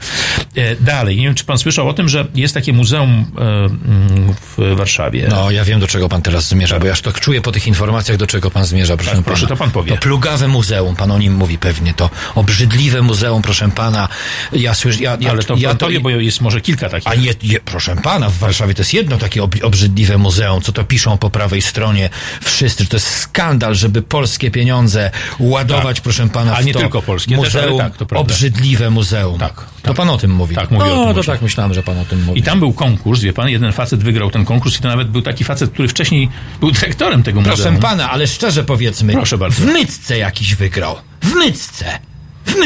[0.79, 5.27] Dalej, nie wiem, czy pan słyszał o tym, że jest takie muzeum mm, w Warszawie.
[5.29, 7.67] No, ja wiem, do czego pan teraz zmierza, bo ja już to czuję po tych
[7.67, 9.25] informacjach, do czego pan zmierza, proszę Tak, pana.
[9.25, 9.91] proszę, to pan powie.
[9.91, 14.07] To plugawe muzeum, pan o nim mówi pewnie, to obrzydliwe muzeum, proszę pana.
[14.53, 17.07] Ja słyszę, ja, ja, Ale to ja pan powie, bo jest może kilka takich.
[17.11, 20.71] A nie, nie, proszę pana, w Warszawie to jest jedno takie ob, obrzydliwe muzeum, co
[20.71, 22.09] to piszą po prawej stronie
[22.41, 26.03] wszyscy, że to jest skandal, żeby polskie pieniądze ładować, Tak.
[26.03, 28.33] proszę pana, A w nie to tylko polskie też, muzeum, tak, to prawda.
[28.33, 29.39] obrzydliwe muzeum.
[29.39, 29.95] Tak, To tak.
[29.97, 30.55] pan o tym mówi.
[30.55, 32.39] Tak, mówię o no, tym to tak myślałem, że pan o tym mówi.
[32.39, 35.21] I tam był konkurs, wie pan, jeden facet wygrał ten konkurs i to nawet był
[35.21, 36.29] taki facet, który wcześniej
[36.59, 37.77] był dyrektorem tego Proszę muzeum.
[37.81, 39.61] pana, ale szczerze powiedzmy, Proszę bardzo.
[39.63, 40.95] w Mycce jakiś wygrał.
[41.21, 41.99] W Mycce.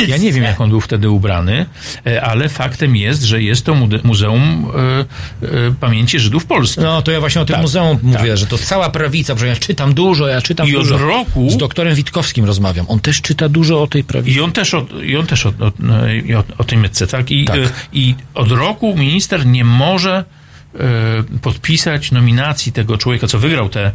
[0.07, 1.65] Ja nie wiem, jak on był wtedy ubrany,
[2.07, 4.71] e, ale faktem jest, że jest to Muzeum
[5.43, 5.47] e, e,
[5.79, 6.83] Pamięci Żydów Polskich.
[6.83, 8.37] No to ja właśnie o tym Tak, muzeum mówię, tak.
[8.37, 10.97] że to cała prawica, że ja czytam dużo, ja czytam I od dużo.
[10.97, 12.85] roku- Z doktorem Witkowskim rozmawiam.
[12.89, 14.37] On też czyta dużo o tej prawicy.
[14.37, 15.71] I on też o, i on też o, o,
[16.25, 17.31] i o, o tej mytce, tak?
[17.31, 17.57] I, Tak.
[17.93, 20.23] I od roku minister nie może
[21.41, 23.91] podpisać nominacji tego człowieka, co wygrał te,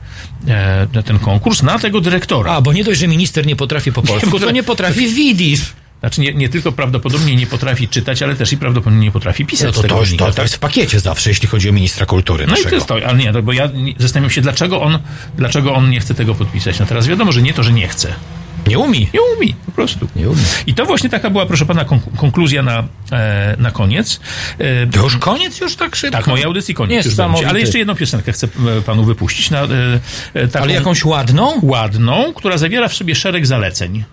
[0.48, 2.52] e, ten konkurs, na tego dyrektora.
[2.52, 4.54] A, bo nie dość, że minister nie potrafi po polsku, to potrafi.
[4.54, 5.72] nie potrafi widzisz.
[6.00, 9.66] Znaczy nie, nie tylko prawdopodobnie nie potrafi czytać, ale też i prawdopodobnie nie potrafi pisać
[9.76, 10.44] No to, to, to, to tak?
[10.44, 12.68] jest w pakiecie zawsze, jeśli chodzi o ministra kultury No i naszego.
[12.68, 14.98] to jest to, ale nie, no bo ja nie- zastanawiam się, dlaczego on,
[15.38, 16.78] dlaczego on nie chce tego podpisać.
[16.78, 18.14] No teraz wiadomo, że nie to, że nie chce.
[18.66, 19.08] Nie umi.
[19.14, 20.08] Nie umie, po prostu.
[20.16, 20.42] Nie umie.
[20.66, 24.20] I to właśnie taka była, proszę pana, kon- konkluzja na, e, na koniec.
[24.58, 26.16] E, To już koniec już tak szybko?
[26.18, 27.06] tak, mojej audycji koniec.
[27.06, 27.48] już będzie.
[27.48, 28.46] Ale jeszcze jedną piosenkę chcę
[28.78, 29.50] e, panu wypuścić.
[29.50, 29.66] Na, e,
[30.34, 31.52] e, taką Ale jakąś ładną?
[31.62, 34.04] ładną, która zawiera w sobie szereg zaleceń.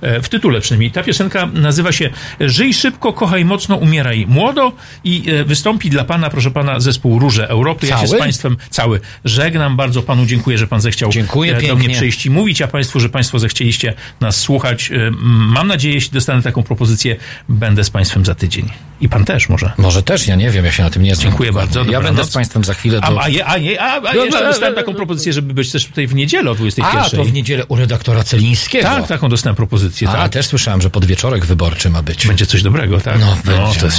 [0.00, 0.90] E, W tytule przynajmniej.
[0.90, 2.10] Ta piosenka nazywa się
[2.40, 4.72] Żyj szybko, kochaj mocno, umieraj młodo
[5.04, 7.86] i e, wystąpi dla pana, proszę pana, zespół Róże Europy.
[7.86, 8.20] Ja się z Cały?
[8.20, 9.76] państwem cały żegnam.
[9.76, 11.88] Bardzo panu dziękuję, że pan zechciał Dziękuję e, do pięknie.
[11.88, 14.90] mnie przyjść i mówić, a państwu, że państwo zechcieliście nas słuchać.
[15.20, 17.16] Mam nadzieję, jeśli dostanę taką propozycję,
[17.48, 18.70] będę z państwem za tydzień.
[19.00, 19.72] I pan też może.
[19.78, 21.30] Może też, ja nie wiem, ja się na tym nie znam.
[21.30, 23.00] Dziękuję bardzo, Ja będę z państwem za chwilę.
[23.00, 23.06] To...
[23.06, 26.14] A, a, a, a, a No, jeszcze dostałem taką propozycję, żeby być też tutaj w
[26.14, 27.00] niedzielę o 21.
[27.00, 28.84] A, to w niedzielę u redaktora Celińskiego.
[28.88, 29.71] Tak, taką dostałem propozycję.
[30.08, 30.32] A, tak.
[30.32, 32.26] też słyszałem, że podwieczorek wyborczy ma być.
[32.26, 33.20] Będzie coś dobrego, tak?
[33.20, 33.98] No, będzie, to jest...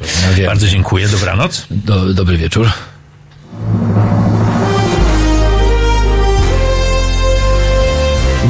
[0.00, 0.34] no.
[0.34, 0.46] Wiem.
[0.46, 1.66] Bardzo dziękuję, dobranoc.
[1.70, 2.68] Do, dobry wieczór.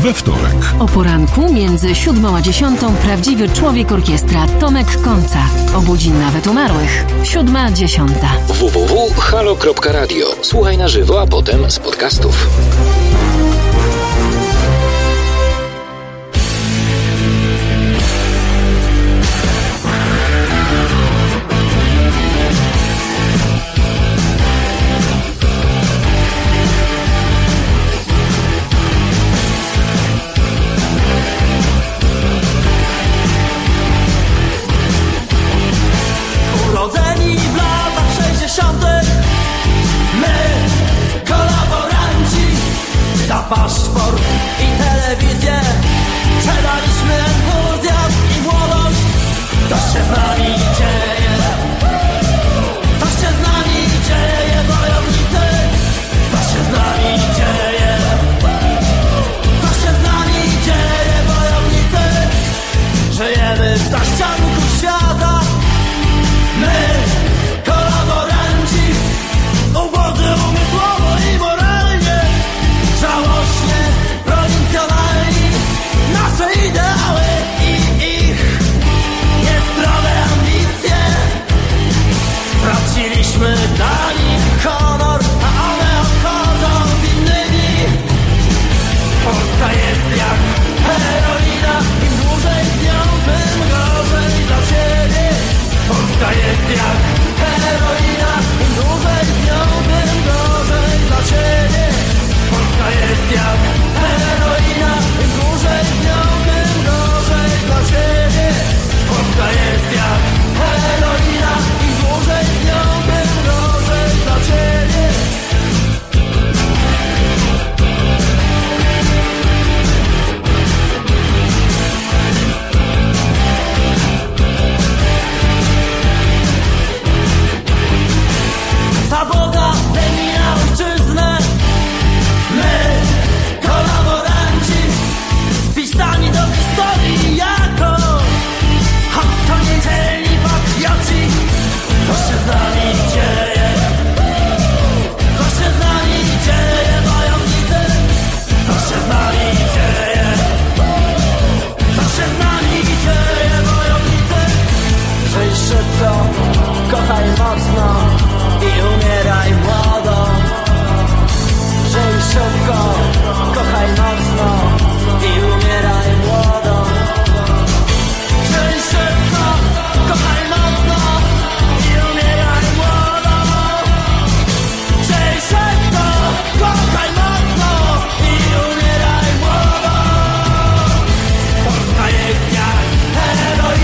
[0.02, 0.74] We wtorek.
[0.78, 5.46] O poranku między siódmą a dziesiątą prawdziwy człowiek orkiestra Tomek Końca.
[5.74, 7.04] Obudzi nawet umarłych.
[7.24, 8.28] Siódma, dziesiąta.
[8.48, 10.26] www.halo.radio.
[10.42, 12.46] Słuchaj na żywo, a potem z podcastów.